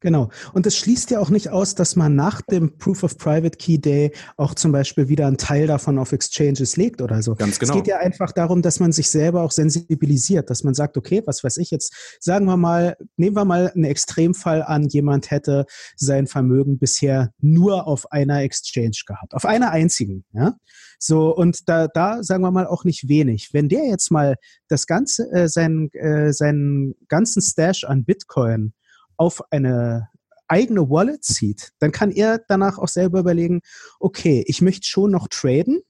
Genau. 0.00 0.30
Und 0.52 0.66
es 0.66 0.76
schließt 0.76 1.10
ja 1.10 1.20
auch 1.20 1.30
nicht 1.30 1.50
aus, 1.50 1.74
dass 1.74 1.96
man 1.96 2.14
nach 2.14 2.42
dem 2.42 2.78
Proof 2.78 3.02
of 3.02 3.18
Private 3.18 3.56
Key 3.56 3.78
Day 3.78 4.12
auch 4.36 4.54
zum 4.54 4.72
Beispiel 4.72 5.08
wieder 5.08 5.26
einen 5.26 5.38
Teil 5.38 5.66
davon 5.66 5.98
auf 5.98 6.12
Exchanges 6.12 6.76
legt 6.76 7.00
oder 7.00 7.22
so. 7.22 7.34
Ganz 7.34 7.58
genau. 7.58 7.72
Es 7.72 7.76
geht 7.78 7.86
ja 7.86 7.98
einfach 7.98 8.32
darum, 8.32 8.62
dass 8.62 8.80
man 8.80 8.92
sich 8.92 9.08
selber 9.08 9.42
auch 9.42 9.50
sensibilisiert, 9.50 10.50
dass 10.50 10.64
man 10.64 10.74
sagt, 10.74 10.96
okay, 10.96 11.22
was 11.26 11.44
weiß 11.44 11.56
ich 11.58 11.70
jetzt, 11.70 12.18
sagen 12.20 12.46
wir 12.46 12.56
mal, 12.56 12.96
nehmen 13.16 13.36
wir 13.36 13.44
mal 13.44 13.70
einen 13.70 13.84
Extremfall 13.84 14.62
an, 14.62 14.88
jemand 14.88 15.30
hätte 15.30 15.66
sein 15.96 16.26
Vermögen 16.26 16.78
bisher 16.78 17.32
nur 17.40 17.86
auf 17.86 18.12
einer 18.12 18.42
Exchange 18.42 18.98
gehabt, 19.06 19.34
auf 19.34 19.44
einer 19.44 19.70
einzigen, 19.70 20.24
ja. 20.32 20.54
So, 20.98 21.34
und 21.34 21.68
da, 21.68 21.86
da 21.86 22.22
sagen 22.22 22.42
wir 22.42 22.50
mal 22.50 22.66
auch 22.66 22.84
nicht 22.84 23.08
wenig. 23.08 23.50
Wenn 23.52 23.68
der 23.68 23.86
jetzt 23.86 24.10
mal 24.10 24.36
das 24.68 24.86
ganze, 24.86 25.30
äh, 25.32 25.48
seinen, 25.48 25.92
äh, 25.92 26.32
seinen 26.32 26.94
ganzen 27.08 27.42
Stash 27.42 27.84
an 27.84 28.04
Bitcoin 28.04 28.72
auf 29.16 29.42
eine 29.50 30.08
eigene 30.48 30.90
Wallet 30.90 31.24
zieht, 31.24 31.72
dann 31.78 31.92
kann 31.92 32.10
er 32.10 32.40
danach 32.48 32.78
auch 32.78 32.88
selber 32.88 33.20
überlegen, 33.20 33.60
okay, 33.98 34.44
ich 34.46 34.60
möchte 34.60 34.86
schon 34.86 35.10
noch 35.10 35.28
traden, 35.28 35.80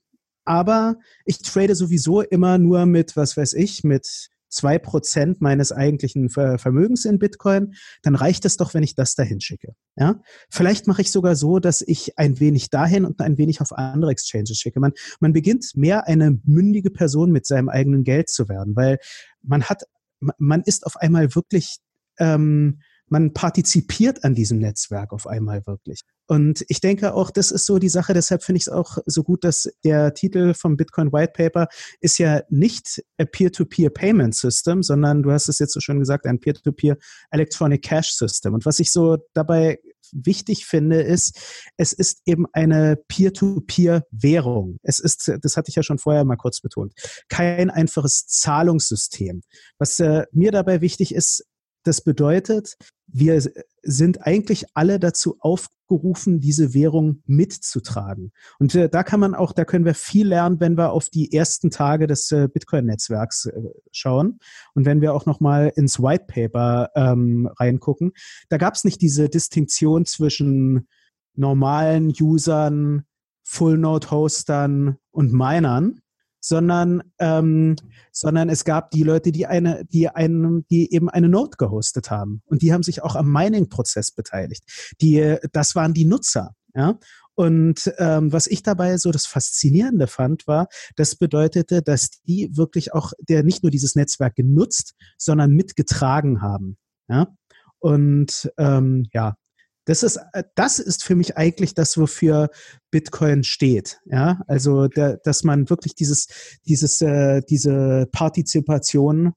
aber 0.45 0.97
ich 1.25 1.39
trade 1.39 1.75
sowieso 1.75 2.21
immer 2.21 2.59
nur 2.59 2.87
mit, 2.87 3.17
was 3.17 3.37
weiß 3.37 3.55
ich, 3.55 3.83
mit 3.85 4.31
zwei 4.55 4.79
Prozent 4.79 5.41
meines 5.41 5.73
eigentlichen 5.73 6.31
Vermögens 6.31 7.05
in 7.05 7.19
Bitcoin, 7.19 7.75
dann 8.03 8.15
reicht 8.15 8.45
es 8.45 8.57
doch, 8.57 8.73
wenn 8.73 8.85
ich 8.85 8.95
das 8.95 9.17
dahin 9.17 9.41
schicke. 9.41 9.75
Ja? 9.97 10.23
Vielleicht 10.49 10.87
mache 10.87 11.03
ich 11.03 11.11
sogar 11.11 11.35
so, 11.35 11.59
dass 11.59 11.83
ich 11.83 12.17
ein 12.19 12.39
wenig 12.39 12.71
dahin 12.71 13.05
und 13.05 13.21
ein 13.21 13.37
wenig 13.37 13.61
auf 13.61 13.73
andere 13.73 14.13
Exchanges 14.13 14.57
schicke. 14.57 14.79
Man, 14.79 14.93
man 15.19 15.33
beginnt 15.33 15.73
mehr 15.75 16.07
eine 16.07 16.39
mündige 16.45 16.91
Person 16.91 17.33
mit 17.33 17.47
seinem 17.47 17.69
eigenen 17.69 18.05
Geld 18.05 18.29
zu 18.29 18.49
werden, 18.49 18.77
weil 18.77 18.99
man 19.43 19.65
hat, 19.65 19.83
man 20.21 20.63
ist 20.63 20.87
auf 20.87 20.97
einmal 20.97 21.35
wirklich 21.35 21.79
ähm, 22.19 22.81
man 23.09 23.33
partizipiert 23.33 24.25
an 24.25 24.35
diesem 24.35 24.59
Netzwerk 24.59 25.13
auf 25.13 25.27
einmal 25.27 25.67
wirklich. 25.67 26.01
Und 26.27 26.65
ich 26.69 26.81
denke 26.81 27.15
auch, 27.15 27.31
das 27.31 27.51
ist 27.51 27.67
so 27.67 27.79
die 27.79 27.91
Sache, 27.91 28.15
deshalb 28.15 28.43
finde 28.43 28.57
ich 28.57 28.65
es 28.65 28.73
auch 28.73 28.97
so 29.05 29.23
gut, 29.23 29.45
dass 29.45 29.71
der 29.85 30.15
Titel 30.15 30.55
vom 30.55 30.77
Bitcoin 30.77 31.13
White 31.13 31.33
Paper 31.37 31.69
ist 32.01 32.19
ja 32.19 32.43
nicht 32.49 33.03
a 33.19 33.25
Peer-to-Peer 33.27 33.91
Payment 33.91 34.35
System, 34.35 34.83
sondern 34.83 35.23
du 35.23 35.33
hast 35.33 35.49
es 35.49 35.59
jetzt 35.59 35.75
so 35.75 35.81
schon 35.81 35.99
gesagt, 35.99 36.27
ein 36.27 36.41
Peer-to-Peer 36.41 36.97
Electronic 37.31 37.83
Cash 37.83 38.15
System. 38.15 38.55
Und 38.55 38.65
was 38.65 38.81
ich 38.81 38.91
so 38.91 39.19
dabei 39.35 39.79
wichtig 40.13 40.65
finde, 40.65 41.03
ist, 41.03 41.39
es 41.77 41.93
ist 41.93 42.23
eben 42.25 42.47
eine 42.53 42.97
Peer-to-Peer-Währung. 43.09 44.79
Es 44.83 44.99
ist, 44.99 45.31
das 45.43 45.57
hatte 45.57 45.69
ich 45.69 45.75
ja 45.75 45.83
schon 45.83 45.99
vorher 45.99 46.25
mal 46.25 46.37
kurz 46.37 46.61
betont, 46.61 46.95
kein 47.29 47.71
einfaches 47.71 48.27
Zahlungssystem. 48.27 49.43
Was 49.79 50.01
äh, 50.01 50.25
mir 50.33 50.53
dabei 50.53 50.81
wichtig 50.81 51.15
ist, 51.15 51.45
das 51.85 52.01
bedeutet, 52.01 52.77
wir 53.07 53.41
sind 53.83 54.27
eigentlich 54.27 54.65
alle 54.75 54.99
dazu 54.99 55.37
aufgerufen, 55.41 56.41
diese 56.41 56.75
Währung 56.75 57.23
mitzutragen. 57.27 58.33
Und 58.59 58.75
äh, 58.75 58.89
da 58.89 59.03
kann 59.03 59.21
man 59.21 59.35
auch, 59.35 59.53
da 59.53 59.65
können 59.65 59.85
wir 59.85 59.95
viel 59.95 60.29
lernen, 60.29 60.59
wenn 60.61 60.77
wir 60.77 60.93
auf 60.93 61.11
die 61.11 61.33
ersten 61.33 61.71
Tage 61.71 62.07
des 62.07 62.33
äh, 62.33 62.49
Bitcoin-Netzwerks 62.49 63.47
äh, 63.47 63.61
schauen 63.93 64.39
und 64.75 64.87
wenn 64.87 65.01
wir 65.01 65.15
auch 65.15 65.27
nochmal 65.27 65.73
ins 65.77 66.01
White 66.01 66.25
Paper 66.27 66.91
ähm, 66.97 67.49
reingucken. 67.59 68.13
Da 68.49 68.57
gab 68.57 68.75
es 68.75 68.85
nicht 68.85 69.01
diese 69.03 69.29
Distinktion 69.29 70.07
zwischen 70.07 70.89
normalen 71.37 72.13
Usern, 72.19 73.05
Full-Node-Hostern 73.43 74.97
und 75.11 75.33
Minern, 75.33 76.01
sondern, 76.45 77.03
ähm, 77.19 77.75
sondern 78.13 78.51
es 78.51 78.65
gab 78.67 78.91
die 78.91 79.03
Leute, 79.03 79.33
die 79.33 79.47
eine, 79.47 79.87
die 79.87 80.11
einen, 80.11 80.67
die 80.69 80.93
eben 80.93 81.09
eine 81.09 81.31
Node 81.31 81.57
gehostet 81.57 82.11
haben 82.11 82.43
und 82.45 82.61
die 82.61 82.73
haben 82.75 82.83
sich 82.83 83.03
auch 83.03 83.17
am 83.17 83.33
Mining-Prozess 83.33 84.11
beteiligt. 84.11 84.63
Die, 85.01 85.37
das 85.53 85.75
waren 85.75 85.95
die 85.95 86.05
Nutzer, 86.05 86.55
ja. 86.75 86.99
Und 87.37 87.93
ähm, 87.99 88.33
was 88.33 88.47
ich 88.47 88.63
dabei 88.63 88.97
so 88.97 89.11
das 89.11 89.27
Faszinierende 89.27 90.07
fand, 90.07 90.47
war, 90.47 90.69
das 90.95 91.17
bedeutete, 91.17 91.83
dass 91.83 92.11
die 92.29 92.57
wirklich 92.57 92.93
auch 92.93 93.13
der 93.19 93.43
nicht 93.43 93.65
nur 93.65 93.71
dieses 93.71 93.97
Netzwerk 93.97 94.37
genutzt, 94.37 94.95
sondern 95.19 95.51
mitgetragen 95.51 96.43
haben. 96.43 96.77
Ja. 97.09 97.35
Und 97.81 98.53
ähm, 98.57 99.07
ja, 99.13 99.35
das 99.85 100.03
ist, 100.03 100.19
äh, 100.33 100.45
das 100.55 100.79
ist 100.79 101.05
für 101.05 101.15
mich 101.15 101.37
eigentlich 101.37 101.75
das, 101.75 101.99
wofür 101.99 102.51
Bitcoin 102.91 103.45
steht. 103.45 104.01
Ja, 104.07 104.43
also, 104.47 104.89
der, 104.89 105.19
dass 105.19 105.45
man 105.45 105.71
wirklich 105.71 105.95
dieses, 105.95 106.29
dieses, 106.67 107.01
äh, 107.01 107.43
diese 107.49 108.09
Partizipation 108.13 109.33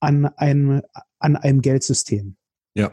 an 0.00 0.26
einem, 0.36 0.82
an 1.18 1.36
einem 1.36 1.60
Geldsystem. 1.60 2.36
Ja. 2.74 2.92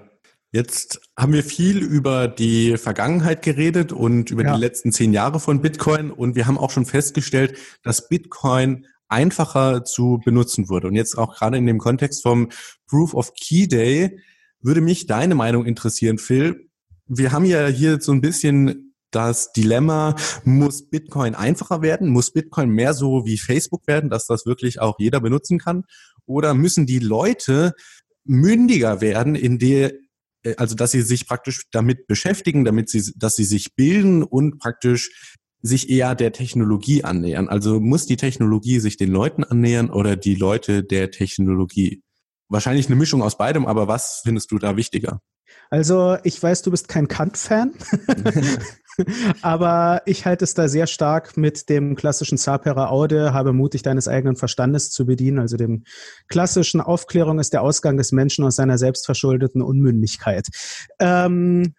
Jetzt 0.53 1.01
haben 1.17 1.33
wir 1.33 1.43
viel 1.43 1.79
über 1.79 2.29
die 2.29 2.77
Vergangenheit 2.77 3.41
geredet 3.41 3.91
und 3.91 4.31
über 4.31 4.43
ja. 4.43 4.55
die 4.55 4.61
letzten 4.61 4.93
zehn 4.93 5.11
Jahre 5.11 5.41
von 5.41 5.61
Bitcoin 5.61 6.09
und 6.09 6.35
wir 6.35 6.47
haben 6.47 6.57
auch 6.57 6.71
schon 6.71 6.85
festgestellt, 6.85 7.57
dass 7.83 8.07
Bitcoin 8.07 8.85
einfacher 9.09 9.83
zu 9.83 10.21
benutzen 10.23 10.69
wurde. 10.69 10.87
Und 10.87 10.95
jetzt 10.95 11.17
auch 11.17 11.35
gerade 11.35 11.57
in 11.57 11.65
dem 11.65 11.79
Kontext 11.79 12.23
vom 12.23 12.49
Proof 12.87 13.13
of 13.13 13.33
Key 13.33 13.67
Day 13.67 14.19
würde 14.61 14.81
mich 14.81 15.05
deine 15.05 15.35
Meinung 15.35 15.65
interessieren, 15.65 16.17
Phil 16.17 16.66
wir 17.07 17.31
haben 17.31 17.45
ja 17.45 17.67
hier 17.67 17.99
so 18.01 18.11
ein 18.11 18.21
bisschen 18.21 18.93
das 19.11 19.53
Dilemma, 19.53 20.15
muss 20.43 20.89
Bitcoin 20.89 21.35
einfacher 21.35 21.81
werden? 21.81 22.09
Muss 22.09 22.33
Bitcoin 22.33 22.69
mehr 22.69 22.93
so 22.93 23.25
wie 23.25 23.37
Facebook 23.37 23.87
werden, 23.87 24.09
dass 24.09 24.27
das 24.27 24.45
wirklich 24.45 24.81
auch 24.81 24.99
jeder 24.99 25.21
benutzen 25.21 25.59
kann? 25.59 25.83
Oder 26.25 26.53
müssen 26.53 26.85
die 26.85 26.99
Leute 26.99 27.73
mündiger 28.25 28.99
werden, 28.99 29.35
in 29.35 29.59
der, 29.59 29.93
äh, 30.43 30.55
also 30.57 30.75
dass 30.75 30.91
sie 30.91 31.01
sich 31.01 31.27
praktisch 31.27 31.63
damit 31.71 32.07
beschäftigen, 32.07 32.65
damit 32.65 32.89
sie, 32.89 33.13
dass 33.15 33.35
sie 33.35 33.45
sich 33.45 33.75
bilden 33.75 34.23
und 34.23 34.59
praktisch 34.59 35.33
sich 35.61 35.89
eher 35.89 36.13
der 36.13 36.33
Technologie 36.33 37.03
annähern? 37.05 37.47
Also 37.47 37.79
muss 37.79 38.05
die 38.05 38.17
Technologie 38.17 38.79
sich 38.79 38.97
den 38.97 39.11
Leuten 39.11 39.43
annähern 39.45 39.89
oder 39.89 40.17
die 40.17 40.35
Leute 40.35 40.83
der 40.83 41.11
Technologie? 41.11 42.03
Wahrscheinlich 42.49 42.87
eine 42.87 42.95
Mischung 42.97 43.21
aus 43.21 43.37
beidem, 43.37 43.65
aber 43.65 43.87
was 43.87 44.21
findest 44.23 44.51
du 44.51 44.59
da 44.59 44.75
wichtiger? 44.75 45.21
Also 45.69 46.17
ich 46.23 46.41
weiß, 46.41 46.61
du 46.61 46.71
bist 46.71 46.87
kein 46.87 47.07
Kant-Fan, 47.07 47.73
aber 49.41 50.01
ich 50.05 50.25
halte 50.25 50.43
es 50.43 50.53
da 50.53 50.67
sehr 50.67 50.87
stark 50.87 51.37
mit 51.37 51.69
dem 51.69 51.95
klassischen 51.95 52.37
Sapere 52.37 52.89
Aude, 52.89 53.33
habe 53.33 53.53
mutig 53.53 53.83
deines 53.83 54.07
eigenen 54.07 54.35
Verstandes 54.35 54.89
zu 54.91 55.05
bedienen, 55.05 55.39
also 55.39 55.57
dem 55.57 55.83
klassischen 56.27 56.81
Aufklärung 56.81 57.39
ist 57.39 57.53
der 57.53 57.61
Ausgang 57.61 57.97
des 57.97 58.11
Menschen 58.11 58.45
aus 58.45 58.55
seiner 58.55 58.77
selbstverschuldeten 58.77 59.61
Unmündigkeit. 59.61 60.47
Ähm, 60.99 61.73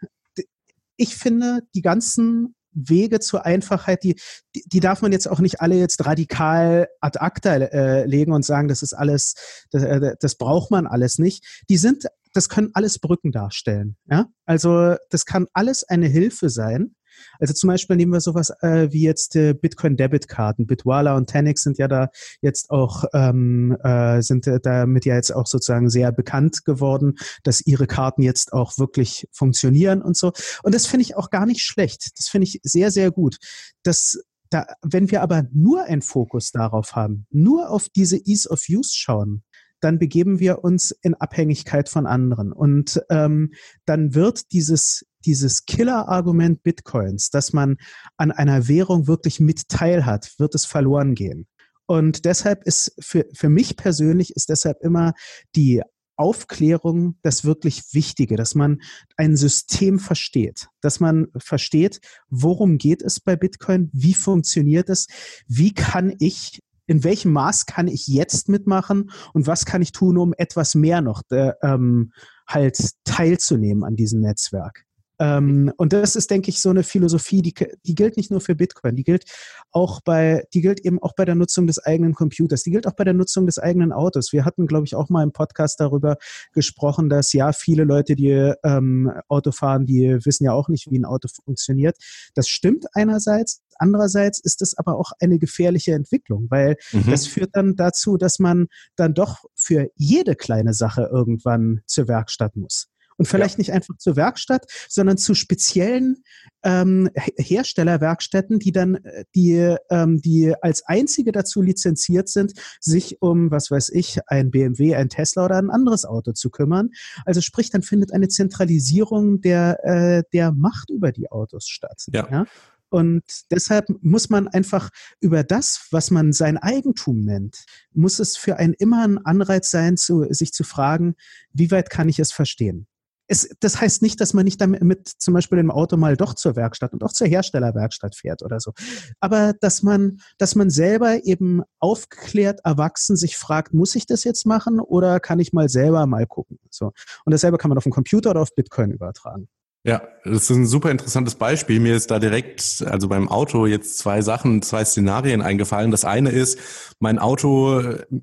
ich 0.96 1.16
finde, 1.16 1.60
die 1.74 1.82
ganzen 1.82 2.54
Wege 2.72 3.20
zur 3.20 3.44
Einfachheit, 3.44 4.04
die, 4.04 4.20
die, 4.54 4.62
die 4.66 4.80
darf 4.80 5.02
man 5.02 5.12
jetzt 5.12 5.28
auch 5.28 5.40
nicht 5.40 5.60
alle 5.60 5.76
jetzt 5.76 6.04
radikal 6.04 6.88
ad 7.00 7.18
acta 7.18 7.56
äh, 7.56 8.04
legen 8.04 8.32
und 8.32 8.44
sagen, 8.44 8.68
das 8.68 8.82
ist 8.82 8.92
alles, 8.92 9.34
das, 9.70 9.82
äh, 9.82 10.14
das 10.20 10.36
braucht 10.36 10.70
man 10.70 10.86
alles 10.86 11.18
nicht. 11.18 11.44
Die 11.68 11.78
sind, 11.78 12.04
das 12.39 12.49
können 12.49 12.70
alles 12.74 13.01
Brücken 13.01 13.32
darstellen. 13.32 13.97
Ja? 14.09 14.26
Also 14.47 14.95
das 15.11 15.24
kann 15.24 15.49
alles 15.55 15.82
eine 15.82 16.07
Hilfe 16.07 16.51
sein. 16.51 16.95
Also 17.41 17.53
zum 17.53 17.66
Beispiel 17.66 17.97
nehmen 17.97 18.12
wir 18.12 18.20
sowas 18.20 18.51
äh, 18.61 18.93
wie 18.93 19.03
jetzt 19.03 19.34
äh, 19.34 19.55
Bitcoin-Debit-Karten. 19.55 20.68
Bitwala 20.68 21.16
und 21.16 21.28
Tanix 21.28 21.64
sind 21.64 21.78
ja 21.78 21.89
da 21.89 22.11
jetzt 22.41 22.70
auch, 22.70 23.07
ähm, 23.12 23.76
äh, 23.82 24.22
sind 24.22 24.47
äh, 24.47 24.61
damit 24.61 25.05
ja 25.05 25.16
jetzt 25.16 25.34
auch 25.34 25.49
sozusagen 25.49 25.91
sehr 25.91 26.12
bekannt 26.12 26.64
geworden, 26.64 27.16
dass 27.43 27.61
ihre 27.61 27.89
Karten 27.89 28.22
jetzt 28.22 28.53
auch 28.53 28.78
wirklich 28.78 29.26
funktionieren 29.32 30.01
und 30.01 30.16
so. 30.16 30.30
Und 30.62 30.76
das 30.76 30.86
finde 30.86 31.03
ich 31.03 31.16
auch 31.16 31.30
gar 31.30 31.45
nicht 31.45 31.62
schlecht. 31.62 32.16
Das 32.18 32.28
finde 32.28 32.47
ich 32.47 32.61
sehr, 32.62 32.93
sehr 32.93 33.11
gut. 33.11 33.39
Das 33.82 34.16
da, 34.51 34.66
wenn 34.82 35.11
wir 35.11 35.22
aber 35.22 35.45
nur 35.53 35.84
einen 35.84 36.03
Fokus 36.03 36.53
darauf 36.53 36.95
haben, 36.95 37.26
nur 37.30 37.70
auf 37.70 37.89
diese 37.89 38.16
Ease 38.16 38.49
of 38.49 38.64
Use 38.70 38.93
schauen, 38.95 39.43
dann 39.81 39.99
begeben 39.99 40.41
wir 40.41 40.64
uns 40.64 40.91
in 41.03 41.14
Abhängigkeit 41.14 41.89
von 41.89 42.07
anderen. 42.07 42.53
Und 42.53 43.01
ähm, 43.11 43.53
dann 43.85 44.14
wird 44.14 44.53
dieses, 44.53 45.07
dieses 45.24 45.66
Killer-Argument 45.66 46.62
Bitcoins, 46.62 47.31
dass 47.31 47.53
man 47.53 47.76
an 48.16 48.31
einer 48.31 48.68
Währung 48.68 49.07
wirklich 49.07 49.41
mit 49.41 49.68
teilhat, 49.68 50.35
wird 50.39 50.55
es 50.55 50.64
verloren 50.64 51.14
gehen. 51.14 51.47
Und 51.87 52.24
deshalb 52.26 52.64
ist 52.64 52.95
für, 53.01 53.26
für 53.33 53.49
mich 53.49 53.76
persönlich 53.76 54.37
ist 54.37 54.51
deshalb 54.51 54.83
immer 54.83 55.14
die 55.57 55.83
Aufklärung 56.18 57.16
das 57.22 57.45
wirklich 57.45 57.95
Wichtige, 57.95 58.37
dass 58.37 58.55
man 58.55 58.83
ein 59.16 59.37
System 59.37 60.01
versteht, 60.01 60.68
dass 60.81 60.99
man 60.99 61.29
versteht, 61.37 62.01
worum 62.29 62.76
geht 62.76 63.03
es 63.03 63.20
bei 63.20 63.37
Bitcoin, 63.37 63.89
wie 63.93 64.14
funktioniert 64.14 64.91
es, 64.91 65.07
wie 65.47 65.72
kann 65.72 66.12
ich 66.18 66.61
in 66.89 67.05
welchem 67.05 67.32
Maß 67.32 67.66
kann 67.66 67.86
ich 67.86 68.09
jetzt 68.09 68.49
mitmachen 68.49 69.11
und 69.34 69.47
was 69.47 69.64
kann 69.64 69.82
ich 69.82 69.93
tun, 69.93 70.18
um 70.18 70.34
etwas 70.36 70.74
mehr 70.74 71.01
noch 71.01 71.22
äh, 71.30 71.53
ähm, 71.62 72.12
halt 72.49 72.78
teilzunehmen 73.05 73.84
an 73.84 73.95
diesem 73.95 74.20
Netzwerk. 74.20 74.88
Ähm, 75.18 75.72
und 75.76 75.92
das 75.92 76.16
ist, 76.16 76.30
denke 76.30 76.50
ich, 76.50 76.60
so 76.60 76.70
eine 76.70 76.82
Philosophie, 76.82 77.42
die, 77.42 77.54
die 77.84 77.94
gilt 77.94 78.16
nicht 78.16 78.30
nur 78.30 78.40
für 78.40 78.54
Bitcoin, 78.54 78.96
die 78.96 79.04
gilt 79.04 79.24
auch 79.72 80.00
bei, 80.00 80.44
die 80.54 80.60
gilt 80.60 80.80
eben 80.80 81.02
auch 81.02 81.14
bei 81.14 81.24
der 81.24 81.34
Nutzung 81.34 81.66
des 81.66 81.78
eigenen 81.78 82.14
Computers, 82.14 82.62
die 82.62 82.70
gilt 82.70 82.86
auch 82.86 82.94
bei 82.94 83.04
der 83.04 83.14
Nutzung 83.14 83.46
des 83.46 83.58
eigenen 83.58 83.92
Autos. 83.92 84.32
Wir 84.32 84.44
hatten, 84.44 84.66
glaube 84.66 84.86
ich, 84.86 84.94
auch 84.94 85.08
mal 85.08 85.22
im 85.22 85.32
Podcast 85.32 85.80
darüber 85.80 86.16
gesprochen, 86.52 87.08
dass 87.08 87.32
ja 87.32 87.52
viele 87.52 87.84
Leute, 87.84 88.14
die 88.14 88.52
ähm, 88.64 89.12
Auto 89.28 89.52
fahren, 89.52 89.86
die 89.86 90.18
wissen 90.24 90.44
ja 90.44 90.52
auch 90.52 90.68
nicht, 90.68 90.90
wie 90.90 90.98
ein 90.98 91.04
Auto 91.04 91.28
funktioniert. 91.44 91.96
Das 92.34 92.48
stimmt 92.48 92.86
einerseits. 92.92 93.62
Andererseits 93.80 94.40
ist 94.40 94.60
es 94.62 94.76
aber 94.76 94.98
auch 94.98 95.12
eine 95.20 95.38
gefährliche 95.38 95.92
Entwicklung, 95.92 96.46
weil 96.50 96.76
mhm. 96.92 97.10
das 97.10 97.26
führt 97.26 97.50
dann 97.54 97.76
dazu, 97.76 98.16
dass 98.16 98.38
man 98.38 98.66
dann 98.96 99.14
doch 99.14 99.44
für 99.54 99.88
jede 99.94 100.34
kleine 100.34 100.74
Sache 100.74 101.08
irgendwann 101.12 101.80
zur 101.86 102.08
Werkstatt 102.08 102.56
muss 102.56 102.88
und 103.18 103.26
vielleicht 103.26 103.56
ja. 103.56 103.58
nicht 103.58 103.72
einfach 103.72 103.96
zur 103.98 104.16
Werkstatt, 104.16 104.64
sondern 104.88 105.18
zu 105.18 105.34
speziellen 105.34 106.22
ähm, 106.62 107.10
Herstellerwerkstätten, 107.36 108.58
die 108.58 108.72
dann 108.72 108.96
äh, 108.96 109.24
die 109.34 109.76
ähm, 109.90 110.20
die 110.22 110.54
als 110.62 110.86
einzige 110.86 111.32
dazu 111.32 111.60
lizenziert 111.60 112.28
sind, 112.28 112.52
sich 112.80 113.20
um 113.20 113.50
was 113.50 113.70
weiß 113.70 113.90
ich 113.90 114.20
ein 114.28 114.50
BMW, 114.50 114.94
ein 114.94 115.08
Tesla 115.08 115.44
oder 115.44 115.56
ein 115.56 115.70
anderes 115.70 116.04
Auto 116.04 116.32
zu 116.32 116.48
kümmern. 116.50 116.90
Also 117.26 117.40
sprich, 117.40 117.70
dann 117.70 117.82
findet 117.82 118.12
eine 118.12 118.28
Zentralisierung 118.28 119.40
der 119.40 119.84
äh, 119.84 120.22
der 120.32 120.52
Macht 120.52 120.90
über 120.90 121.12
die 121.12 121.30
Autos 121.30 121.66
statt. 121.68 122.04
ja? 122.12 122.26
ja? 122.30 122.46
Und 122.90 123.22
deshalb 123.50 123.86
muss 124.00 124.30
man 124.30 124.48
einfach 124.48 124.88
über 125.20 125.44
das, 125.44 125.88
was 125.90 126.10
man 126.10 126.32
sein 126.32 126.56
Eigentum 126.56 127.20
nennt, 127.20 127.64
muss 127.92 128.18
es 128.18 128.36
für 128.36 128.56
einen 128.56 128.72
immer 128.72 129.04
ein 129.04 129.18
Anreiz 129.18 129.70
sein, 129.70 129.98
zu, 129.98 130.24
sich 130.32 130.52
zu 130.52 130.64
fragen, 130.64 131.14
wie 131.52 131.70
weit 131.70 131.90
kann 131.90 132.08
ich 132.08 132.18
es 132.18 132.32
verstehen? 132.32 132.86
Es, 133.29 133.51
das 133.61 133.81
heißt 133.81 134.03
nicht, 134.03 134.20
dass 134.20 134.35
man 134.35 134.45
nicht 134.45 134.61
damit 134.61 134.83
mit 134.83 135.07
zum 135.07 135.35
Beispiel 135.35 135.59
im 135.59 135.70
Auto 135.70 135.97
mal 135.97 136.16
doch 136.16 136.35
zur 136.35 136.57
Werkstatt 136.57 136.95
und 136.95 137.05
auch 137.05 137.12
zur 137.12 137.26
Herstellerwerkstatt 137.26 138.16
fährt 138.16 138.43
oder 138.43 138.59
so. 138.59 138.72
Aber 139.20 139.53
dass 139.61 139.83
man, 139.83 140.20
dass 140.39 140.55
man 140.55 140.70
selber 140.70 141.24
eben 141.24 141.62
aufgeklärt, 141.79 142.61
erwachsen 142.64 143.16
sich 143.16 143.37
fragt, 143.37 143.74
muss 143.74 143.95
ich 143.95 144.07
das 144.07 144.24
jetzt 144.24 144.47
machen 144.47 144.81
oder 144.81 145.20
kann 145.20 145.41
ich 145.41 145.53
mal 145.53 145.68
selber 145.68 146.07
mal 146.07 146.26
gucken? 146.26 146.59
So. 146.70 146.93
Und 147.24 147.33
dasselbe 147.33 147.59
kann 147.59 147.68
man 147.68 147.79
auf 147.79 147.85
den 147.85 147.93
Computer 147.93 148.31
oder 148.31 148.41
auf 148.41 148.55
Bitcoin 148.55 148.91
übertragen. 148.91 149.49
Ja, 149.85 150.03
das 150.24 150.43
ist 150.45 150.51
ein 150.51 150.66
super 150.66 150.91
interessantes 150.91 151.37
Beispiel. 151.37 151.81
Mir 151.81 151.95
ist 151.95 152.11
da 152.11 152.18
direkt, 152.18 152.85
also 152.87 153.09
beim 153.09 153.29
Auto 153.29 153.66
jetzt 153.66 153.99
zwei 153.99 154.22
Sachen, 154.22 154.61
zwei 154.62 154.85
Szenarien 154.85 155.41
eingefallen. 155.41 155.91
Das 155.91 156.05
eine 156.05 156.31
ist, 156.31 156.59
mein 156.99 157.18
Auto 157.18 157.83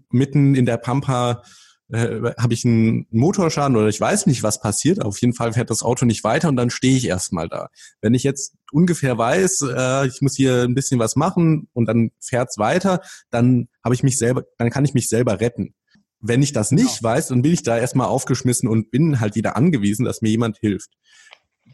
mitten 0.09 0.55
in 0.55 0.65
der 0.65 0.77
Pampa 0.77 1.43
äh, 1.91 2.33
habe 2.37 2.53
ich 2.53 2.65
einen 2.65 3.05
Motorschaden 3.11 3.77
oder 3.77 3.87
ich 3.87 3.99
weiß 4.01 4.25
nicht, 4.25 4.43
was 4.43 4.59
passiert. 4.59 5.03
Auf 5.03 5.19
jeden 5.21 5.33
Fall 5.33 5.53
fährt 5.53 5.69
das 5.69 5.83
Auto 5.83 6.05
nicht 6.05 6.23
weiter 6.23 6.49
und 6.49 6.55
dann 6.55 6.69
stehe 6.69 6.97
ich 6.97 7.07
erstmal 7.07 7.47
da. 7.47 7.69
Wenn 8.01 8.13
ich 8.13 8.23
jetzt 8.23 8.55
ungefähr 8.71 9.17
weiß, 9.17 9.61
äh, 9.75 10.07
ich 10.07 10.21
muss 10.21 10.35
hier 10.35 10.63
ein 10.63 10.73
bisschen 10.73 10.99
was 10.99 11.15
machen 11.15 11.67
und 11.73 11.85
dann 11.85 12.11
fährt's 12.19 12.57
weiter, 12.57 13.01
dann 13.29 13.67
habe 13.83 13.95
ich 13.95 14.03
mich 14.03 14.17
selber, 14.17 14.43
dann 14.57 14.69
kann 14.69 14.85
ich 14.85 14.93
mich 14.93 15.09
selber 15.09 15.39
retten. 15.39 15.75
Wenn 16.19 16.41
ich 16.41 16.53
das 16.53 16.71
nicht 16.71 16.99
genau. 16.99 17.13
weiß, 17.13 17.27
dann 17.27 17.43
bin 17.43 17.53
ich 17.53 17.61
da 17.61 17.77
erstmal 17.77 18.07
aufgeschmissen 18.07 18.67
und 18.67 18.89
bin 18.89 19.19
halt 19.19 19.35
wieder 19.35 19.55
angewiesen, 19.55 20.05
dass 20.05 20.21
mir 20.21 20.29
jemand 20.29 20.57
hilft. 20.57 20.89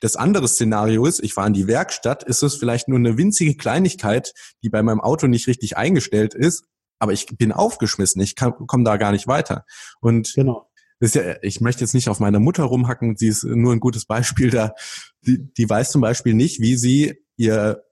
Das 0.01 0.16
andere 0.16 0.47
Szenario 0.47 1.05
ist, 1.05 1.24
ich 1.24 1.34
fahre 1.34 1.47
in 1.47 1.53
die 1.53 1.68
Werkstatt, 1.68 2.24
ist 2.24 2.41
es 2.41 2.55
vielleicht 2.55 2.88
nur 2.88 2.97
eine 2.97 3.18
winzige 3.18 3.55
Kleinigkeit, 3.55 4.34
die 4.64 4.70
bei 4.70 4.82
meinem 4.82 4.99
Auto 4.99 5.28
nicht 5.28 5.47
richtig 5.47 5.78
eingestellt 5.78 6.34
ist, 6.34 6.66
aber 7.02 7.14
ich 7.14 7.26
bin 7.26 7.52
aufgeschmissen, 7.52 8.22
ich 8.22 8.36
komme 8.36 8.84
da 8.84 8.97
gar 8.97 9.12
nicht 9.12 9.28
weiter. 9.28 9.66
Und 9.99 10.34
genau. 10.36 10.70
ist 10.99 11.16
ja, 11.16 11.36
ich 11.41 11.60
möchte 11.60 11.82
jetzt 11.82 11.95
nicht 11.95 12.10
auf 12.10 12.20
meine 12.20 12.39
Mutter 12.39 12.64
rumhacken, 12.64 13.18
sie 13.18 13.28
ist 13.28 13.43
nur 13.43 13.74
ein 13.74 13.80
gutes 13.80 14.06
Beispiel 14.06 14.52
da. 14.52 14.74
Die, 15.26 15.52
die 15.54 15.70
weiß 15.70 15.91
zum 15.91 16.02
Beispiel 16.02 16.36
nicht, 16.36 16.62
wie 16.62 16.78
sie 16.78 17.16
ihr 17.38 17.84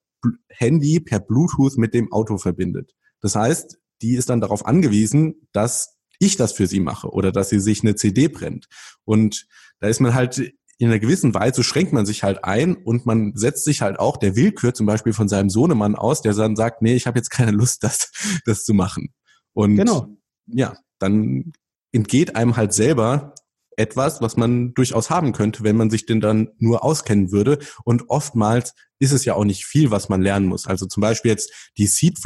Handy 0.47 0.99
per 0.99 1.19
Bluetooth 1.19 1.77
mit 1.77 1.95
dem 1.95 2.11
Auto 2.11 2.37
verbindet. 2.37 2.93
Das 3.19 3.35
heißt, 3.35 3.79
die 4.03 4.13
ist 4.13 4.29
dann 4.29 4.41
darauf 4.41 4.65
angewiesen, 4.65 5.47
dass 5.53 5.97
ich 6.19 6.37
das 6.37 6.51
für 6.51 6.67
sie 6.67 6.79
mache 6.79 7.09
oder 7.09 7.31
dass 7.31 7.49
sie 7.49 7.59
sich 7.59 7.81
eine 7.81 7.95
CD 7.95 8.27
brennt. 8.27 8.67
Und 9.05 9.47
da 9.79 9.87
ist 9.87 10.01
man 10.01 10.13
halt 10.13 10.53
in 10.79 10.87
einer 10.87 10.99
gewissen 10.99 11.33
Weise 11.33 11.63
schränkt 11.63 11.91
man 11.91 12.05
sich 12.05 12.23
halt 12.23 12.45
ein 12.45 12.75
und 12.75 13.05
man 13.05 13.33
setzt 13.35 13.65
sich 13.65 13.81
halt 13.81 13.99
auch 13.99 14.15
der 14.15 14.37
Willkür 14.37 14.73
zum 14.73 14.85
Beispiel 14.85 15.11
von 15.11 15.27
seinem 15.27 15.49
Sohnemann 15.49 15.95
aus, 15.95 16.21
der 16.21 16.33
dann 16.33 16.55
sagt, 16.55 16.81
nee, 16.81 16.95
ich 16.95 17.05
habe 17.05 17.19
jetzt 17.19 17.29
keine 17.29 17.51
Lust, 17.51 17.83
das, 17.83 18.11
das 18.45 18.63
zu 18.63 18.73
machen. 18.73 19.13
Und 19.53 19.75
genau. 19.75 20.07
ja, 20.47 20.77
dann 20.97 21.51
entgeht 21.91 22.35
einem 22.35 22.55
halt 22.55 22.73
selber 22.73 23.35
etwas, 23.75 24.21
was 24.21 24.37
man 24.37 24.73
durchaus 24.73 25.09
haben 25.09 25.33
könnte, 25.33 25.63
wenn 25.63 25.75
man 25.75 25.89
sich 25.89 26.05
denn 26.05 26.21
dann 26.21 26.49
nur 26.59 26.83
auskennen 26.83 27.31
würde. 27.31 27.59
Und 27.83 28.09
oftmals 28.09 28.73
ist 28.99 29.11
es 29.11 29.25
ja 29.25 29.33
auch 29.33 29.45
nicht 29.45 29.65
viel, 29.65 29.91
was 29.91 30.07
man 30.09 30.21
lernen 30.21 30.47
muss. 30.47 30.65
Also 30.65 30.85
zum 30.85 31.01
Beispiel 31.01 31.31
jetzt 31.31 31.51
die 31.77 31.87
Seed 31.87 32.19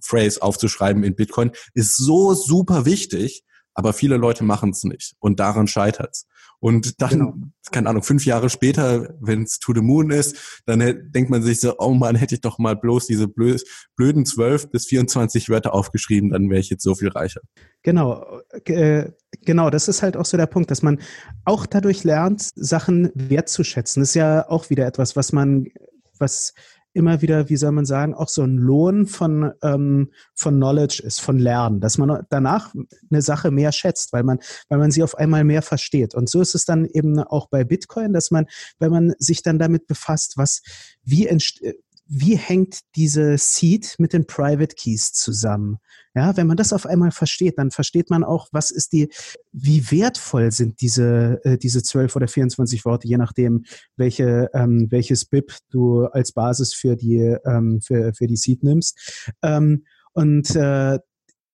Phrase 0.00 0.42
aufzuschreiben 0.42 1.04
in 1.04 1.14
Bitcoin 1.14 1.52
ist 1.74 1.96
so 1.96 2.34
super 2.34 2.84
wichtig, 2.84 3.44
aber 3.74 3.92
viele 3.92 4.16
Leute 4.16 4.44
machen 4.44 4.70
es 4.70 4.84
nicht 4.84 5.14
und 5.18 5.38
daran 5.40 5.68
scheitert's. 5.68 6.26
Und 6.62 7.02
dann, 7.02 7.10
genau. 7.10 7.34
keine 7.72 7.88
Ahnung, 7.88 8.04
fünf 8.04 8.24
Jahre 8.24 8.48
später, 8.48 9.16
wenn 9.18 9.42
es 9.42 9.58
To 9.58 9.74
the 9.74 9.80
Moon 9.80 10.12
ist, 10.12 10.62
dann 10.64 10.78
denkt 11.10 11.28
man 11.28 11.42
sich 11.42 11.58
so, 11.58 11.74
oh 11.78 11.92
man, 11.92 12.14
hätte 12.14 12.36
ich 12.36 12.40
doch 12.40 12.60
mal 12.60 12.76
bloß 12.76 13.08
diese 13.08 13.26
blöden 13.26 14.24
zwölf 14.24 14.70
bis 14.70 14.86
24 14.86 15.48
Wörter 15.48 15.74
aufgeschrieben, 15.74 16.30
dann 16.30 16.48
wäre 16.48 16.60
ich 16.60 16.70
jetzt 16.70 16.84
so 16.84 16.94
viel 16.94 17.08
reicher. 17.08 17.40
Genau, 17.82 18.38
äh, 18.66 19.10
genau, 19.44 19.70
das 19.70 19.88
ist 19.88 20.04
halt 20.04 20.16
auch 20.16 20.24
so 20.24 20.36
der 20.36 20.46
Punkt, 20.46 20.70
dass 20.70 20.82
man 20.82 21.00
auch 21.44 21.66
dadurch 21.66 22.04
lernt, 22.04 22.50
Sachen 22.54 23.10
wertzuschätzen. 23.14 24.00
Das 24.00 24.10
ist 24.10 24.14
ja 24.14 24.48
auch 24.48 24.70
wieder 24.70 24.86
etwas, 24.86 25.16
was 25.16 25.32
man, 25.32 25.66
was 26.20 26.54
immer 26.94 27.22
wieder, 27.22 27.48
wie 27.48 27.56
soll 27.56 27.72
man 27.72 27.84
sagen, 27.86 28.14
auch 28.14 28.28
so 28.28 28.42
ein 28.42 28.56
Lohn 28.56 29.06
von, 29.06 29.52
ähm, 29.62 30.10
von 30.34 30.56
Knowledge 30.56 31.02
ist, 31.04 31.20
von 31.20 31.38
Lernen, 31.38 31.80
dass 31.80 31.98
man 31.98 32.24
danach 32.30 32.74
eine 33.10 33.22
Sache 33.22 33.50
mehr 33.50 33.72
schätzt, 33.72 34.12
weil 34.12 34.22
man, 34.22 34.38
weil 34.68 34.78
man 34.78 34.90
sie 34.90 35.02
auf 35.02 35.16
einmal 35.16 35.44
mehr 35.44 35.62
versteht. 35.62 36.14
Und 36.14 36.28
so 36.28 36.40
ist 36.40 36.54
es 36.54 36.64
dann 36.64 36.84
eben 36.86 37.18
auch 37.18 37.48
bei 37.48 37.64
Bitcoin, 37.64 38.12
dass 38.12 38.30
man, 38.30 38.46
wenn 38.78 38.90
man 38.90 39.14
sich 39.18 39.42
dann 39.42 39.58
damit 39.58 39.86
befasst, 39.86 40.36
was, 40.36 40.62
wie 41.02 41.26
entsteht, 41.26 41.76
wie 42.14 42.36
hängt 42.36 42.80
diese 42.94 43.38
Seed 43.38 43.94
mit 43.98 44.12
den 44.12 44.26
Private 44.26 44.74
Keys 44.76 45.12
zusammen? 45.12 45.78
Ja, 46.14 46.36
wenn 46.36 46.46
man 46.46 46.58
das 46.58 46.74
auf 46.74 46.84
einmal 46.84 47.10
versteht, 47.10 47.58
dann 47.58 47.70
versteht 47.70 48.10
man 48.10 48.22
auch, 48.22 48.48
was 48.52 48.70
ist 48.70 48.92
die, 48.92 49.08
wie 49.50 49.90
wertvoll 49.90 50.52
sind 50.52 50.82
diese, 50.82 51.40
äh, 51.44 51.56
diese 51.56 51.82
12 51.82 52.14
oder 52.14 52.28
24 52.28 52.84
Worte, 52.84 53.08
je 53.08 53.16
nachdem, 53.16 53.64
welche, 53.96 54.50
ähm, 54.52 54.88
welches 54.90 55.24
BIP 55.24 55.54
du 55.70 56.04
als 56.04 56.32
Basis 56.32 56.74
für 56.74 56.96
die, 56.96 57.34
ähm, 57.46 57.80
für, 57.80 58.12
für 58.12 58.26
die 58.26 58.36
Seed 58.36 58.62
nimmst. 58.62 59.30
Ähm, 59.42 59.86
und 60.12 60.54
äh, 60.54 60.98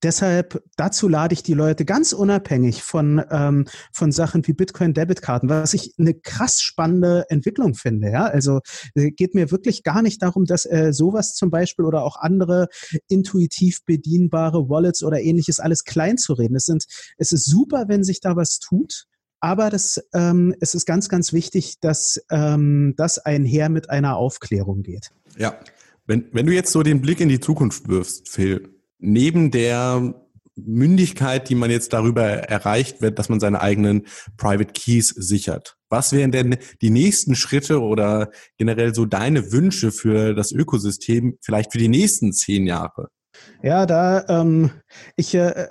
Deshalb 0.02 0.62
dazu 0.76 1.08
lade 1.08 1.32
ich 1.32 1.42
die 1.42 1.54
Leute 1.54 1.84
ganz 1.84 2.12
unabhängig 2.12 2.82
von, 2.82 3.22
ähm, 3.30 3.66
von 3.92 4.12
Sachen 4.12 4.46
wie 4.46 4.52
Bitcoin-Debitkarten, 4.52 5.48
was 5.48 5.74
ich 5.74 5.94
eine 5.98 6.14
krass 6.14 6.62
spannende 6.62 7.26
Entwicklung 7.30 7.74
finde. 7.74 8.10
Ja? 8.10 8.26
Also 8.26 8.60
äh, 8.94 9.10
geht 9.10 9.34
mir 9.34 9.50
wirklich 9.50 9.82
gar 9.82 10.02
nicht 10.02 10.22
darum, 10.22 10.44
dass 10.44 10.66
äh, 10.66 10.92
sowas 10.92 11.34
zum 11.34 11.50
Beispiel 11.50 11.84
oder 11.84 12.04
auch 12.04 12.16
andere 12.16 12.68
intuitiv 13.08 13.84
bedienbare 13.84 14.68
Wallets 14.68 15.02
oder 15.02 15.20
ähnliches 15.20 15.58
alles 15.58 15.84
klein 15.84 16.16
zu 16.16 16.32
reden. 16.34 16.54
Es, 16.54 16.66
sind, 16.66 16.86
es 17.16 17.32
ist 17.32 17.46
super, 17.46 17.86
wenn 17.88 18.04
sich 18.04 18.20
da 18.20 18.36
was 18.36 18.60
tut. 18.60 19.06
Aber 19.40 19.70
das, 19.70 20.02
ähm, 20.14 20.54
es 20.60 20.74
ist 20.74 20.84
ganz, 20.84 21.08
ganz 21.08 21.32
wichtig, 21.32 21.78
dass 21.80 22.20
ähm, 22.30 22.94
das 22.96 23.18
einher 23.18 23.68
mit 23.68 23.88
einer 23.90 24.16
Aufklärung 24.16 24.82
geht. 24.82 25.10
Ja, 25.36 25.58
wenn, 26.06 26.26
wenn 26.32 26.46
du 26.46 26.52
jetzt 26.52 26.72
so 26.72 26.82
den 26.82 27.00
Blick 27.00 27.20
in 27.20 27.28
die 27.28 27.38
Zukunft 27.38 27.88
wirfst, 27.88 28.28
Phil, 28.28 28.77
neben 28.98 29.50
der 29.50 30.14
Mündigkeit, 30.56 31.48
die 31.48 31.54
man 31.54 31.70
jetzt 31.70 31.92
darüber 31.92 32.24
erreicht 32.24 33.00
wird, 33.00 33.18
dass 33.18 33.28
man 33.28 33.40
seine 33.40 33.60
eigenen 33.60 34.06
Private 34.36 34.72
Keys 34.72 35.08
sichert. 35.08 35.76
Was 35.88 36.12
wären 36.12 36.32
denn 36.32 36.56
die 36.82 36.90
nächsten 36.90 37.34
Schritte 37.34 37.80
oder 37.80 38.30
generell 38.56 38.94
so 38.94 39.06
deine 39.06 39.52
Wünsche 39.52 39.92
für 39.92 40.34
das 40.34 40.52
Ökosystem, 40.52 41.38
vielleicht 41.40 41.72
für 41.72 41.78
die 41.78 41.88
nächsten 41.88 42.32
zehn 42.32 42.66
Jahre? 42.66 43.08
Ja, 43.62 43.86
da 43.86 44.24
ähm, 44.28 44.70
ich 45.16 45.34
äh, 45.34 45.68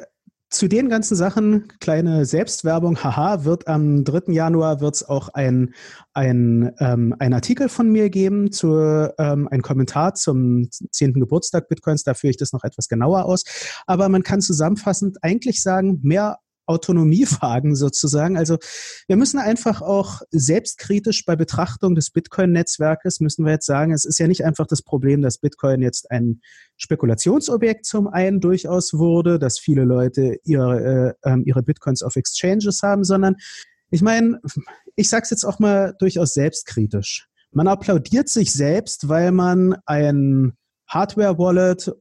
zu 0.50 0.68
den 0.68 0.88
ganzen 0.88 1.16
Sachen, 1.16 1.68
kleine 1.80 2.26
Selbstwerbung, 2.26 3.04
haha, 3.04 3.44
wird 3.44 3.68
am 3.68 4.04
3. 4.06 4.32
Januar 4.32 4.80
wird 4.80 4.96
es 4.96 5.08
auch 5.08 5.30
ein, 5.30 5.74
ein, 6.14 6.72
ähm, 6.80 7.14
ein 7.20 7.34
Artikel 7.34 7.68
von 7.68 7.90
mir 7.90 8.10
geben, 8.10 8.52
zu, 8.52 9.14
ähm, 9.18 9.48
ein 9.52 9.62
Kommentar 9.62 10.14
zum 10.14 10.70
10. 10.72 11.16
Geburtstag 11.16 11.68
Bitcoins, 11.68 12.04
da 12.04 12.14
führe 12.14 12.32
ich 12.32 12.38
das 12.38 12.54
noch 12.54 12.64
etwas 12.64 12.88
genauer 12.88 13.26
aus. 13.26 13.44
Aber 13.88 14.08
man 14.08 14.24
kann 14.24 14.40
zusammenfassend 14.40 15.18
eigentlich 15.22 15.62
sagen, 15.62 16.00
mehr 16.04 16.40
Autonomiefragen 16.68 17.76
sozusagen. 17.76 18.38
Also 18.38 18.58
wir 19.08 19.16
müssen 19.16 19.40
einfach 19.40 19.82
auch 19.82 20.22
selbstkritisch 20.32 21.26
bei 21.26 21.36
Betrachtung 21.36 21.96
des 21.96 22.12
Bitcoin-Netzwerkes 22.12 23.20
müssen 23.20 23.46
wir 23.46 23.54
jetzt 23.54 23.66
sagen, 23.66 23.94
es 23.94 24.06
ist 24.06 24.20
ja 24.20 24.28
nicht 24.28 24.46
einfach 24.46 24.68
das 24.68 24.82
Problem, 24.82 25.22
dass 25.22 25.40
Bitcoin 25.40 25.82
jetzt 25.82 26.12
ein 26.12 26.42
Spekulationsobjekt 26.78 27.86
zum 27.86 28.08
einen 28.08 28.40
durchaus 28.40 28.94
wurde, 28.94 29.40
dass 29.40 29.60
viele 29.60 29.84
Leute 29.84 30.38
ihre, 30.44 31.16
äh, 31.24 31.30
ähm, 31.30 31.44
ihre 31.46 31.64
Bitcoins 31.64 32.04
auf 32.04 32.16
Exchanges 32.16 32.82
haben, 32.84 33.04
sondern 33.04 33.36
ich 33.90 34.02
meine, 34.02 34.40
ich 34.96 35.10
sage 35.10 35.24
es 35.24 35.30
jetzt 35.30 35.46
auch 35.46 35.60
mal 35.60 35.96
durchaus 36.00 36.34
selbstkritisch. 36.34 37.28
Man 37.52 37.68
applaudiert 37.68 38.28
sich 38.30 38.54
selbst, 38.54 39.08
weil 39.08 39.32
man 39.32 39.78
ein 39.86 40.54
Hardware-Wallet 40.88 41.94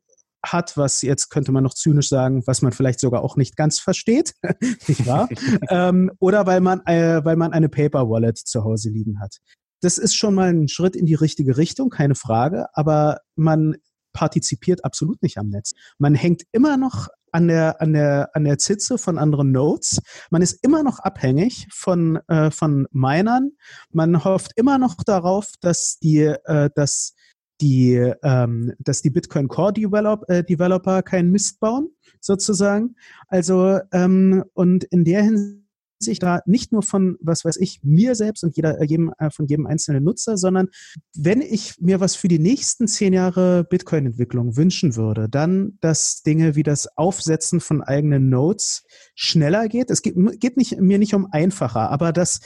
hat, 0.53 0.77
was 0.77 1.03
jetzt 1.03 1.29
könnte 1.31 1.53
man 1.53 1.65
noch 1.65 1.75
zynisch 1.75 2.09
sagen, 2.09 2.43
was 2.47 2.63
man 2.63 2.73
vielleicht 2.73 3.01
sogar 3.01 3.23
auch 3.23 3.37
nicht 3.37 3.57
ganz 3.57 3.79
versteht, 3.79 4.35
nicht 4.89 5.07
wahr? 5.07 5.29
ähm, 5.71 6.11
oder 6.19 6.47
weil 6.47 6.61
man, 6.61 6.81
äh, 6.87 7.25
weil 7.25 7.37
man 7.37 7.53
eine 7.53 7.69
Paper 7.69 8.09
Wallet 8.09 8.39
zu 8.39 8.65
Hause 8.65 8.91
liegen 8.91 9.21
hat. 9.21 9.39
Das 9.81 9.99
ist 9.99 10.17
schon 10.17 10.35
mal 10.35 10.49
ein 10.49 10.69
Schritt 10.69 10.97
in 10.97 11.07
die 11.07 11.15
richtige 11.15 11.57
Richtung, 11.57 11.91
keine 11.91 12.15
Frage, 12.15 12.67
aber 12.73 13.19
man 13.35 13.77
partizipiert 14.13 14.85
absolut 14.85 15.23
nicht 15.23 15.37
am 15.37 15.51
Netz. 15.51 15.73
Man 15.99 16.15
hängt 16.15 16.45
immer 16.53 16.79
noch 16.79 17.09
an 17.33 17.49
der, 17.49 17.83
an 17.83 17.93
der, 17.93 18.31
an 18.33 18.45
der 18.45 18.57
Zitze 18.57 18.97
von 18.97 19.19
anderen 19.19 19.53
Nodes. 19.53 20.01
Man 20.31 20.41
ist 20.41 20.65
immer 20.65 20.83
noch 20.83 21.01
abhängig 21.01 21.67
von, 21.71 22.19
äh, 22.29 22.51
von 22.51 22.87
Minern. 22.93 23.51
Man 23.91 24.25
hofft 24.25 24.53
immer 24.57 24.79
noch 24.79 24.97
darauf, 25.05 25.53
dass 25.61 25.99
die, 25.99 26.21
äh, 26.23 26.71
dass 26.75 27.13
die, 27.61 28.13
ähm, 28.23 28.73
dass 28.79 29.03
die 29.03 29.11
Bitcoin 29.11 29.49
Core 29.49 29.73
Develop, 29.73 30.29
äh, 30.29 30.45
Developer 30.45 31.03
keinen 31.03 31.31
Mist 31.31 31.61
bauen, 31.61 31.91
sozusagen. 32.21 32.97
Also, 33.29 33.81
ähm, 33.93 34.45
und 34.55 34.85
in 34.85 35.05
der 35.05 35.23
Hinsicht 35.23 36.23
da 36.23 36.41
nicht 36.47 36.73
nur 36.73 36.83
von, 36.83 37.17
was 37.21 37.45
weiß 37.45 37.57
ich, 37.57 37.81
mir 37.83 38.15
selbst 38.15 38.45
und 38.45 38.57
jeder, 38.57 38.81
äh, 38.81 38.85
jedem, 38.85 39.13
äh, 39.19 39.31
von 39.31 39.47
jedem 39.47 39.67
einzelnen 39.67 40.05
Nutzer, 40.05 40.37
sondern 40.37 40.69
wenn 41.15 41.41
ich 41.41 41.81
mir 41.81 42.01
was 42.01 42.17
für 42.17 42.29
die 42.29 42.39
nächsten 42.39 42.87
zehn 42.87 43.13
Jahre 43.13 43.65
Bitcoin-Entwicklung 43.65 44.57
wünschen 44.57 44.97
würde, 44.97 45.29
dann, 45.29 45.79
dass 45.81 46.23
Dinge 46.23 46.55
wie 46.55 46.63
das 46.63 46.87
Aufsetzen 46.97 47.61
von 47.61 47.83
eigenen 47.83 48.29
Nodes 48.29 48.85
schneller 49.15 49.69
geht. 49.69 49.91
Es 49.91 50.03
geht, 50.03 50.17
geht 50.39 50.57
nicht, 50.57 50.79
mir 50.81 50.99
nicht 50.99 51.15
um 51.15 51.27
einfacher, 51.31 51.91
aber 51.91 52.13
dass 52.13 52.41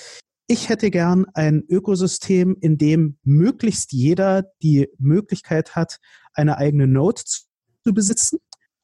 ich 0.50 0.68
hätte 0.68 0.90
gern 0.90 1.26
ein 1.32 1.62
Ökosystem, 1.68 2.56
in 2.60 2.76
dem 2.76 3.18
möglichst 3.22 3.92
jeder 3.92 4.46
die 4.64 4.88
Möglichkeit 4.98 5.76
hat, 5.76 5.98
eine 6.34 6.58
eigene 6.58 6.88
Node 6.88 7.22
zu 7.24 7.94
besitzen, 7.94 8.40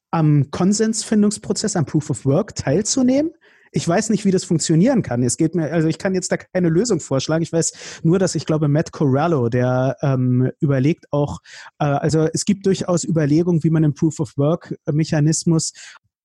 am 0.09 0.49
Konsensfindungsprozess, 0.49 1.75
am 1.75 1.85
Proof 1.85 2.09
of 2.09 2.23
Work 2.23 2.55
teilzunehmen. 2.55 3.33
Ich 3.73 3.85
weiß 3.85 4.11
nicht, 4.11 4.23
wie 4.23 4.31
das 4.31 4.45
funktionieren 4.45 5.01
kann. 5.01 5.21
Es 5.23 5.35
geht 5.35 5.55
mir, 5.55 5.69
also 5.73 5.89
ich 5.89 5.97
kann 5.97 6.15
jetzt 6.15 6.31
da 6.31 6.37
keine 6.37 6.69
Lösung 6.69 7.01
vorschlagen. 7.01 7.43
Ich 7.43 7.51
weiß 7.51 7.99
nur, 8.01 8.17
dass 8.17 8.35
ich 8.35 8.45
glaube, 8.45 8.69
Matt 8.69 8.93
Corallo, 8.93 9.49
der 9.49 9.97
ähm, 10.01 10.49
überlegt 10.61 11.07
auch, 11.11 11.39
äh, 11.79 11.83
also 11.83 12.29
es 12.33 12.45
gibt 12.45 12.65
durchaus 12.65 13.03
Überlegungen, 13.03 13.65
wie 13.65 13.71
man 13.71 13.83
den 13.83 13.93
Proof 13.93 14.21
of 14.21 14.37
Work 14.37 14.73
Mechanismus 14.89 15.73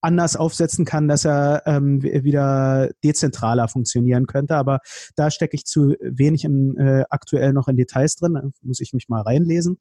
anders 0.03 0.35
aufsetzen 0.35 0.85
kann, 0.85 1.07
dass 1.07 1.25
er 1.25 1.63
ähm, 1.65 2.03
wieder 2.03 2.91
dezentraler 3.03 3.67
funktionieren 3.67 4.27
könnte. 4.27 4.55
Aber 4.55 4.79
da 5.15 5.31
stecke 5.31 5.55
ich 5.55 5.65
zu 5.65 5.95
wenig 6.01 6.43
in, 6.43 6.77
äh, 6.77 7.05
aktuell 7.09 7.53
noch 7.53 7.67
in 7.67 7.77
Details 7.77 8.15
drin. 8.17 8.33
Da 8.33 8.43
muss 8.61 8.81
ich 8.81 8.93
mich 8.93 9.07
mal 9.07 9.21
reinlesen. 9.21 9.79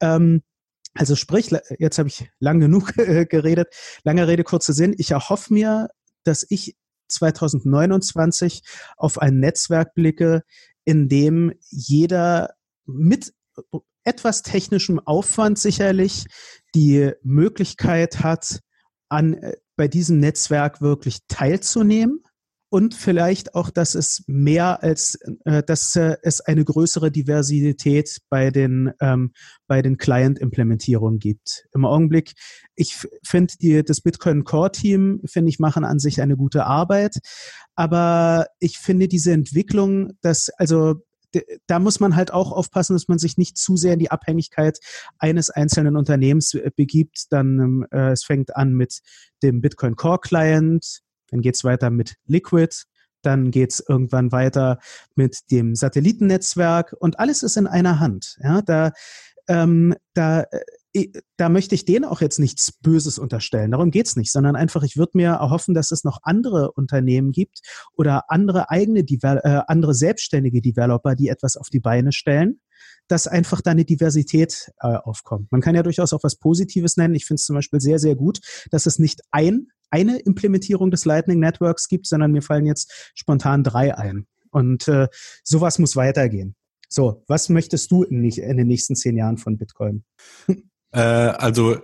Ähm, 0.00 0.42
also 0.94 1.16
sprich, 1.16 1.50
jetzt 1.78 1.98
habe 1.98 2.08
ich 2.08 2.28
lang 2.38 2.60
genug 2.60 2.96
äh, 2.98 3.24
geredet. 3.24 3.68
Lange 4.04 4.28
Rede, 4.28 4.44
kurzer 4.44 4.74
Sinn. 4.74 4.94
Ich 4.98 5.10
erhoffe 5.10 5.52
mir, 5.52 5.88
dass 6.24 6.46
ich 6.48 6.76
2029 7.08 8.62
auf 8.96 9.18
ein 9.18 9.38
Netzwerk 9.38 9.94
blicke, 9.94 10.42
in 10.84 11.08
dem 11.08 11.52
jeder 11.70 12.54
mit 12.84 13.32
etwas 14.04 14.42
technischem 14.42 14.98
Aufwand 14.98 15.58
sicherlich 15.58 16.26
die 16.74 17.12
Möglichkeit 17.22 18.22
hat, 18.22 18.60
an 19.12 19.34
äh, 19.34 19.56
bei 19.76 19.88
diesem 19.88 20.18
Netzwerk 20.18 20.80
wirklich 20.80 21.18
teilzunehmen 21.28 22.22
und 22.72 22.94
vielleicht 22.94 23.54
auch, 23.54 23.68
dass 23.68 23.94
es 23.94 24.24
mehr 24.26 24.82
als, 24.82 25.18
äh, 25.44 25.62
dass 25.62 25.94
äh, 25.94 26.16
es 26.22 26.40
eine 26.40 26.64
größere 26.64 27.10
Diversität 27.10 28.18
bei 28.30 28.50
den 28.50 28.92
ähm, 29.00 29.32
bei 29.66 29.82
den 29.82 29.98
Client-Implementierungen 29.98 31.18
gibt. 31.18 31.66
Im 31.74 31.84
Augenblick, 31.84 32.32
ich 32.74 32.96
finde 33.22 33.54
die 33.60 33.84
das 33.84 34.00
Bitcoin 34.00 34.44
Core 34.44 34.72
Team 34.72 35.20
finde 35.26 35.50
ich 35.50 35.58
machen 35.58 35.84
an 35.84 35.98
sich 35.98 36.22
eine 36.22 36.36
gute 36.38 36.64
Arbeit, 36.64 37.18
aber 37.74 38.46
ich 38.58 38.78
finde 38.78 39.06
diese 39.06 39.32
Entwicklung, 39.32 40.12
dass 40.22 40.48
also 40.56 40.94
da 41.66 41.78
muss 41.78 42.00
man 42.00 42.16
halt 42.16 42.32
auch 42.32 42.52
aufpassen, 42.52 42.94
dass 42.94 43.08
man 43.08 43.18
sich 43.18 43.36
nicht 43.36 43.56
zu 43.56 43.76
sehr 43.76 43.94
in 43.94 43.98
die 43.98 44.10
Abhängigkeit 44.10 44.78
eines 45.18 45.50
einzelnen 45.50 45.96
Unternehmens 45.96 46.54
äh, 46.54 46.70
begibt. 46.74 47.26
Dann 47.30 47.58
ähm, 47.58 47.86
äh, 47.90 48.12
es 48.12 48.24
fängt 48.24 48.56
an 48.56 48.72
mit 48.72 49.00
dem 49.42 49.60
Bitcoin 49.60 49.96
Core 49.96 50.20
Client, 50.20 51.00
dann 51.30 51.40
geht's 51.40 51.64
weiter 51.64 51.90
mit 51.90 52.16
Liquid, 52.26 52.74
dann 53.22 53.50
geht's 53.50 53.82
irgendwann 53.86 54.32
weiter 54.32 54.78
mit 55.14 55.50
dem 55.50 55.74
Satellitennetzwerk 55.74 56.94
und 56.98 57.18
alles 57.18 57.42
ist 57.42 57.56
in 57.56 57.66
einer 57.66 58.00
Hand. 58.00 58.36
Ja, 58.42 58.62
da, 58.62 58.92
ähm, 59.48 59.94
da 60.14 60.42
äh, 60.42 60.60
da 61.36 61.48
möchte 61.48 61.74
ich 61.74 61.84
denen 61.84 62.04
auch 62.04 62.20
jetzt 62.20 62.38
nichts 62.38 62.72
Böses 62.72 63.18
unterstellen. 63.18 63.70
Darum 63.70 63.90
geht's 63.90 64.16
nicht, 64.16 64.30
sondern 64.30 64.56
einfach, 64.56 64.82
ich 64.82 64.96
würde 64.96 65.12
mir 65.14 65.30
erhoffen, 65.30 65.74
dass 65.74 65.90
es 65.90 66.04
noch 66.04 66.18
andere 66.22 66.72
Unternehmen 66.72 67.32
gibt 67.32 67.60
oder 67.96 68.30
andere 68.30 68.70
eigene, 68.70 69.00
äh, 69.00 69.62
andere 69.66 69.94
selbstständige 69.94 70.60
Developer, 70.60 71.14
die 71.14 71.28
etwas 71.28 71.56
auf 71.56 71.68
die 71.70 71.80
Beine 71.80 72.12
stellen, 72.12 72.60
dass 73.08 73.26
einfach 73.26 73.62
da 73.62 73.70
eine 73.70 73.84
Diversität 73.84 74.70
äh, 74.80 74.88
aufkommt. 74.88 75.50
Man 75.50 75.62
kann 75.62 75.74
ja 75.74 75.82
durchaus 75.82 76.12
auch 76.12 76.22
was 76.22 76.36
Positives 76.36 76.96
nennen. 76.96 77.14
Ich 77.14 77.24
finde 77.24 77.40
es 77.40 77.46
zum 77.46 77.56
Beispiel 77.56 77.80
sehr, 77.80 77.98
sehr 77.98 78.14
gut, 78.14 78.40
dass 78.70 78.86
es 78.86 78.98
nicht 78.98 79.20
ein, 79.30 79.68
eine 79.90 80.18
Implementierung 80.18 80.90
des 80.90 81.04
Lightning 81.04 81.38
Networks 81.38 81.88
gibt, 81.88 82.06
sondern 82.06 82.32
mir 82.32 82.42
fallen 82.42 82.66
jetzt 82.66 83.12
spontan 83.14 83.62
drei 83.64 83.96
ein. 83.96 84.26
Und 84.50 84.88
äh, 84.88 85.08
sowas 85.42 85.78
muss 85.78 85.96
weitergehen. 85.96 86.54
So, 86.88 87.24
was 87.26 87.48
möchtest 87.48 87.90
du 87.90 88.02
in, 88.02 88.22
in 88.22 88.56
den 88.58 88.66
nächsten 88.66 88.94
zehn 88.94 89.16
Jahren 89.16 89.38
von 89.38 89.56
Bitcoin? 89.56 90.04
Äh, 90.92 91.00
also 91.00 91.78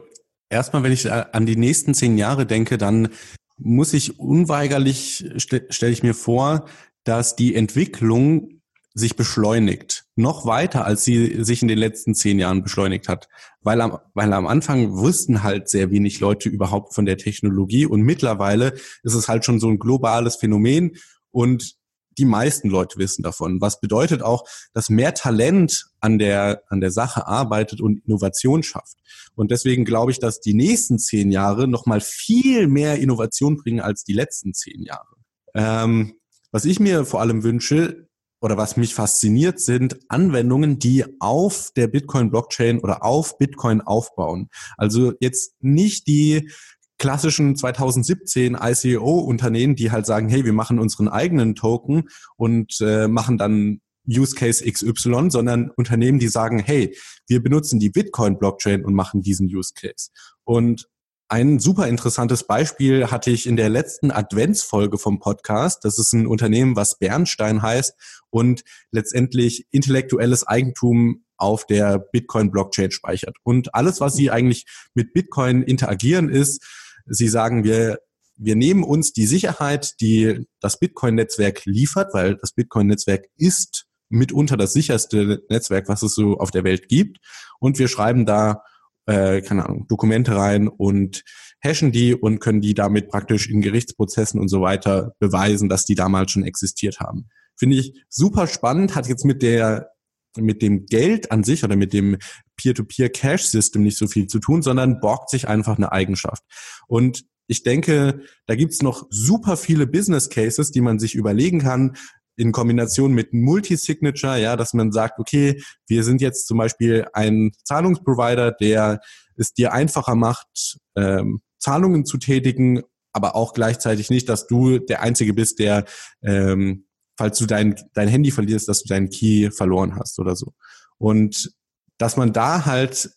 erstmal, 0.48 0.82
wenn 0.82 0.92
ich 0.92 1.06
äh, 1.06 1.24
an 1.32 1.46
die 1.46 1.56
nächsten 1.56 1.94
zehn 1.94 2.18
Jahre 2.18 2.46
denke, 2.46 2.78
dann 2.78 3.08
muss 3.56 3.92
ich 3.92 4.20
unweigerlich, 4.20 5.24
st 5.38 5.62
stelle 5.70 5.92
ich 5.92 6.02
mir 6.02 6.14
vor, 6.14 6.66
dass 7.04 7.36
die 7.36 7.54
Entwicklung 7.54 8.60
sich 8.94 9.16
beschleunigt. 9.16 10.04
Noch 10.16 10.44
weiter, 10.44 10.84
als 10.84 11.04
sie 11.04 11.42
sich 11.44 11.62
in 11.62 11.68
den 11.68 11.78
letzten 11.78 12.14
zehn 12.14 12.38
Jahren 12.38 12.62
beschleunigt 12.62 13.08
hat. 13.08 13.28
Weil 13.62 13.80
am, 13.80 13.98
weil 14.14 14.32
am 14.32 14.46
Anfang 14.46 14.92
wussten 14.92 15.42
halt 15.42 15.68
sehr 15.68 15.90
wenig 15.90 16.20
Leute 16.20 16.48
überhaupt 16.48 16.94
von 16.94 17.06
der 17.06 17.16
Technologie 17.16 17.86
und 17.86 18.02
mittlerweile 18.02 18.74
ist 19.02 19.14
es 19.14 19.28
halt 19.28 19.44
schon 19.44 19.60
so 19.60 19.68
ein 19.68 19.78
globales 19.78 20.36
Phänomen 20.36 20.96
und 21.30 21.77
die 22.18 22.24
meisten 22.24 22.68
Leute 22.68 22.98
wissen 22.98 23.22
davon. 23.22 23.60
Was 23.60 23.80
bedeutet 23.80 24.22
auch, 24.22 24.44
dass 24.74 24.90
mehr 24.90 25.14
Talent 25.14 25.86
an 26.00 26.18
der, 26.18 26.62
an 26.68 26.80
der 26.80 26.90
Sache 26.90 27.26
arbeitet 27.26 27.80
und 27.80 28.04
Innovation 28.04 28.62
schafft. 28.62 28.98
Und 29.34 29.50
deswegen 29.50 29.84
glaube 29.84 30.12
ich, 30.12 30.18
dass 30.18 30.40
die 30.40 30.54
nächsten 30.54 30.98
zehn 30.98 31.30
Jahre 31.30 31.68
nochmal 31.68 32.00
viel 32.00 32.68
mehr 32.68 32.98
Innovation 32.98 33.56
bringen 33.56 33.80
als 33.80 34.04
die 34.04 34.12
letzten 34.12 34.54
zehn 34.54 34.82
Jahre. 34.82 35.16
Ähm, 35.54 36.14
was 36.52 36.64
ich 36.64 36.80
mir 36.80 37.04
vor 37.04 37.20
allem 37.20 37.42
wünsche, 37.42 38.08
oder 38.40 38.56
was 38.56 38.76
mich 38.76 38.94
fasziniert, 38.94 39.60
sind 39.60 39.98
Anwendungen, 40.08 40.78
die 40.78 41.04
auf 41.20 41.72
der 41.76 41.88
Bitcoin-Blockchain 41.88 42.80
oder 42.80 43.04
auf 43.04 43.38
Bitcoin 43.38 43.80
aufbauen. 43.80 44.48
Also 44.76 45.12
jetzt 45.20 45.54
nicht 45.60 46.06
die 46.06 46.50
klassischen 46.98 47.56
2017 47.56 48.56
ICO-Unternehmen, 48.60 49.76
die 49.76 49.90
halt 49.90 50.06
sagen, 50.06 50.28
hey, 50.28 50.44
wir 50.44 50.52
machen 50.52 50.78
unseren 50.78 51.08
eigenen 51.08 51.54
Token 51.54 52.08
und 52.36 52.80
äh, 52.80 53.08
machen 53.08 53.38
dann 53.38 53.80
Use 54.08 54.34
Case 54.34 54.64
XY, 54.64 55.30
sondern 55.30 55.70
Unternehmen, 55.70 56.18
die 56.18 56.28
sagen, 56.28 56.58
hey, 56.58 56.96
wir 57.26 57.42
benutzen 57.42 57.78
die 57.78 57.90
Bitcoin-Blockchain 57.90 58.84
und 58.84 58.94
machen 58.94 59.22
diesen 59.22 59.46
Use 59.46 59.72
Case. 59.74 60.10
Und 60.44 60.88
ein 61.30 61.58
super 61.58 61.86
interessantes 61.88 62.44
Beispiel 62.44 63.10
hatte 63.10 63.30
ich 63.30 63.46
in 63.46 63.56
der 63.56 63.68
letzten 63.68 64.10
Adventsfolge 64.10 64.96
vom 64.96 65.20
Podcast. 65.20 65.84
Das 65.84 65.98
ist 65.98 66.14
ein 66.14 66.26
Unternehmen, 66.26 66.74
was 66.74 66.98
Bernstein 66.98 67.60
heißt 67.60 67.94
und 68.30 68.64
letztendlich 68.92 69.66
intellektuelles 69.70 70.46
Eigentum 70.46 71.24
auf 71.36 71.66
der 71.66 71.98
Bitcoin-Blockchain 71.98 72.90
speichert. 72.92 73.36
Und 73.42 73.74
alles, 73.74 74.00
was 74.00 74.14
sie 74.14 74.30
eigentlich 74.30 74.64
mit 74.94 75.12
Bitcoin 75.12 75.62
interagieren, 75.62 76.30
ist, 76.30 76.64
sie 77.08 77.28
sagen, 77.28 77.64
wir, 77.64 77.98
wir 78.36 78.56
nehmen 78.56 78.84
uns 78.84 79.12
die 79.12 79.26
Sicherheit, 79.26 80.00
die 80.00 80.46
das 80.60 80.78
Bitcoin-Netzwerk 80.78 81.64
liefert, 81.64 82.14
weil 82.14 82.36
das 82.36 82.52
Bitcoin-Netzwerk 82.52 83.26
ist 83.36 83.86
mitunter 84.10 84.56
das 84.56 84.72
sicherste 84.72 85.42
Netzwerk, 85.50 85.88
was 85.88 86.02
es 86.02 86.14
so 86.14 86.38
auf 86.38 86.50
der 86.50 86.64
Welt 86.64 86.88
gibt. 86.88 87.18
Und 87.60 87.78
wir 87.78 87.88
schreiben 87.88 88.24
da 88.24 88.62
äh, 89.08 89.40
keine 89.40 89.64
Ahnung, 89.64 89.86
Dokumente 89.88 90.36
rein 90.36 90.68
und 90.68 91.24
hashen 91.60 91.92
die 91.92 92.14
und 92.14 92.40
können 92.40 92.60
die 92.60 92.74
damit 92.74 93.08
praktisch 93.08 93.48
in 93.48 93.62
Gerichtsprozessen 93.62 94.38
und 94.38 94.48
so 94.48 94.60
weiter 94.60 95.14
beweisen, 95.18 95.68
dass 95.68 95.86
die 95.86 95.94
damals 95.94 96.30
schon 96.30 96.44
existiert 96.44 97.00
haben. 97.00 97.28
Finde 97.56 97.76
ich 97.76 98.04
super 98.08 98.46
spannend, 98.46 98.94
hat 98.94 99.08
jetzt 99.08 99.24
mit 99.24 99.42
der 99.42 99.90
mit 100.36 100.62
dem 100.62 100.86
Geld 100.86 101.32
an 101.32 101.44
sich 101.44 101.64
oder 101.64 101.76
mit 101.76 101.92
dem 101.92 102.18
Peer-to-Peer-Cash-System 102.56 103.82
nicht 103.82 103.98
so 103.98 104.06
viel 104.06 104.26
zu 104.26 104.38
tun, 104.38 104.62
sondern 104.62 105.00
borgt 105.00 105.30
sich 105.30 105.48
einfach 105.48 105.76
eine 105.76 105.92
Eigenschaft. 105.92 106.42
Und 106.86 107.24
ich 107.46 107.62
denke, 107.62 108.22
da 108.46 108.54
gibt's 108.54 108.82
noch 108.82 109.06
super 109.10 109.56
viele 109.56 109.86
Business 109.86 110.28
Cases, 110.28 110.70
die 110.70 110.82
man 110.82 110.98
sich 110.98 111.14
überlegen 111.14 111.60
kann, 111.60 111.96
in 112.36 112.52
Kombination 112.52 113.12
mit 113.12 113.32
Multisignature, 113.32 114.40
ja, 114.40 114.56
dass 114.56 114.72
man 114.72 114.92
sagt, 114.92 115.18
okay, 115.18 115.60
wir 115.88 116.04
sind 116.04 116.20
jetzt 116.20 116.46
zum 116.46 116.58
Beispiel 116.58 117.06
ein 117.12 117.50
Zahlungsprovider, 117.64 118.52
der 118.52 119.00
es 119.36 119.54
dir 119.54 119.72
einfacher 119.72 120.14
macht, 120.14 120.78
ähm, 120.96 121.40
Zahlungen 121.58 122.04
zu 122.04 122.18
tätigen, 122.18 122.82
aber 123.12 123.34
auch 123.34 123.54
gleichzeitig 123.54 124.10
nicht, 124.10 124.28
dass 124.28 124.46
du 124.46 124.78
der 124.78 125.02
Einzige 125.02 125.34
bist, 125.34 125.58
der, 125.58 125.84
ähm, 126.22 126.86
falls 127.18 127.36
du 127.38 127.46
dein, 127.46 127.74
dein 127.92 128.08
Handy 128.08 128.30
verlierst, 128.30 128.68
dass 128.68 128.82
du 128.82 128.88
deinen 128.88 129.10
Key 129.10 129.50
verloren 129.50 129.96
hast 129.96 130.18
oder 130.20 130.36
so. 130.36 130.54
Und 130.96 131.50
dass 131.98 132.16
man 132.16 132.32
da 132.32 132.64
halt 132.64 133.10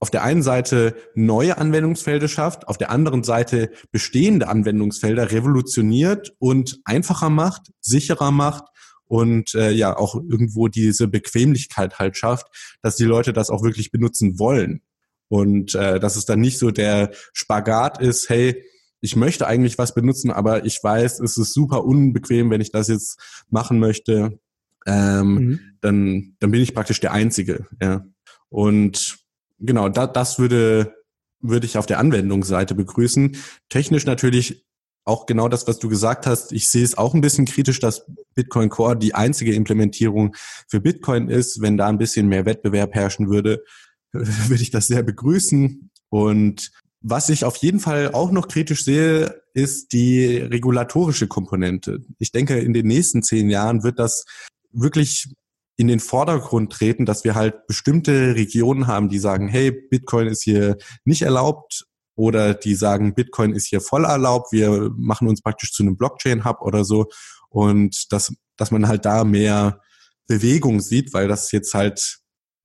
auf 0.00 0.10
der 0.10 0.22
einen 0.22 0.42
Seite 0.42 0.94
neue 1.16 1.58
Anwendungsfelder 1.58 2.28
schafft, 2.28 2.68
auf 2.68 2.78
der 2.78 2.90
anderen 2.90 3.24
Seite 3.24 3.70
bestehende 3.90 4.46
Anwendungsfelder 4.46 5.32
revolutioniert 5.32 6.34
und 6.38 6.78
einfacher 6.84 7.30
macht, 7.30 7.72
sicherer 7.80 8.30
macht 8.30 8.64
und 9.06 9.54
äh, 9.56 9.72
ja 9.72 9.96
auch 9.96 10.14
irgendwo 10.14 10.68
diese 10.68 11.08
Bequemlichkeit 11.08 11.98
halt 11.98 12.16
schafft, 12.16 12.46
dass 12.80 12.94
die 12.94 13.04
Leute 13.04 13.32
das 13.32 13.50
auch 13.50 13.64
wirklich 13.64 13.90
benutzen 13.90 14.38
wollen. 14.38 14.82
Und 15.26 15.74
äh, 15.74 15.98
dass 15.98 16.14
es 16.14 16.26
dann 16.26 16.40
nicht 16.40 16.58
so 16.58 16.70
der 16.70 17.10
Spagat 17.32 18.00
ist, 18.00 18.28
hey, 18.28 18.64
ich 19.00 19.16
möchte 19.16 19.46
eigentlich 19.46 19.78
was 19.78 19.94
benutzen, 19.94 20.30
aber 20.30 20.64
ich 20.64 20.82
weiß, 20.82 21.20
es 21.20 21.36
ist 21.36 21.54
super 21.54 21.84
unbequem, 21.84 22.50
wenn 22.50 22.60
ich 22.60 22.72
das 22.72 22.88
jetzt 22.88 23.18
machen 23.48 23.78
möchte. 23.78 24.38
Ähm, 24.86 25.34
mhm. 25.34 25.60
dann, 25.80 26.36
dann 26.40 26.50
bin 26.50 26.62
ich 26.62 26.74
praktisch 26.74 27.00
der 27.00 27.12
Einzige. 27.12 27.66
Ja. 27.80 28.04
Und 28.48 29.18
genau, 29.58 29.88
da, 29.88 30.06
das 30.06 30.38
würde, 30.38 30.94
würde 31.40 31.66
ich 31.66 31.78
auf 31.78 31.86
der 31.86 31.98
Anwendungsseite 31.98 32.74
begrüßen. 32.74 33.36
Technisch 33.68 34.06
natürlich 34.06 34.64
auch 35.04 35.26
genau 35.26 35.48
das, 35.48 35.66
was 35.66 35.78
du 35.78 35.88
gesagt 35.88 36.26
hast. 36.26 36.52
Ich 36.52 36.68
sehe 36.68 36.84
es 36.84 36.98
auch 36.98 37.14
ein 37.14 37.22
bisschen 37.22 37.46
kritisch, 37.46 37.80
dass 37.80 38.06
Bitcoin 38.34 38.68
Core 38.68 38.96
die 38.96 39.14
einzige 39.14 39.54
Implementierung 39.54 40.34
für 40.68 40.80
Bitcoin 40.80 41.28
ist. 41.28 41.62
Wenn 41.62 41.76
da 41.78 41.88
ein 41.88 41.98
bisschen 41.98 42.28
mehr 42.28 42.44
Wettbewerb 42.44 42.94
herrschen 42.94 43.30
würde, 43.30 43.64
würde 44.12 44.62
ich 44.62 44.70
das 44.70 44.86
sehr 44.86 45.02
begrüßen. 45.02 45.90
Und 46.10 46.70
was 47.00 47.28
ich 47.28 47.44
auf 47.44 47.56
jeden 47.56 47.80
Fall 47.80 48.12
auch 48.12 48.30
noch 48.30 48.48
kritisch 48.48 48.84
sehe, 48.84 49.42
ist 49.54 49.92
die 49.92 50.36
regulatorische 50.36 51.28
Komponente. 51.28 52.04
Ich 52.18 52.32
denke, 52.32 52.58
in 52.58 52.72
den 52.72 52.86
nächsten 52.86 53.22
zehn 53.22 53.50
Jahren 53.50 53.82
wird 53.82 53.98
das 53.98 54.24
wirklich 54.72 55.28
in 55.76 55.86
den 55.86 56.00
Vordergrund 56.00 56.72
treten, 56.72 57.06
dass 57.06 57.22
wir 57.22 57.36
halt 57.36 57.66
bestimmte 57.68 58.34
Regionen 58.34 58.88
haben, 58.88 59.08
die 59.08 59.20
sagen, 59.20 59.46
hey, 59.46 59.70
Bitcoin 59.70 60.26
ist 60.26 60.42
hier 60.42 60.76
nicht 61.04 61.22
erlaubt 61.22 61.84
oder 62.16 62.52
die 62.52 62.74
sagen, 62.74 63.14
Bitcoin 63.14 63.52
ist 63.52 63.66
hier 63.66 63.80
voll 63.80 64.04
erlaubt, 64.04 64.50
wir 64.50 64.90
machen 64.96 65.28
uns 65.28 65.40
praktisch 65.40 65.72
zu 65.72 65.84
einem 65.84 65.96
Blockchain-Hub 65.96 66.62
oder 66.62 66.84
so 66.84 67.06
und 67.48 68.12
dass, 68.12 68.34
dass 68.56 68.72
man 68.72 68.88
halt 68.88 69.04
da 69.04 69.22
mehr 69.22 69.80
Bewegung 70.26 70.80
sieht, 70.80 71.14
weil 71.14 71.28
das 71.28 71.52
jetzt 71.52 71.74
halt 71.74 72.18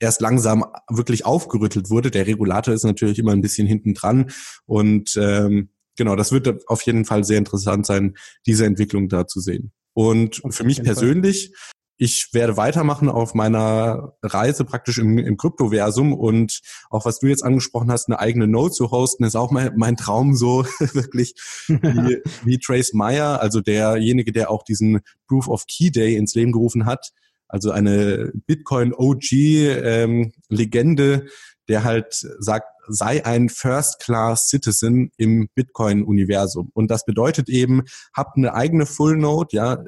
erst 0.03 0.21
langsam 0.21 0.65
wirklich 0.89 1.25
aufgerüttelt 1.25 1.89
wurde. 1.89 2.11
Der 2.11 2.27
Regulator 2.27 2.73
ist 2.73 2.83
natürlich 2.83 3.17
immer 3.17 3.31
ein 3.31 3.41
bisschen 3.41 3.67
hinten 3.67 3.93
dran 3.93 4.31
und 4.65 5.15
ähm, 5.17 5.69
genau, 5.97 6.15
das 6.15 6.31
wird 6.31 6.67
auf 6.67 6.81
jeden 6.83 7.05
Fall 7.05 7.23
sehr 7.23 7.37
interessant 7.37 7.85
sein, 7.85 8.15
diese 8.45 8.65
Entwicklung 8.65 9.09
da 9.09 9.25
zu 9.25 9.39
sehen. 9.39 9.71
Und 9.93 10.41
für 10.49 10.63
mich 10.63 10.83
persönlich 10.83 11.53
ich 11.97 12.33
werde 12.33 12.57
weitermachen 12.57 13.07
auf 13.07 13.33
meiner 13.33 14.13
Reise 14.23 14.65
praktisch 14.65 14.97
im, 14.97 15.17
im 15.19 15.37
Kryptoversum 15.37 16.13
und 16.13 16.59
auch 16.89 17.05
was 17.05 17.19
du 17.19 17.27
jetzt 17.27 17.43
angesprochen 17.43 17.91
hast, 17.91 18.09
eine 18.09 18.19
eigene 18.19 18.47
Node 18.47 18.73
zu 18.73 18.91
hosten, 18.91 19.23
ist 19.23 19.35
auch 19.35 19.51
mein, 19.51 19.73
mein 19.77 19.95
Traum 19.95 20.35
so 20.35 20.65
wirklich 20.79 21.35
wie, 21.67 22.21
wie 22.43 22.57
Trace 22.57 22.93
Meyer, 22.93 23.39
also 23.41 23.61
derjenige, 23.61 24.31
der 24.31 24.49
auch 24.49 24.63
diesen 24.63 25.01
Proof 25.27 25.47
of 25.47 25.65
Key 25.67 25.91
Day 25.91 26.15
ins 26.15 26.33
Leben 26.35 26.51
gerufen 26.51 26.85
hat, 26.85 27.11
also 27.53 27.69
eine 27.69 28.31
Bitcoin 28.47 28.95
OG 28.95 29.31
ähm, 29.31 30.31
Legende, 30.49 31.27
der 31.69 31.83
halt 31.83 32.27
sagt, 32.39 32.65
sei 32.87 33.23
ein 33.23 33.47
First-Class 33.47 34.49
Citizen 34.49 35.11
im 35.17 35.47
Bitcoin-Universum. 35.53 36.71
Und 36.73 36.89
das 36.89 37.05
bedeutet 37.05 37.49
eben, 37.49 37.83
habt 38.11 38.37
eine 38.37 38.55
eigene 38.55 38.87
Full 38.87 39.17
Node, 39.17 39.55
ja, 39.55 39.83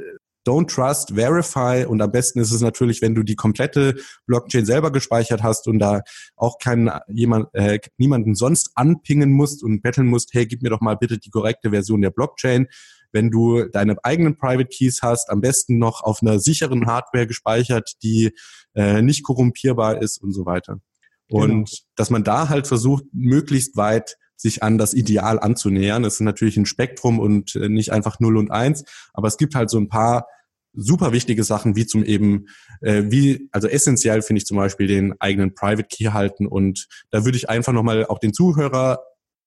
Don't 0.47 0.67
Trust, 0.67 1.15
Verify 1.15 1.87
und 1.87 2.03
am 2.03 2.11
besten 2.11 2.37
ist 2.37 2.51
es 2.51 2.61
natürlich, 2.61 3.01
wenn 3.01 3.15
du 3.15 3.23
die 3.23 3.35
komplette 3.35 3.95
Blockchain 4.27 4.67
selber 4.67 4.91
gespeichert 4.91 5.41
hast 5.41 5.67
und 5.67 5.79
da 5.79 6.01
auch 6.35 6.59
keinen 6.59 6.91
jemand 7.07 7.47
äh, 7.53 7.79
niemanden 7.97 8.35
sonst 8.35 8.73
anpingen 8.75 9.31
musst 9.31 9.63
und 9.63 9.81
betteln 9.81 10.05
musst, 10.05 10.35
hey, 10.35 10.45
gib 10.45 10.61
mir 10.61 10.69
doch 10.69 10.81
mal 10.81 10.97
bitte 10.97 11.17
die 11.17 11.31
korrekte 11.31 11.71
Version 11.71 12.01
der 12.01 12.11
Blockchain. 12.11 12.67
Wenn 13.11 13.31
du 13.31 13.65
deine 13.65 13.95
eigenen 14.03 14.37
Private 14.37 14.67
Keys 14.67 15.01
hast, 15.01 15.29
am 15.29 15.41
besten 15.41 15.77
noch 15.77 16.01
auf 16.03 16.21
einer 16.21 16.39
sicheren 16.39 16.85
Hardware 16.85 17.27
gespeichert, 17.27 17.93
die 18.03 18.31
äh, 18.75 19.01
nicht 19.01 19.23
korrumpierbar 19.23 20.01
ist 20.01 20.17
und 20.21 20.31
so 20.33 20.45
weiter. 20.45 20.79
Und 21.29 21.49
genau. 21.49 21.65
dass 21.95 22.09
man 22.09 22.23
da 22.23 22.49
halt 22.49 22.67
versucht, 22.67 23.05
möglichst 23.11 23.75
weit 23.77 24.17
sich 24.37 24.63
an 24.63 24.77
das 24.77 24.93
Ideal 24.93 25.39
anzunähern. 25.39 26.03
Es 26.03 26.15
ist 26.15 26.19
natürlich 26.21 26.57
ein 26.57 26.65
Spektrum 26.65 27.19
und 27.19 27.55
äh, 27.55 27.69
nicht 27.69 27.91
einfach 27.91 28.19
0 28.19 28.37
und 28.37 28.51
1, 28.51 28.83
aber 29.13 29.27
es 29.27 29.37
gibt 29.37 29.55
halt 29.55 29.69
so 29.69 29.77
ein 29.77 29.87
paar 29.87 30.27
super 30.73 31.13
wichtige 31.13 31.43
Sachen, 31.43 31.75
wie 31.75 31.85
zum 31.85 32.03
eben, 32.03 32.47
äh, 32.81 33.03
wie, 33.05 33.47
also 33.51 33.67
essentiell 33.67 34.21
finde 34.21 34.39
ich 34.39 34.45
zum 34.45 34.57
Beispiel 34.57 34.87
den 34.87 35.15
eigenen 35.19 35.55
Private 35.55 35.87
Key 35.89 36.11
halten 36.11 36.47
und 36.47 36.87
da 37.11 37.23
würde 37.23 37.37
ich 37.37 37.49
einfach 37.49 37.73
nochmal 37.73 38.05
auch 38.05 38.19
den 38.19 38.33
Zuhörer 38.33 38.99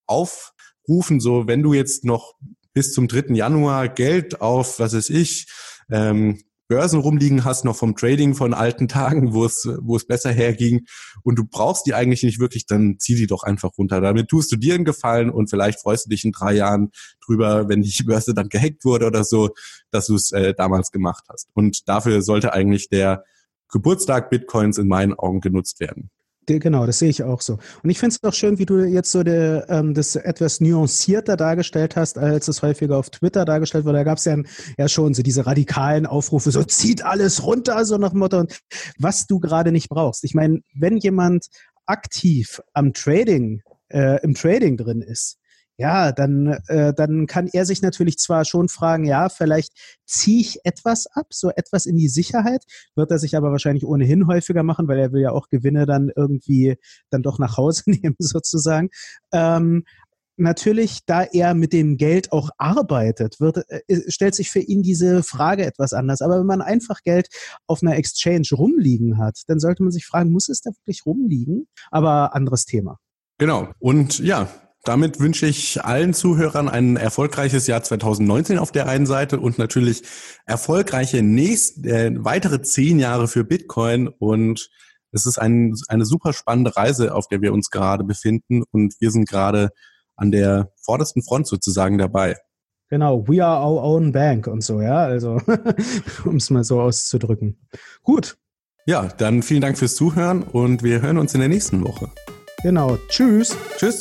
aufrufen, 0.07 1.21
so 1.21 1.47
wenn 1.47 1.63
du 1.63 1.75
jetzt 1.75 2.05
noch 2.05 2.35
bis 2.79 2.93
zum 2.93 3.09
3. 3.09 3.35
Januar 3.35 3.89
Geld 3.89 4.41
auf, 4.41 4.79
was 4.79 4.95
weiß 4.95 5.11
ich, 5.11 5.49
ähm, 5.91 6.45
Börsen 6.69 7.01
rumliegen 7.01 7.45
hast, 7.45 7.65
noch 7.65 7.75
vom 7.75 7.97
Trading 7.97 8.37
von 8.37 8.55
alten 8.55 8.87
Tagen, 8.87 9.35
wo 9.35 9.45
es, 9.45 9.69
wo 9.81 9.97
es 9.97 10.07
besser 10.07 10.31
herging 10.31 10.87
und 11.25 11.37
du 11.41 11.45
brauchst 11.45 11.87
die 11.87 11.95
eigentlich 11.95 12.23
nicht 12.23 12.39
wirklich, 12.39 12.67
dann 12.67 13.01
zieh 13.01 13.17
die 13.17 13.27
doch 13.27 13.43
einfach 13.43 13.71
runter. 13.77 14.01
Damit 14.01 14.29
tust 14.29 14.53
du 14.53 14.57
dir 14.57 14.77
einen 14.77 14.85
Gefallen 14.85 15.29
und 15.29 15.51
vielleicht 15.51 15.81
freust 15.81 16.07
du 16.07 16.11
dich 16.11 16.25
in 16.25 16.31
drei 16.31 16.53
Jahren 16.53 16.93
drüber, 17.27 17.69
wenn 17.69 17.83
die 17.83 18.05
Börse 18.05 18.33
dann 18.33 18.49
gehackt 18.49 18.85
wurde 18.85 19.07
oder 19.07 19.25
so, 19.25 19.51
dass 19.91 20.07
du 20.07 20.15
es 20.15 20.31
äh, 20.31 20.55
damals 20.55 20.93
gemacht 20.93 21.25
hast. 21.29 21.49
Und 21.55 21.89
dafür 21.89 22.23
sollte 22.23 22.53
eigentlich 22.53 22.89
der 22.91 23.25
Geburtstag 23.73 24.31
Bitcoins 24.31 24.79
in 24.79 24.87
meinen 24.87 25.15
Augen 25.15 25.41
genutzt 25.41 25.81
werden. 25.81 26.11
Genau, 26.49 26.87
das 26.87 26.99
sehe 26.99 27.11
ich 27.11 27.23
auch 27.23 27.43
so. 27.43 27.59
Und 27.83 27.91
ich 27.91 27.99
finde 27.99 28.17
es 28.17 28.29
auch 28.29 28.35
schön, 28.35 28.59
wie 28.59 28.65
du 28.65 28.79
jetzt 28.85 29.13
so 29.13 29.23
de, 29.23 29.63
ähm, 29.69 29.93
das 29.93 30.17
etwas 30.17 30.61
nuancierter 30.61 31.37
dargestellt 31.37 31.97
hast, 31.97 32.17
als 32.17 32.49
es 32.49 32.63
häufiger 32.63 32.97
auf 32.97 33.11
Twitter 33.11 33.45
dargestellt 33.45 33.85
wurde. 33.85 33.99
Da 33.99 34.05
gab 34.05 34.19
es 34.19 34.25
ja, 34.25 34.37
ja 34.79 34.89
schon 34.89 35.13
so 35.13 35.23
diese 35.23 35.47
radikalen 35.47 36.07
Aufrufe, 36.07 36.51
so 36.51 36.65
zieht 36.65 37.05
alles 37.05 37.45
runter, 37.45 37.85
so 37.85 37.99
nach 37.99 38.11
dem 38.11 38.21
Motto, 38.21 38.45
was 38.99 39.27
du 39.27 39.39
gerade 39.39 39.73
nicht 39.73 39.91
brauchst. 39.91 40.25
Ich 40.25 40.35
meine, 40.35 40.61
wenn 40.75 40.97
jemand 40.97 41.49
aktiv 41.85 42.63
am 42.73 42.93
Trading, 42.95 43.63
äh, 43.89 44.23
im 44.23 44.35
Trading 44.35 44.77
drin 44.77 45.03
ist, 45.03 45.39
ja, 45.79 46.11
dann, 46.11 46.59
äh, 46.67 46.93
dann 46.93 47.27
kann 47.29 47.49
er 47.53 47.65
sich 47.65 47.83
natürlich 47.83 48.19
zwar 48.19 48.45
schon 48.45 48.69
fragen, 48.69 49.05
ja, 49.05 49.29
vielleicht 49.29 49.73
ziehe 50.07 50.41
ich 50.41 50.59
etwas 50.65 51.07
ab, 51.07 51.27
so 51.31 51.51
etwas 51.51 51.87
in 51.87 51.97
die 51.97 52.09
Sicherheit, 52.09 52.65
wird 52.97 53.13
er 53.13 53.21
sich 53.21 53.37
aber 53.37 53.53
wahrscheinlich 53.53 53.87
ohnehin 53.87 54.27
häufiger 54.27 54.65
machen, 54.65 54.89
weil 54.89 54.99
er 54.99 55.13
will 55.13 55.23
ja 55.23 55.31
auch 55.31 55.49
Gewinne 55.49 55.87
dann 55.87 56.11
irgendwie 56.15 56.77
dann 57.11 57.23
doch 57.23 57.39
nach 57.39 57.57
Hause 57.57 57.85
nehmen 57.91 58.17
sozusagen. 58.19 58.91
Ähm, 59.33 59.85
natürlich, 60.37 61.05
da 61.07 61.23
er 61.23 61.55
mit 61.55 61.73
dem 61.73 61.97
Geld 61.97 62.33
auch 62.33 62.51
arbeitet, 62.59 63.39
wird, 63.39 63.59
äh, 63.69 64.11
stellt 64.11 64.35
sich 64.35 64.51
für 64.51 64.61
ihn 64.61 64.83
diese 64.83 65.23
Frage 65.23 65.65
etwas 65.65 65.93
anders. 65.93 66.23
Aber 66.23 66.41
wenn 66.41 66.47
man 66.47 66.61
einfach 66.61 67.03
Geld 67.05 67.29
auf 67.69 67.83
einer 67.83 67.97
Exchange 67.97 68.49
rumliegen 68.53 69.19
hat, 69.19 69.43
dann 69.47 69.61
sollte 69.61 69.85
man 69.85 69.93
sich 69.93 70.07
fragen, 70.07 70.33
muss 70.33 70.49
es 70.49 70.61
da 70.61 70.71
wirklich 70.71 71.07
rumliegen? 71.07 71.69
Aber 71.93 72.35
anderes 72.35 72.65
Thema. 72.65 72.99
Genau. 73.39 73.69
Und 73.79 74.19
ja, 74.19 74.49
damit 74.85 75.21
wünsche 75.21 75.47
ich 75.47 75.85
allen 75.85 76.15
Zuhörern 76.15 76.69
ein 76.69 76.97
erfolgreiches 76.97 77.67
Jahr 77.67 77.83
2019 77.83 78.59
auf 78.59 78.73
der 78.73 78.89
einen 78.89 79.07
Seite 79.07 79.41
und 79.41 79.59
natürlich 79.59 80.03
erfolgreiche 80.47 81.23
nächst, 81.23 81.85
äh, 81.85 82.13
weitere 82.17 82.63
zehn 82.63 82.99
Jahre 82.99 83.29
für 83.29 83.45
Bitcoin. 83.45 84.09
Und 84.09 84.71
es 85.13 85.27
ist 85.27 85.39
ein, 85.39 85.75
eine 85.89 86.05
super 86.05 86.33
spannende 86.33 86.77
Reise, 86.77 87.15
auf 87.15 87.29
der 87.29 87.43
wir 87.43 87.53
uns 87.53 87.71
gerade 87.71 88.05
befinden. 88.05 88.63
Und 88.71 88.95
wir 89.01 89.11
sind 89.11 89.29
gerade 89.29 89.71
an 90.17 90.31
der 90.31 90.73
vordersten 90.81 91.23
Front 91.23 91.47
sozusagen 91.47 91.99
dabei. 91.99 92.37
Genau, 92.91 93.27
we 93.29 93.45
are 93.45 93.63
our 93.63 93.83
own 93.83 94.13
bank 94.13 94.47
und 94.47 94.63
so, 94.63 94.81
ja, 94.81 95.05
also 95.05 95.41
um 96.25 96.37
es 96.37 96.49
mal 96.49 96.65
so 96.65 96.81
auszudrücken. 96.81 97.59
Gut. 98.03 98.39
Ja, 98.87 99.07
dann 99.19 99.43
vielen 99.43 99.61
Dank 99.61 99.77
fürs 99.77 99.95
Zuhören 99.95 100.43
und 100.43 100.83
wir 100.83 101.03
hören 101.03 101.19
uns 101.19 101.35
in 101.35 101.41
der 101.41 101.51
nächsten 101.51 101.85
Woche. 101.85 102.09
Genau, 102.63 102.97
tschüss. 103.09 103.55
Tschüss. 103.77 104.01